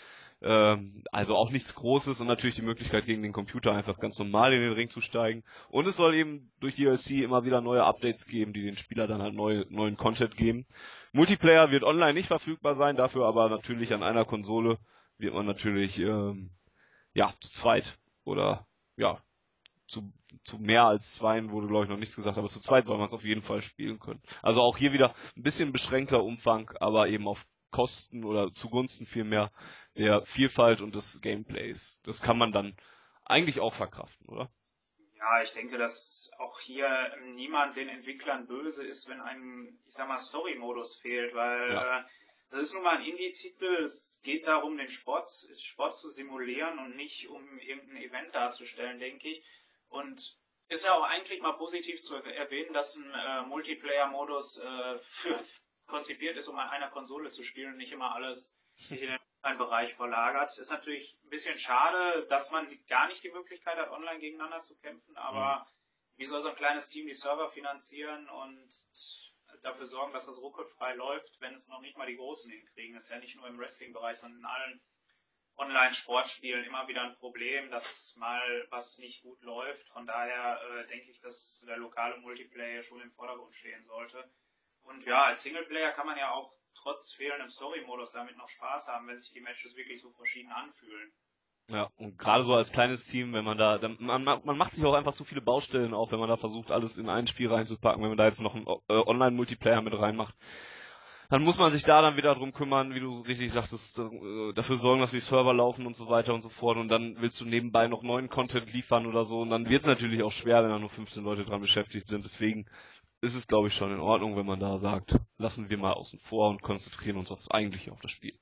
Ähm, 0.41 1.03
also 1.11 1.35
auch 1.35 1.51
nichts 1.51 1.75
Großes 1.75 2.21
und 2.21 2.27
natürlich 2.27 2.55
die 2.55 2.61
Möglichkeit 2.61 3.03
gegen 3.05 3.21
den 3.21 3.33
Computer 3.33 3.73
einfach 3.73 3.99
ganz 3.99 4.17
normal 4.19 4.53
in 4.53 4.61
den 4.61 4.71
Ring 4.71 4.87
zu 4.87 5.01
steigen. 5.01 5.43
Und 5.67 5.85
es 5.85 5.97
soll 5.97 6.15
eben 6.15 6.49
durch 6.61 6.75
DLC 6.75 7.23
immer 7.23 7.43
wieder 7.43 7.59
neue 7.59 7.83
Updates 7.83 8.25
geben, 8.25 8.53
die 8.53 8.63
den 8.63 8.77
Spieler 8.77 9.05
dann 9.05 9.21
halt 9.21 9.33
neue, 9.33 9.65
neuen 9.69 9.97
Content 9.97 10.37
geben. 10.37 10.65
Multiplayer 11.11 11.71
wird 11.71 11.83
online 11.83 12.13
nicht 12.13 12.27
verfügbar 12.27 12.75
sein, 12.75 12.95
dafür 12.95 13.25
aber 13.25 13.49
natürlich 13.49 13.93
an 13.93 14.01
einer 14.01 14.23
Konsole 14.23 14.77
wird 15.21 15.33
man 15.33 15.45
natürlich 15.45 15.99
ähm, 15.99 16.51
ja 17.13 17.31
zu 17.39 17.51
zweit 17.51 17.97
oder 18.23 18.67
ja 18.97 19.21
zu, 19.87 20.13
zu 20.43 20.57
mehr 20.57 20.85
als 20.85 21.13
zweien 21.13 21.51
wurde 21.51 21.67
glaube 21.67 21.85
ich 21.85 21.89
noch 21.89 21.97
nichts 21.97 22.15
gesagt, 22.15 22.37
aber 22.37 22.47
zu 22.47 22.59
zweit 22.59 22.87
soll 22.87 22.97
man 22.97 23.07
es 23.07 23.13
auf 23.13 23.25
jeden 23.25 23.41
Fall 23.41 23.61
spielen 23.61 23.99
können. 23.99 24.21
Also 24.41 24.61
auch 24.61 24.77
hier 24.77 24.93
wieder 24.93 25.13
ein 25.35 25.43
bisschen 25.43 25.71
beschränkter 25.71 26.23
Umfang, 26.23 26.71
aber 26.79 27.07
eben 27.07 27.27
auf 27.27 27.45
Kosten 27.71 28.23
oder 28.23 28.51
zugunsten 28.51 29.05
vielmehr 29.05 29.51
der 29.95 30.25
Vielfalt 30.25 30.81
und 30.81 30.95
des 30.95 31.21
Gameplays. 31.21 32.01
Das 32.03 32.21
kann 32.21 32.37
man 32.37 32.51
dann 32.51 32.75
eigentlich 33.23 33.59
auch 33.59 33.73
verkraften, 33.73 34.27
oder? 34.27 34.49
Ja, 35.17 35.41
ich 35.43 35.53
denke, 35.53 35.77
dass 35.77 36.31
auch 36.39 36.59
hier 36.59 36.87
niemand 37.35 37.77
den 37.77 37.89
Entwicklern 37.89 38.47
böse 38.47 38.85
ist, 38.85 39.07
wenn 39.09 39.21
ein, 39.21 39.79
ich 39.87 39.93
sag 39.93 40.07
mal, 40.07 40.17
Story-Modus 40.17 40.95
fehlt, 40.95 41.33
weil 41.35 41.73
ja. 41.73 41.99
äh, 41.99 42.03
das 42.51 42.61
ist 42.61 42.73
nun 42.73 42.83
mal 42.83 42.97
ein 42.97 43.05
Indie-Titel, 43.05 43.81
es 43.81 44.19
geht 44.23 44.45
darum, 44.45 44.77
den 44.77 44.89
Sport, 44.89 45.29
Sport 45.57 45.95
zu 45.95 46.09
simulieren 46.09 46.79
und 46.79 46.97
nicht 46.97 47.29
um 47.29 47.59
irgendein 47.59 48.03
Event 48.03 48.35
darzustellen, 48.35 48.99
denke 48.99 49.29
ich. 49.29 49.43
Und 49.87 50.37
ist 50.67 50.85
ja 50.85 50.93
auch 50.93 51.03
eigentlich 51.03 51.41
mal 51.41 51.53
positiv 51.53 52.01
zu 52.01 52.15
erwähnen, 52.15 52.73
dass 52.73 52.95
ein 52.95 53.13
äh, 53.13 53.41
Multiplayer-Modus 53.43 54.59
äh, 54.59 54.99
für 54.99 55.39
konzipiert 55.87 56.37
ist, 56.37 56.47
um 56.47 56.57
an 56.57 56.69
einer 56.69 56.89
Konsole 56.89 57.29
zu 57.29 57.43
spielen 57.43 57.73
und 57.73 57.77
nicht 57.77 57.91
immer 57.91 58.15
alles 58.15 58.53
in 58.89 58.97
den 58.97 59.19
Online-Bereich 59.43 59.93
verlagert. 59.93 60.57
Ist 60.57 60.71
natürlich 60.71 61.17
ein 61.23 61.29
bisschen 61.29 61.57
schade, 61.57 62.25
dass 62.27 62.51
man 62.51 62.67
gar 62.87 63.07
nicht 63.07 63.23
die 63.23 63.31
Möglichkeit 63.31 63.77
hat, 63.77 63.91
online 63.91 64.19
gegeneinander 64.19 64.61
zu 64.61 64.75
kämpfen, 64.77 65.15
aber 65.17 65.59
mhm. 65.59 66.19
wie 66.19 66.25
soll 66.25 66.41
so 66.41 66.49
ein 66.49 66.55
kleines 66.55 66.89
Team 66.89 67.07
die 67.07 67.13
Server 67.13 67.49
finanzieren 67.49 68.29
und 68.29 68.69
dafür 69.61 69.85
sorgen, 69.85 70.13
dass 70.13 70.25
das 70.25 70.41
ruckelfrei 70.41 70.93
läuft, 70.95 71.39
wenn 71.39 71.53
es 71.53 71.67
noch 71.67 71.81
nicht 71.81 71.97
mal 71.97 72.07
die 72.07 72.17
Großen 72.17 72.51
hinkriegen. 72.51 72.95
Das 72.95 73.05
ist 73.05 73.09
ja 73.11 73.19
nicht 73.19 73.35
nur 73.35 73.47
im 73.47 73.57
Wrestling-Bereich, 73.57 74.17
sondern 74.17 74.39
in 74.39 74.45
allen 74.45 74.81
Online-Sportspielen 75.57 76.63
immer 76.65 76.87
wieder 76.87 77.03
ein 77.03 77.15
Problem, 77.17 77.69
dass 77.69 78.15
mal 78.15 78.67
was 78.69 78.97
nicht 78.97 79.21
gut 79.21 79.41
läuft. 79.41 79.87
Von 79.89 80.07
daher 80.07 80.59
äh, 80.61 80.87
denke 80.87 81.11
ich, 81.11 81.19
dass 81.19 81.63
der 81.67 81.77
lokale 81.77 82.17
Multiplayer 82.17 82.81
schon 82.81 83.01
im 83.01 83.11
Vordergrund 83.11 83.53
stehen 83.53 83.83
sollte. 83.83 84.29
Und 84.83 85.05
ja, 85.05 85.25
als 85.25 85.43
Singleplayer 85.43 85.91
kann 85.91 86.07
man 86.07 86.17
ja 86.17 86.31
auch 86.31 86.51
trotz 86.73 87.13
fehlendem 87.13 87.49
Story-Modus 87.49 88.13
damit 88.13 88.37
noch 88.37 88.49
Spaß 88.49 88.87
haben, 88.87 89.07
wenn 89.07 89.17
sich 89.17 89.31
die 89.31 89.41
Matches 89.41 89.75
wirklich 89.75 90.01
so 90.01 90.11
verschieden 90.11 90.51
anfühlen. 90.51 91.13
Ja, 91.67 91.89
und 91.97 92.17
gerade 92.17 92.43
so 92.43 92.53
als 92.53 92.71
kleines 92.71 93.05
Team, 93.05 93.33
wenn 93.33 93.45
man 93.45 93.57
da, 93.57 93.79
man, 93.99 94.23
man 94.23 94.57
macht 94.57 94.75
sich 94.75 94.85
auch 94.85 94.93
einfach 94.93 95.13
zu 95.13 95.23
viele 95.23 95.41
Baustellen 95.41 95.93
auf, 95.93 96.11
wenn 96.11 96.19
man 96.19 96.27
da 96.27 96.35
versucht, 96.35 96.69
alles 96.69 96.97
in 96.97 97.07
ein 97.07 97.27
Spiel 97.27 97.47
reinzupacken, 97.47 98.01
wenn 98.01 98.09
man 98.09 98.17
da 98.17 98.25
jetzt 98.25 98.41
noch 98.41 98.55
einen 98.55 98.65
äh, 98.67 98.93
Online-Multiplayer 98.93 99.81
mit 99.81 99.93
reinmacht. 99.93 100.35
Dann 101.29 101.43
muss 101.43 101.57
man 101.57 101.71
sich 101.71 101.83
da 101.83 102.01
dann 102.01 102.17
wieder 102.17 102.35
drum 102.35 102.51
kümmern, 102.51 102.93
wie 102.93 102.99
du 102.99 103.09
richtig 103.21 103.53
sagtest, 103.53 103.97
äh, 103.97 104.53
dafür 104.53 104.75
sorgen, 104.75 104.99
dass 104.99 105.11
die 105.11 105.21
Server 105.21 105.53
laufen 105.53 105.85
und 105.85 105.95
so 105.95 106.09
weiter 106.09 106.33
und 106.33 106.41
so 106.41 106.49
fort. 106.49 106.75
Und 106.75 106.89
dann 106.89 107.15
willst 107.21 107.39
du 107.39 107.45
nebenbei 107.45 107.87
noch 107.87 108.03
neuen 108.03 108.27
Content 108.27 108.73
liefern 108.73 109.05
oder 109.05 109.23
so. 109.23 109.39
Und 109.39 109.49
dann 109.49 109.69
wird 109.69 109.79
es 109.79 109.87
natürlich 109.87 110.23
auch 110.23 110.31
schwer, 110.33 110.61
wenn 110.61 110.71
da 110.71 110.77
nur 110.77 110.89
15 110.89 111.23
Leute 111.23 111.45
dran 111.45 111.61
beschäftigt 111.61 112.07
sind. 112.07 112.25
Deswegen 112.25 112.65
ist 113.21 113.35
es, 113.35 113.47
glaube 113.47 113.67
ich, 113.67 113.73
schon 113.73 113.93
in 113.93 114.01
Ordnung, 114.01 114.35
wenn 114.35 114.45
man 114.45 114.59
da 114.59 114.77
sagt, 114.77 115.17
lassen 115.37 115.69
wir 115.69 115.77
mal 115.77 115.93
außen 115.93 116.19
vor 116.19 116.49
und 116.49 116.61
konzentrieren 116.61 117.15
uns 117.15 117.31
aufs 117.31 117.49
eigentliche, 117.49 117.93
auf 117.93 118.01
das 118.01 118.11
Spiel. 118.11 118.37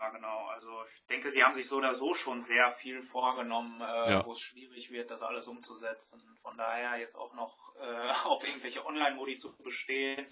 Ja, 0.00 0.10
genau. 0.10 0.51
Ich 1.12 1.20
denke, 1.20 1.36
die 1.36 1.44
haben 1.44 1.52
sich 1.52 1.68
so 1.68 1.76
oder 1.76 1.94
so 1.94 2.14
schon 2.14 2.40
sehr 2.40 2.72
viel 2.72 3.02
vorgenommen, 3.02 3.82
äh, 3.82 4.12
ja. 4.12 4.24
wo 4.24 4.32
es 4.32 4.40
schwierig 4.40 4.90
wird, 4.90 5.10
das 5.10 5.20
alles 5.20 5.46
umzusetzen. 5.46 6.22
Von 6.40 6.56
daher 6.56 6.98
jetzt 6.98 7.16
auch 7.16 7.34
noch 7.34 7.54
äh, 7.76 8.08
auf 8.24 8.42
irgendwelche 8.48 8.86
Online-Modi 8.86 9.36
zu 9.36 9.54
bestehen 9.58 10.26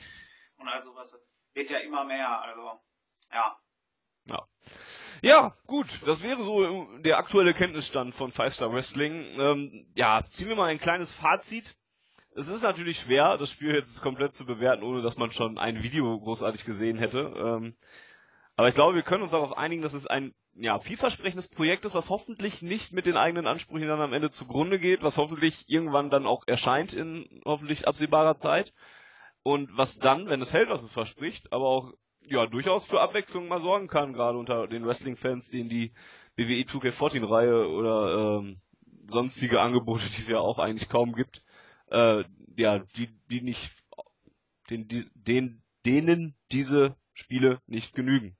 und 0.57 0.69
also 0.69 0.95
was 0.95 1.21
wird 1.53 1.69
ja 1.69 1.81
immer 1.81 2.07
mehr. 2.07 2.41
Also 2.41 2.81
ja. 3.31 3.59
Ja. 4.25 4.49
Ja, 5.21 5.55
gut, 5.67 6.01
das 6.07 6.23
wäre 6.23 6.43
so 6.43 6.87
der 7.01 7.19
aktuelle 7.19 7.53
Kenntnisstand 7.53 8.15
von 8.15 8.33
Five 8.33 8.55
Star 8.55 8.73
Wrestling. 8.73 9.39
Ähm, 9.39 9.93
ja, 9.95 10.25
ziehen 10.31 10.49
wir 10.49 10.57
mal 10.57 10.71
ein 10.71 10.81
kleines 10.81 11.13
Fazit 11.13 11.77
es 12.37 12.49
ist 12.49 12.63
natürlich 12.63 13.01
schwer, 13.01 13.37
das 13.37 13.51
Spiel 13.51 13.75
jetzt 13.75 14.01
komplett 14.01 14.35
zu 14.35 14.47
bewerten, 14.47 14.85
ohne 14.85 15.03
dass 15.03 15.17
man 15.17 15.31
schon 15.31 15.59
ein 15.59 15.83
Video 15.83 16.19
großartig 16.21 16.65
gesehen 16.65 16.97
hätte. 16.97 17.21
Ähm, 17.21 17.77
aber 18.61 18.69
ich 18.69 18.75
glaube, 18.75 18.95
wir 18.95 19.03
können 19.03 19.23
uns 19.23 19.33
darauf 19.33 19.57
einigen, 19.57 19.81
dass 19.81 19.95
es 19.95 20.07
ein 20.07 20.35
ja, 20.53 20.79
vielversprechendes 20.81 21.49
Projekt 21.49 21.87
ist, 21.87 21.95
was 21.95 22.11
hoffentlich 22.11 22.61
nicht 22.61 22.93
mit 22.93 23.07
den 23.07 23.17
eigenen 23.17 23.47
Ansprüchen 23.47 23.89
dann 23.89 24.03
am 24.03 24.13
Ende 24.13 24.29
zugrunde 24.29 24.79
geht, 24.79 25.03
was 25.03 25.17
hoffentlich 25.17 25.65
irgendwann 25.67 26.11
dann 26.11 26.27
auch 26.27 26.47
erscheint 26.47 26.93
in 26.93 27.41
hoffentlich 27.47 27.89
absehbarer 27.89 28.37
Zeit. 28.37 28.75
Und 29.43 29.75
was 29.79 29.99
dann, 29.99 30.29
wenn 30.29 30.43
es 30.43 30.53
hält, 30.53 30.69
was 30.69 30.83
es 30.83 30.93
verspricht, 30.93 31.51
aber 31.55 31.65
auch 31.65 31.95
ja 32.21 32.45
durchaus 32.45 32.85
für 32.85 33.01
Abwechslung 33.01 33.49
mal 33.49 33.61
sorgen 33.61 33.89
kann, 33.89 34.13
gerade 34.13 34.37
unter 34.37 34.67
den 34.67 34.85
Wrestling-Fans, 34.85 35.49
denen 35.49 35.71
die 35.71 35.95
WWE 36.37 36.65
2K14-Reihe 36.65 37.67
oder 37.67 38.41
ähm, 38.41 38.61
sonstige 39.07 39.63
Angebote, 39.63 40.05
die 40.05 40.21
es 40.21 40.29
ja 40.29 40.39
auch 40.39 40.59
eigentlich 40.59 40.91
kaum 40.91 41.15
gibt, 41.15 41.43
äh, 41.91 42.25
ja, 42.59 42.81
die, 42.95 43.09
die 43.31 43.41
nicht, 43.41 43.73
den, 44.69 44.87
die, 44.87 45.09
den, 45.15 45.63
denen 45.87 46.35
diese 46.53 46.95
Spiele 47.15 47.63
nicht 47.67 47.95
genügen. 47.95 48.37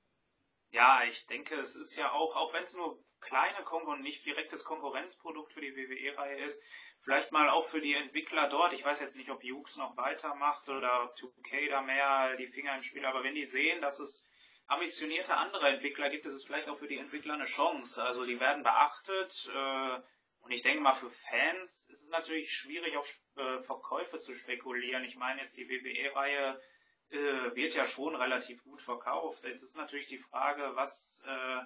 Ja, 0.71 1.03
ich 1.05 1.27
denke, 1.27 1.57
es 1.57 1.75
ist 1.75 1.97
ja 1.97 2.13
auch, 2.13 2.37
auch 2.37 2.53
wenn 2.53 2.63
es 2.63 2.75
nur 2.75 3.03
kleine 3.21 3.65
Konkurrenz, 3.65 4.03
nicht 4.03 4.25
direktes 4.25 4.65
Konkurrenzprodukt 4.65 5.53
für 5.53 5.61
die 5.61 5.75
WWE-Reihe 5.75 6.45
ist, 6.45 6.63
vielleicht 7.01 7.33
mal 7.33 7.51
auch 7.51 7.67
für 7.67 7.81
die 7.81 7.95
Entwickler 7.95 8.49
dort. 8.49 8.73
Ich 8.73 8.85
weiß 8.85 9.01
jetzt 9.01 9.17
nicht, 9.17 9.31
ob 9.31 9.43
Jux 9.43 9.77
noch 9.77 9.97
weitermacht 9.97 10.69
oder 10.69 11.13
2K 11.15 11.71
da 11.71 11.83
mehr 11.83 12.37
die 12.37 12.47
Finger 12.47 12.77
im 12.77 12.83
Spiel, 12.83 13.05
aber 13.05 13.25
wenn 13.25 13.35
die 13.35 13.45
sehen, 13.45 13.81
dass 13.81 13.99
es 13.99 14.25
ambitionierte 14.69 15.37
andere 15.37 15.69
Entwickler 15.69 16.09
gibt, 16.09 16.27
ist 16.27 16.35
es 16.35 16.45
vielleicht 16.45 16.69
auch 16.69 16.79
für 16.79 16.87
die 16.87 16.99
Entwickler 16.99 17.35
eine 17.35 17.47
Chance. 17.47 18.03
Also 18.03 18.25
die 18.25 18.39
werden 18.39 18.63
beachtet, 18.63 19.51
äh, 19.53 20.01
und 20.43 20.53
ich 20.53 20.63
denke 20.63 20.81
mal, 20.81 20.95
für 20.95 21.11
Fans 21.11 21.89
ist 21.91 22.03
es 22.03 22.09
natürlich 22.11 22.53
schwierig, 22.53 22.97
auf 22.97 23.13
äh, 23.37 23.61
Verkäufe 23.63 24.21
zu 24.21 24.35
spekulieren. 24.35 25.05
Ich 25.05 25.17
meine, 25.17 25.41
jetzt 25.41 25.57
die 25.57 25.69
WWE-Reihe 25.69 26.61
äh, 27.11 27.55
wird 27.55 27.75
ja 27.75 27.85
schon 27.87 28.15
relativ 28.15 28.63
gut 28.65 28.81
verkauft. 28.81 29.45
Jetzt 29.45 29.63
ist 29.63 29.77
natürlich 29.77 30.07
die 30.07 30.19
Frage, 30.19 30.73
was, 30.75 31.23
äh, 31.27 31.61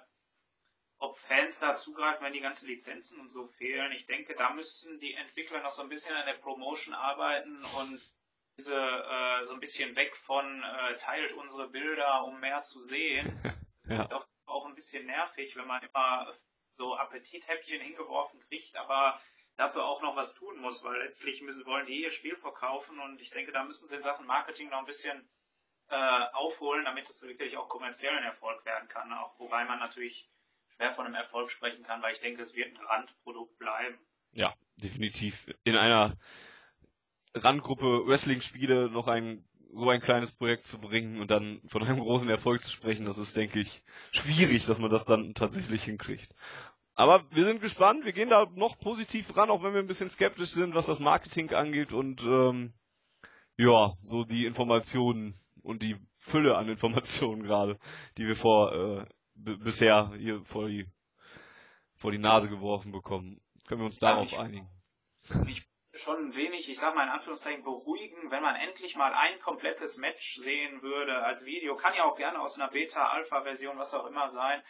ob 0.97 1.17
Fans 1.17 1.59
da 1.59 1.75
zugreifen, 1.75 2.25
wenn 2.25 2.33
die 2.33 2.41
ganzen 2.41 2.67
Lizenzen 2.67 3.19
und 3.19 3.29
so 3.29 3.47
fehlen. 3.47 3.91
Ich 3.91 4.05
denke, 4.05 4.35
da 4.35 4.51
müssen 4.51 4.99
die 4.99 5.13
Entwickler 5.13 5.61
noch 5.61 5.71
so 5.71 5.81
ein 5.81 5.89
bisschen 5.89 6.15
an 6.15 6.25
der 6.25 6.33
Promotion 6.33 6.93
arbeiten 6.93 7.63
und 7.77 8.01
diese 8.57 8.75
äh, 8.75 9.45
so 9.45 9.53
ein 9.53 9.59
bisschen 9.59 9.95
weg 9.95 10.15
von 10.15 10.63
äh, 10.63 10.95
teilt 10.97 11.33
unsere 11.33 11.67
Bilder, 11.67 12.23
um 12.23 12.39
mehr 12.39 12.61
zu 12.61 12.81
sehen. 12.81 13.39
ja. 13.89 14.09
Auch, 14.11 14.25
auch 14.45 14.65
ein 14.65 14.75
bisschen 14.75 15.05
nervig, 15.05 15.55
wenn 15.55 15.67
man 15.67 15.83
immer 15.83 16.33
so 16.77 16.95
Appetithäppchen 16.95 17.81
hingeworfen 17.81 18.39
kriegt, 18.47 18.75
aber 18.77 19.19
dafür 19.57 19.85
auch 19.85 20.01
noch 20.01 20.15
was 20.15 20.35
tun 20.35 20.59
muss, 20.59 20.83
weil 20.83 21.01
letztlich 21.01 21.41
müssen, 21.41 21.65
wollen 21.65 21.85
die 21.85 22.03
ihr 22.03 22.11
Spiel 22.11 22.35
verkaufen 22.35 22.99
und 22.99 23.21
ich 23.21 23.31
denke, 23.31 23.51
da 23.51 23.63
müssen 23.63 23.87
sie 23.87 23.95
in 23.95 24.03
Sachen 24.03 24.25
Marketing 24.25 24.69
noch 24.69 24.79
ein 24.79 24.85
bisschen 24.85 25.27
äh, 25.89 26.25
aufholen, 26.33 26.85
damit 26.85 27.09
es 27.09 27.21
wirklich 27.23 27.57
auch 27.57 27.69
kommerziell 27.69 28.15
ein 28.17 28.23
Erfolg 28.23 28.65
werden 28.65 28.87
kann. 28.89 29.13
Auch 29.13 29.39
wobei 29.39 29.65
man 29.65 29.79
natürlich 29.79 30.29
schwer 30.75 30.93
von 30.93 31.05
einem 31.05 31.15
Erfolg 31.15 31.51
sprechen 31.51 31.83
kann, 31.83 32.01
weil 32.01 32.13
ich 32.13 32.19
denke, 32.19 32.41
es 32.41 32.55
wird 32.55 32.73
ein 32.73 32.85
Randprodukt 32.85 33.57
bleiben. 33.57 33.97
Ja, 34.31 34.53
definitiv. 34.77 35.47
In 35.63 35.77
einer 35.77 36.17
Randgruppe 37.33 38.07
Wrestling-Spiele 38.07 38.89
noch 38.89 39.07
ein 39.07 39.45
so 39.75 39.89
ein 39.89 39.99
kleines 39.99 40.31
Projekt 40.31 40.65
zu 40.65 40.79
bringen 40.79 41.19
und 41.19 41.31
dann 41.31 41.59
von 41.67 41.83
einem 41.83 41.99
großen 41.99 42.29
Erfolg 42.29 42.61
zu 42.61 42.71
sprechen, 42.71 43.05
das 43.05 43.17
ist, 43.17 43.35
denke 43.35 43.59
ich, 43.59 43.83
schwierig, 44.11 44.65
dass 44.65 44.79
man 44.79 44.89
das 44.89 45.03
dann 45.03 45.33
tatsächlich 45.33 45.83
hinkriegt. 45.83 46.33
Aber 46.95 47.29
wir 47.31 47.43
sind 47.43 47.61
gespannt, 47.61 48.05
wir 48.05 48.13
gehen 48.13 48.29
da 48.29 48.45
noch 48.55 48.79
positiv 48.79 49.35
ran, 49.35 49.49
auch 49.49 49.61
wenn 49.61 49.73
wir 49.73 49.81
ein 49.81 49.87
bisschen 49.87 50.09
skeptisch 50.09 50.51
sind, 50.51 50.75
was 50.75 50.85
das 50.85 50.99
Marketing 50.99 51.53
angeht 51.53 51.91
und 51.91 52.23
ähm, 52.23 52.73
ja, 53.57 53.93
so 54.01 54.23
die 54.23 54.45
Informationen 54.45 55.39
und 55.61 55.83
die 55.83 55.97
Fülle 56.19 56.55
an 56.55 56.69
Informationen 56.69 57.43
gerade, 57.43 57.77
die 58.17 58.25
wir 58.25 58.35
vor 58.35 58.73
äh, 58.73 59.05
bisher 59.35 60.13
hier 60.17 60.43
vor 60.45 60.67
die 60.67 60.87
vor 61.97 62.11
die 62.11 62.17
Nase 62.17 62.49
geworfen 62.49 62.91
bekommen. 62.91 63.41
Können 63.67 63.81
wir 63.81 63.85
uns 63.85 63.97
darauf 63.97 64.31
ich, 64.31 64.39
einigen? 64.39 64.69
Ich 65.47 65.65
schon 65.93 66.27
ein 66.27 66.35
wenig, 66.35 66.69
ich 66.69 66.77
sag 66.77 66.93
mal 66.93 67.03
in 67.03 67.09
Anführungszeichen, 67.09 67.63
beruhigen, 67.63 68.29
wenn 68.29 68.43
man 68.43 68.55
endlich 68.55 68.95
mal 68.95 69.13
ein 69.13 69.39
komplettes 69.39 69.97
Match 69.97 70.35
sehen 70.35 70.81
würde 70.81 71.23
als 71.23 71.45
Video. 71.45 71.75
Kann 71.77 71.93
ja 71.95 72.03
auch 72.03 72.17
gerne 72.17 72.39
aus 72.41 72.59
einer 72.59 72.69
Beta-Alpha-Version, 72.69 73.77
was 73.77 73.93
auch 73.93 74.05
immer 74.05 74.27
sein, 74.27 74.61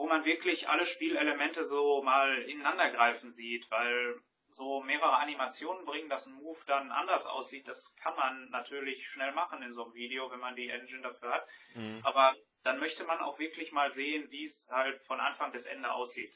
wo 0.00 0.06
man 0.06 0.24
wirklich 0.24 0.66
alle 0.66 0.86
Spielelemente 0.86 1.62
so 1.66 2.02
mal 2.02 2.38
ineinander 2.44 2.90
greifen 2.90 3.30
sieht, 3.30 3.70
weil 3.70 4.18
so 4.48 4.80
mehrere 4.80 5.18
Animationen 5.18 5.84
bringen, 5.84 6.08
dass 6.08 6.26
ein 6.26 6.32
Move 6.32 6.58
dann 6.66 6.90
anders 6.90 7.26
aussieht, 7.26 7.68
das 7.68 7.94
kann 7.96 8.16
man 8.16 8.48
natürlich 8.48 9.06
schnell 9.06 9.32
machen 9.32 9.62
in 9.62 9.74
so 9.74 9.84
einem 9.84 9.92
Video, 9.92 10.30
wenn 10.30 10.40
man 10.40 10.56
die 10.56 10.70
Engine 10.70 11.02
dafür 11.02 11.32
hat. 11.32 11.46
Mhm. 11.74 12.00
Aber 12.02 12.34
dann 12.62 12.78
möchte 12.78 13.04
man 13.04 13.20
auch 13.20 13.38
wirklich 13.38 13.72
mal 13.72 13.90
sehen, 13.90 14.30
wie 14.30 14.44
es 14.44 14.70
halt 14.72 15.02
von 15.02 15.20
Anfang 15.20 15.52
bis 15.52 15.66
Ende 15.66 15.92
aussieht. 15.92 16.34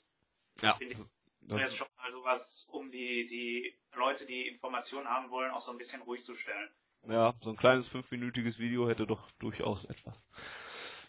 Ja. 0.60 0.74
Finde 0.74 0.92
ich 0.92 1.00
das 1.46 1.66
ist 1.66 1.76
schon 1.76 1.88
mal 1.96 2.10
sowas, 2.10 2.66
um 2.70 2.90
die, 2.90 3.26
die 3.26 3.74
Leute, 3.94 4.26
die 4.26 4.46
Informationen 4.46 5.08
haben 5.08 5.30
wollen, 5.30 5.52
auch 5.52 5.60
so 5.60 5.72
ein 5.72 5.78
bisschen 5.78 6.02
ruhig 6.02 6.22
zu 6.22 6.34
stellen. 6.34 6.70
Ja, 7.06 7.34
so 7.40 7.50
ein 7.50 7.56
kleines 7.56 7.88
fünfminütiges 7.88 8.58
Video 8.58 8.88
hätte 8.88 9.06
doch 9.06 9.30
durchaus 9.32 9.84
etwas. 9.84 10.26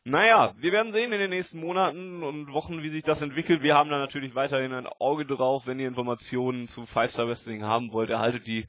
Naja, 0.08 0.54
wir 0.60 0.72
werden 0.72 0.94
sehen 0.94 1.12
in 1.12 1.20
den 1.20 1.32
nächsten 1.32 1.60
Monaten 1.60 2.22
und 2.22 2.54
Wochen, 2.54 2.84
wie 2.84 2.90
sich 2.90 3.02
das 3.02 3.24
entwickelt. 3.24 3.64
Wir 3.64 3.74
haben 3.74 3.90
da 3.90 3.98
natürlich 3.98 4.36
weiterhin 4.36 4.72
ein 4.72 4.86
Auge 4.86 5.26
drauf. 5.26 5.66
Wenn 5.66 5.80
ihr 5.80 5.88
Informationen 5.88 6.68
zu 6.68 6.86
Five 6.86 7.10
Star 7.10 7.28
Wrestling 7.28 7.64
haben 7.64 7.92
wollt, 7.92 8.12
erhaltet 8.12 8.46
die, 8.46 8.68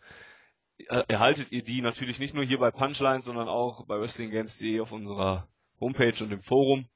äh, 0.79 1.05
erhaltet 1.09 1.53
ihr 1.53 1.63
die 1.63 1.83
natürlich 1.83 2.19
nicht 2.19 2.33
nur 2.33 2.43
hier 2.43 2.59
bei 2.59 2.71
Punchlines, 2.71 3.27
sondern 3.27 3.49
auch 3.49 3.87
bei 3.87 4.01
WrestlingGames.de 4.01 4.81
auf 4.81 4.93
unserer 4.93 5.47
Homepage 5.79 6.25
und 6.25 6.33
im 6.33 6.41
Forum. 6.41 6.89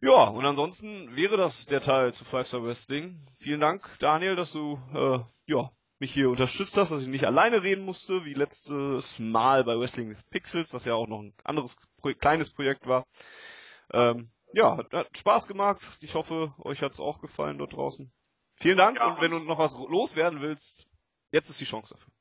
Ja, 0.00 0.28
und 0.28 0.46
ansonsten 0.46 1.16
wäre 1.16 1.36
das 1.36 1.66
der 1.66 1.80
Teil 1.80 2.12
zu 2.12 2.24
Five 2.24 2.46
Star 2.46 2.62
Wrestling. 2.62 3.26
Vielen 3.40 3.58
Dank, 3.58 3.88
Daniel, 3.98 4.36
dass 4.36 4.52
du 4.52 4.78
äh, 4.94 5.18
ja, 5.46 5.72
mich 6.00 6.12
hier 6.12 6.30
unterstützt 6.30 6.76
hast, 6.76 6.90
dass 6.90 7.02
ich 7.02 7.08
nicht 7.08 7.24
alleine 7.24 7.62
reden 7.62 7.84
musste, 7.84 8.24
wie 8.24 8.34
letztes 8.34 9.18
Mal 9.18 9.64
bei 9.64 9.78
Wrestling 9.78 10.10
with 10.10 10.22
Pixels, 10.30 10.72
was 10.72 10.84
ja 10.84 10.94
auch 10.94 11.08
noch 11.08 11.20
ein 11.20 11.34
anderes 11.44 11.76
kleines 12.20 12.52
Projekt 12.52 12.86
war. 12.86 13.06
Ähm, 13.92 14.30
ja, 14.52 14.76
hat, 14.76 14.92
hat 14.92 15.18
Spaß 15.18 15.46
gemacht. 15.46 15.80
Ich 16.00 16.14
hoffe, 16.14 16.54
euch 16.58 16.82
hat's 16.82 17.00
auch 17.00 17.20
gefallen 17.20 17.58
dort 17.58 17.74
draußen. 17.74 18.12
Vielen 18.56 18.76
Dank 18.76 18.98
ja, 18.98 19.06
und 19.06 19.20
wenn 19.20 19.30
du 19.30 19.38
noch 19.38 19.58
was 19.58 19.74
loswerden 19.74 20.40
willst, 20.40 20.88
jetzt 21.30 21.48
ist 21.48 21.60
die 21.60 21.64
Chance 21.64 21.94
dafür. 21.94 22.12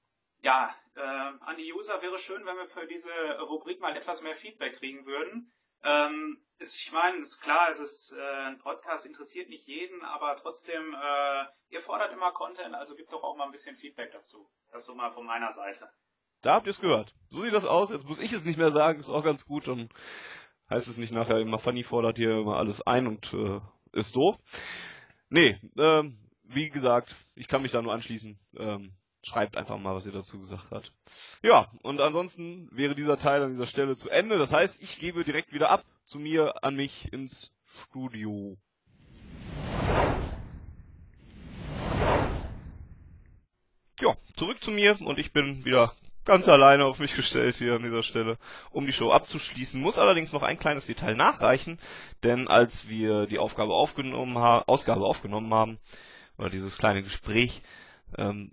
Ja, 0.41 0.75
äh, 0.95 1.01
an 1.01 1.57
die 1.57 1.73
User 1.73 2.01
wäre 2.01 2.19
schön, 2.19 2.45
wenn 2.45 2.57
wir 2.57 2.67
für 2.67 2.85
diese 2.87 3.09
Rubrik 3.41 3.79
mal 3.79 3.95
etwas 3.95 4.21
mehr 4.21 4.35
Feedback 4.35 4.77
kriegen 4.77 5.05
würden. 5.05 5.51
Ähm, 5.83 6.41
ist, 6.59 6.81
ich 6.81 6.91
meine, 6.91 7.17
ist 7.17 7.39
klar, 7.39 7.69
es 7.69 7.79
ist 7.79 8.15
äh, 8.17 8.47
ein 8.47 8.57
Podcast, 8.57 9.05
interessiert 9.05 9.49
nicht 9.49 9.67
jeden, 9.67 10.03
aber 10.03 10.35
trotzdem, 10.37 10.93
äh, 10.93 11.45
ihr 11.69 11.81
fordert 11.81 12.11
immer 12.13 12.31
Content, 12.31 12.73
also 12.73 12.95
gibt 12.95 13.13
doch 13.13 13.23
auch 13.23 13.37
mal 13.37 13.45
ein 13.45 13.51
bisschen 13.51 13.75
Feedback 13.75 14.11
dazu. 14.11 14.49
Das 14.71 14.85
so 14.85 14.95
mal 14.95 15.11
von 15.11 15.25
meiner 15.25 15.51
Seite. 15.51 15.89
Da 16.41 16.55
habt 16.55 16.67
ihr 16.67 16.71
es 16.71 16.81
gehört. 16.81 17.13
So 17.29 17.41
sieht 17.41 17.53
das 17.53 17.65
aus. 17.65 17.89
Jetzt 17.91 18.05
muss 18.05 18.19
ich 18.19 18.33
es 18.33 18.45
nicht 18.45 18.57
mehr 18.57 18.71
sagen, 18.71 18.99
ist 18.99 19.09
auch 19.09 19.23
ganz 19.23 19.45
gut. 19.45 19.67
Dann 19.67 19.89
heißt 20.69 20.87
es 20.87 20.97
nicht 20.97 21.11
nachher 21.11 21.39
immer, 21.39 21.59
Fanny 21.59 21.83
fordert 21.83 22.17
hier 22.17 22.39
immer 22.39 22.57
alles 22.57 22.85
ein 22.85 23.07
und 23.07 23.33
äh, 23.33 23.59
ist 23.93 24.15
doof. 24.15 24.37
Nee, 25.29 25.59
ähm, 25.77 26.17
wie 26.43 26.69
gesagt, 26.69 27.15
ich 27.35 27.47
kann 27.47 27.61
mich 27.61 27.71
da 27.71 27.81
nur 27.81 27.93
anschließen. 27.93 28.39
Ähm, 28.57 28.93
schreibt 29.23 29.57
einfach 29.57 29.77
mal, 29.77 29.95
was 29.95 30.05
ihr 30.05 30.11
dazu 30.11 30.39
gesagt 30.39 30.71
habt. 30.71 30.93
Ja, 31.41 31.71
und 31.81 31.99
ansonsten 32.01 32.69
wäre 32.71 32.95
dieser 32.95 33.17
Teil 33.17 33.43
an 33.43 33.51
dieser 33.51 33.67
Stelle 33.67 33.95
zu 33.95 34.09
Ende. 34.09 34.37
Das 34.37 34.51
heißt, 34.51 34.81
ich 34.81 34.99
gebe 34.99 35.23
direkt 35.23 35.53
wieder 35.53 35.69
ab 35.69 35.83
zu 36.05 36.19
mir, 36.19 36.63
an 36.63 36.75
mich 36.75 37.11
ins 37.11 37.53
Studio. 37.65 38.57
Ja, 43.99 44.15
zurück 44.35 44.63
zu 44.63 44.71
mir 44.71 44.99
und 45.01 45.17
ich 45.17 45.33
bin 45.33 45.65
wieder 45.65 45.93
ganz 46.23 46.47
alleine 46.49 46.85
auf 46.85 46.99
mich 46.99 47.15
gestellt 47.15 47.55
hier 47.55 47.75
an 47.75 47.83
dieser 47.83 48.03
Stelle, 48.03 48.37
um 48.69 48.85
die 48.85 48.91
Show 48.91 49.11
abzuschließen. 49.11 49.81
Muss 49.81 49.97
allerdings 49.97 50.33
noch 50.33 50.43
ein 50.43 50.59
kleines 50.59 50.85
Detail 50.85 51.15
nachreichen, 51.15 51.79
denn 52.23 52.47
als 52.47 52.89
wir 52.89 53.25
die 53.25 53.39
Aufgabe 53.39 53.73
aufgenommen 53.73 54.37
haben, 54.37 54.65
Ausgabe 54.67 55.05
aufgenommen 55.05 55.53
haben, 55.53 55.79
oder 56.37 56.49
dieses 56.49 56.77
kleine 56.77 57.01
Gespräch, 57.01 57.61
ähm, 58.17 58.51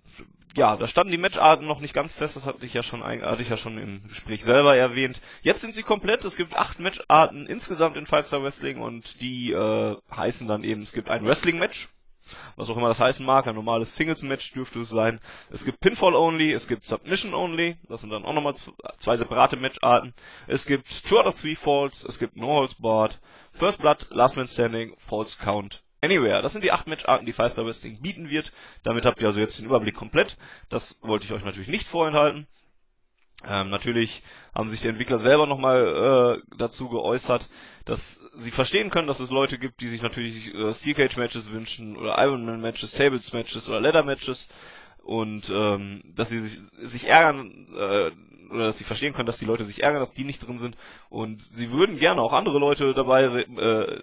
ja, 0.55 0.77
da 0.77 0.87
standen 0.87 1.11
die 1.11 1.17
Matcharten 1.17 1.67
noch 1.67 1.81
nicht 1.81 1.93
ganz 1.93 2.13
fest, 2.13 2.35
das 2.35 2.45
hatte 2.45 2.65
ich 2.65 2.73
ja 2.73 2.81
schon, 2.81 3.03
hatte 3.03 3.41
ich 3.41 3.49
ja 3.49 3.57
schon 3.57 3.77
im 3.77 4.07
Gespräch 4.07 4.43
selber 4.43 4.75
erwähnt. 4.75 5.21
Jetzt 5.41 5.61
sind 5.61 5.73
sie 5.73 5.83
komplett, 5.83 6.23
es 6.23 6.35
gibt 6.35 6.55
acht 6.55 6.79
Matcharten 6.79 7.45
insgesamt 7.45 7.97
in 7.97 8.05
Five 8.05 8.25
Star 8.25 8.41
Wrestling 8.41 8.79
und 8.81 9.19
die 9.21 9.51
äh, 9.51 9.97
heißen 10.15 10.47
dann 10.47 10.63
eben, 10.63 10.81
es 10.81 10.93
gibt 10.93 11.09
ein 11.09 11.25
Wrestling-Match, 11.25 11.89
was 12.55 12.69
auch 12.69 12.77
immer 12.77 12.87
das 12.87 13.01
heißen 13.01 13.25
mag, 13.25 13.47
ein 13.47 13.55
normales 13.55 13.95
Singles-Match 13.95 14.53
dürfte 14.53 14.79
es 14.79 14.89
sein. 14.89 15.19
Es 15.51 15.65
gibt 15.65 15.79
Pinfall-Only, 15.81 16.53
es 16.53 16.67
gibt 16.67 16.83
Submission-Only, 16.83 17.77
das 17.89 18.01
sind 18.01 18.09
dann 18.09 18.25
auch 18.25 18.33
nochmal 18.33 18.55
zwei 18.55 19.17
separate 19.17 19.57
Matcharten. 19.57 20.13
Es 20.47 20.65
gibt 20.65 21.05
Two 21.07 21.19
out 21.19 21.27
of 21.27 21.39
Three 21.39 21.55
Falls, 21.55 22.03
es 22.03 22.17
gibt 22.17 22.37
No 22.37 22.47
Holds 22.47 22.75
Barred, 22.75 23.19
First 23.53 23.79
Blood, 23.79 24.07
Last 24.09 24.37
Man 24.37 24.47
Standing, 24.47 24.95
Falls 24.97 25.37
Count 25.37 25.84
Anywhere. 26.01 26.41
Das 26.41 26.53
sind 26.53 26.63
die 26.63 26.71
acht 26.71 26.87
Matcharten, 26.87 27.25
die 27.25 27.33
Five 27.33 27.57
Wrestling 27.57 28.01
bieten 28.01 28.29
wird. 28.29 28.51
Damit 28.83 29.05
habt 29.05 29.19
ihr 29.19 29.27
also 29.27 29.39
jetzt 29.39 29.57
den 29.57 29.65
Überblick 29.65 29.95
komplett. 29.95 30.37
Das 30.69 30.99
wollte 31.01 31.25
ich 31.25 31.31
euch 31.33 31.43
natürlich 31.43 31.69
nicht 31.69 31.87
vorenthalten. 31.87 32.47
Ähm, 33.47 33.69
natürlich 33.69 34.23
haben 34.55 34.69
sich 34.69 34.81
die 34.81 34.87
Entwickler 34.87 35.19
selber 35.19 35.45
nochmal 35.45 36.41
äh, 36.41 36.55
dazu 36.57 36.89
geäußert, 36.89 37.47
dass 37.83 38.21
sie 38.35 38.51
verstehen 38.51 38.89
können, 38.89 39.07
dass 39.07 39.19
es 39.19 39.29
Leute 39.29 39.59
gibt, 39.59 39.81
die 39.81 39.87
sich 39.87 40.01
natürlich 40.01 40.53
äh, 40.55 40.71
Steel 40.71 40.95
Cage 40.95 41.17
Matches 41.17 41.51
wünschen 41.51 41.97
oder 41.97 42.17
Ironman 42.17 42.61
Matches, 42.61 42.93
Tables 42.93 43.33
Matches 43.33 43.69
oder 43.69 43.81
Leather 43.81 44.03
Matches 44.03 44.51
und 45.03 45.51
ähm, 45.53 46.01
dass 46.15 46.29
sie 46.29 46.39
sich, 46.39 46.59
sich 46.81 47.09
ärgern 47.09 47.67
äh, 47.73 48.11
oder 48.51 48.65
dass 48.65 48.77
sie 48.77 48.83
verstehen 48.83 49.13
können, 49.13 49.27
dass 49.27 49.37
die 49.37 49.45
Leute 49.45 49.65
sich 49.65 49.83
ärgern, 49.83 49.99
dass 49.99 50.13
die 50.13 50.23
nicht 50.23 50.45
drin 50.45 50.57
sind 50.57 50.77
und 51.09 51.41
sie 51.41 51.71
würden 51.71 51.97
gerne 51.97 52.21
auch 52.21 52.33
andere 52.33 52.57
Leute 52.57 52.93
dabei 52.93 53.25
äh, 53.25 54.01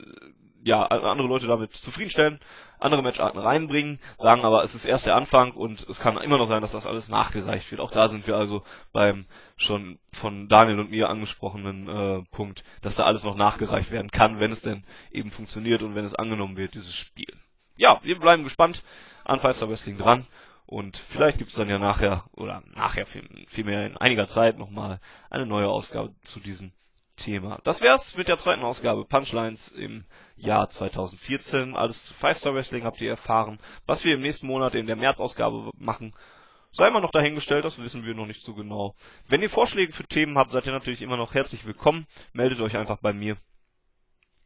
ja, 0.65 0.87
andere 0.87 1.27
Leute 1.27 1.47
damit 1.47 1.73
zufriedenstellen, 1.73 2.41
andere 2.79 3.03
Matcharten 3.03 3.41
reinbringen, 3.41 3.99
sagen 4.19 4.45
aber, 4.45 4.63
es 4.63 4.75
ist 4.75 4.85
erst 4.85 5.07
der 5.07 5.17
Anfang 5.17 5.53
und 5.53 5.83
es 5.89 6.01
kann 6.01 6.17
immer 6.19 6.39
noch 6.39 6.47
sein, 6.47 6.63
dass 6.63 6.73
das 6.73 6.87
alles 6.87 7.09
nachgereicht 7.09 7.71
wird. 7.71 7.81
Auch 7.81 7.91
da 7.91 8.09
sind 8.09 8.27
wir 8.27 8.37
also 8.37 8.63
beim 8.93 9.27
schon 9.57 9.99
von 10.13 10.49
Daniel 10.49 10.81
und 10.81 10.91
mir 10.91 11.09
angesprochenen 11.09 11.89
äh, 11.89 12.23
Punkt, 12.31 12.65
dass 12.81 12.97
da 12.97 13.05
alles 13.05 13.25
noch 13.25 13.37
nachgereicht 13.37 13.91
werden 13.91 14.11
kann, 14.11 14.41
wenn 14.41 14.53
es 14.53 14.63
denn 14.63 14.85
eben 15.11 15.31
funktioniert 15.31 15.83
und 15.83 15.95
wenn 15.95 16.05
es 16.05 16.15
angenommen 16.15 16.57
wird, 16.57 16.75
dieses 16.75 16.95
Spiel. 16.95 17.33
Ja, 17.77 18.01
wir 18.03 18.19
bleiben 18.19 18.45
gespannt 18.45 18.85
an 19.25 19.41
Star 19.53 19.69
Wrestling 19.69 19.99
dran. 19.99 20.27
Und 20.67 20.97
vielleicht 20.97 21.37
gibt 21.37 21.51
es 21.51 21.57
dann 21.57 21.69
ja 21.69 21.79
nachher, 21.79 22.25
oder 22.33 22.63
nachher 22.75 23.05
vielmehr 23.05 23.87
in 23.87 23.97
einiger 23.99 24.25
Zeit 24.25 24.57
nochmal 24.57 25.01
eine 25.29 25.45
neue 25.45 25.69
Ausgabe 25.69 26.15
zu 26.21 26.41
diesem 26.41 26.73
Thema. 27.17 27.61
Das 27.65 27.81
wär's 27.81 28.17
mit 28.17 28.29
der 28.29 28.39
zweiten 28.39 28.63
Ausgabe 28.63 29.05
Punchlines 29.05 29.69
im 29.69 30.05
Jahr 30.37 30.69
2014. 30.69 31.77
Alles 31.77 32.07
zu 32.07 32.15
Five 32.15 32.39
Star 32.39 32.55
Wrestling 32.55 32.85
habt 32.85 33.01
ihr 33.01 33.11
erfahren. 33.11 33.59
Was 33.87 34.05
wir 34.05 34.15
im 34.15 34.23
nächsten 34.23 34.47
Monat 34.47 34.75
in 34.75 34.87
der 34.87 34.97
März-Ausgabe 34.97 35.71
machen, 35.77 36.15
sei 36.73 36.91
mal 36.91 37.01
noch 37.01 37.11
dahingestellt, 37.11 37.65
das 37.65 37.79
wissen 37.79 38.05
wir 38.05 38.15
noch 38.15 38.27
nicht 38.27 38.45
so 38.45 38.55
genau. 38.55 38.95
Wenn 39.29 39.43
ihr 39.43 39.51
Vorschläge 39.51 39.93
für 39.93 40.05
Themen 40.05 40.39
habt, 40.39 40.51
seid 40.51 40.67
ihr 40.67 40.73
natürlich 40.73 41.03
immer 41.03 41.17
noch 41.17 41.35
herzlich 41.35 41.65
willkommen. 41.65 42.07
Meldet 42.33 42.61
euch 42.61 42.77
einfach 42.77 42.99
bei 42.99 43.13
mir 43.13 43.37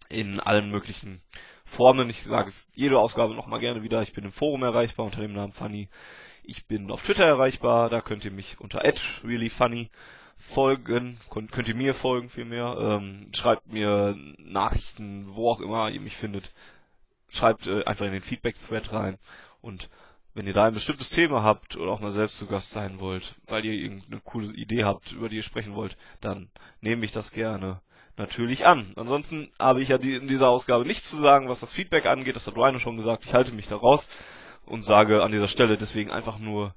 in 0.09 0.41
allen 0.41 0.71
möglichen 0.71 1.23
Formen. 1.65 2.11
Ich 2.11 2.23
sage 2.23 2.49
es 2.49 2.69
jede 2.75 2.99
Ausgabe 2.99 3.35
nochmal 3.35 3.61
gerne 3.61 3.83
wieder. 3.83 4.03
Ich 4.03 4.13
bin 4.13 4.25
im 4.25 4.33
Forum 4.33 4.63
erreichbar 4.63 5.07
unter 5.07 5.21
dem 5.21 5.33
Namen 5.33 5.53
Funny. 5.53 5.89
Ich 6.43 6.67
bin 6.67 6.91
auf 6.91 7.03
Twitter 7.03 7.25
erreichbar, 7.25 7.91
da 7.91 8.01
könnt 8.01 8.25
ihr 8.25 8.31
mich 8.31 8.61
unter 8.61 8.83
reallyfunny 9.25 9.91
folgen, 10.39 11.19
könnt, 11.31 11.53
könnt 11.53 11.69
ihr 11.69 11.75
mir 11.75 11.95
folgen 11.95 12.29
vielmehr, 12.29 12.77
ähm, 12.79 13.31
schreibt 13.35 13.73
mir 13.73 14.17
Nachrichten, 14.39 15.35
wo 15.35 15.51
auch 15.51 15.61
immer 15.61 15.91
ihr 15.91 16.01
mich 16.01 16.17
findet, 16.17 16.53
schreibt 17.29 17.67
äh, 17.67 17.85
einfach 17.85 18.07
in 18.07 18.13
den 18.13 18.23
Feedback-Thread 18.23 18.93
rein. 18.93 19.19
Und 19.61 19.89
wenn 20.35 20.47
ihr 20.47 20.53
da 20.53 20.67
ein 20.67 20.75
bestimmtes 20.75 21.11
Thema 21.11 21.43
habt 21.43 21.77
oder 21.77 21.91
auch 21.91 22.01
mal 22.01 22.11
selbst 22.11 22.39
zu 22.39 22.47
Gast 22.47 22.71
sein 22.71 23.01
wollt, 23.01 23.37
weil 23.47 23.65
ihr 23.65 23.73
irgendeine 23.73 24.21
coole 24.21 24.49
Idee 24.49 24.85
habt, 24.85 25.13
über 25.13 25.29
die 25.29 25.37
ihr 25.37 25.43
sprechen 25.43 25.75
wollt, 25.75 25.97
dann 26.21 26.51
nehme 26.81 27.05
ich 27.05 27.13
das 27.13 27.33
gerne 27.33 27.81
natürlich 28.19 28.67
an. 28.67 28.93
Ansonsten 28.97 29.51
habe 29.59 29.81
ich 29.81 29.89
ja 29.89 29.99
die, 29.99 30.15
in 30.15 30.29
dieser 30.29 30.49
Ausgabe 30.49 30.87
nichts 30.87 31.11
zu 31.11 31.17
sagen, 31.17 31.49
was 31.49 31.61
das 31.61 31.73
Feedback 31.73 32.07
angeht, 32.07 32.37
das 32.37 32.47
hat 32.47 32.57
Ryan 32.57 32.79
schon 32.79 32.97
gesagt, 32.97 33.25
ich 33.25 33.33
halte 33.33 33.55
mich 33.55 33.69
da 33.69 33.77
raus 33.77 34.09
und 34.67 34.83
sage 34.83 35.23
an 35.23 35.33
dieser 35.33 35.49
Stelle 35.49 35.77
deswegen 35.77 36.11
einfach 36.11 36.39
nur 36.39 36.75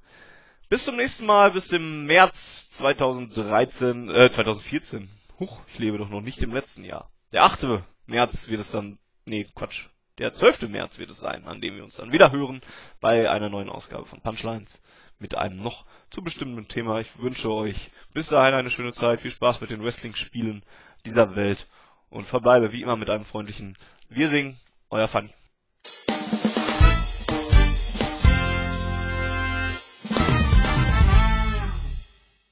bis 0.70 0.84
zum 0.84 0.94
nächsten 0.96 1.26
Mal, 1.26 1.50
bis 1.50 1.72
im 1.72 2.06
März 2.06 2.70
2013, 2.70 4.08
äh, 4.08 4.30
2014. 4.30 5.10
Huch, 5.40 5.58
ich 5.66 5.78
lebe 5.80 5.98
doch 5.98 6.08
noch 6.08 6.20
nicht 6.20 6.38
im 6.38 6.54
letzten 6.54 6.84
Jahr. 6.84 7.10
Der 7.32 7.42
8. 7.42 7.82
März 8.06 8.48
wird 8.48 8.60
es 8.60 8.70
dann, 8.70 8.98
nee, 9.24 9.48
Quatsch. 9.56 9.88
Der 10.18 10.32
12. 10.32 10.68
März 10.68 11.00
wird 11.00 11.10
es 11.10 11.18
sein, 11.18 11.44
an 11.46 11.60
dem 11.60 11.74
wir 11.74 11.82
uns 11.82 11.96
dann 11.96 12.12
wieder 12.12 12.30
hören 12.30 12.60
bei 13.00 13.28
einer 13.28 13.48
neuen 13.48 13.68
Ausgabe 13.68 14.06
von 14.06 14.20
Punchlines 14.20 14.80
mit 15.18 15.34
einem 15.34 15.60
noch 15.60 15.86
zu 16.08 16.22
bestimmten 16.22 16.68
Thema. 16.68 17.00
Ich 17.00 17.18
wünsche 17.18 17.50
euch 17.50 17.90
bis 18.14 18.28
dahin 18.28 18.54
eine 18.54 18.70
schöne 18.70 18.92
Zeit, 18.92 19.20
viel 19.20 19.32
Spaß 19.32 19.60
mit 19.60 19.70
den 19.70 19.82
Wrestling-Spielen 19.82 20.62
dieser 21.04 21.34
Welt 21.34 21.66
und 22.10 22.26
verbleibe 22.26 22.72
wie 22.72 22.82
immer 22.82 22.96
mit 22.96 23.10
einem 23.10 23.24
freundlichen 23.24 23.76
Wir 24.08 24.28
singen, 24.28 24.56
euer 24.88 25.08
Fanny. 25.08 25.30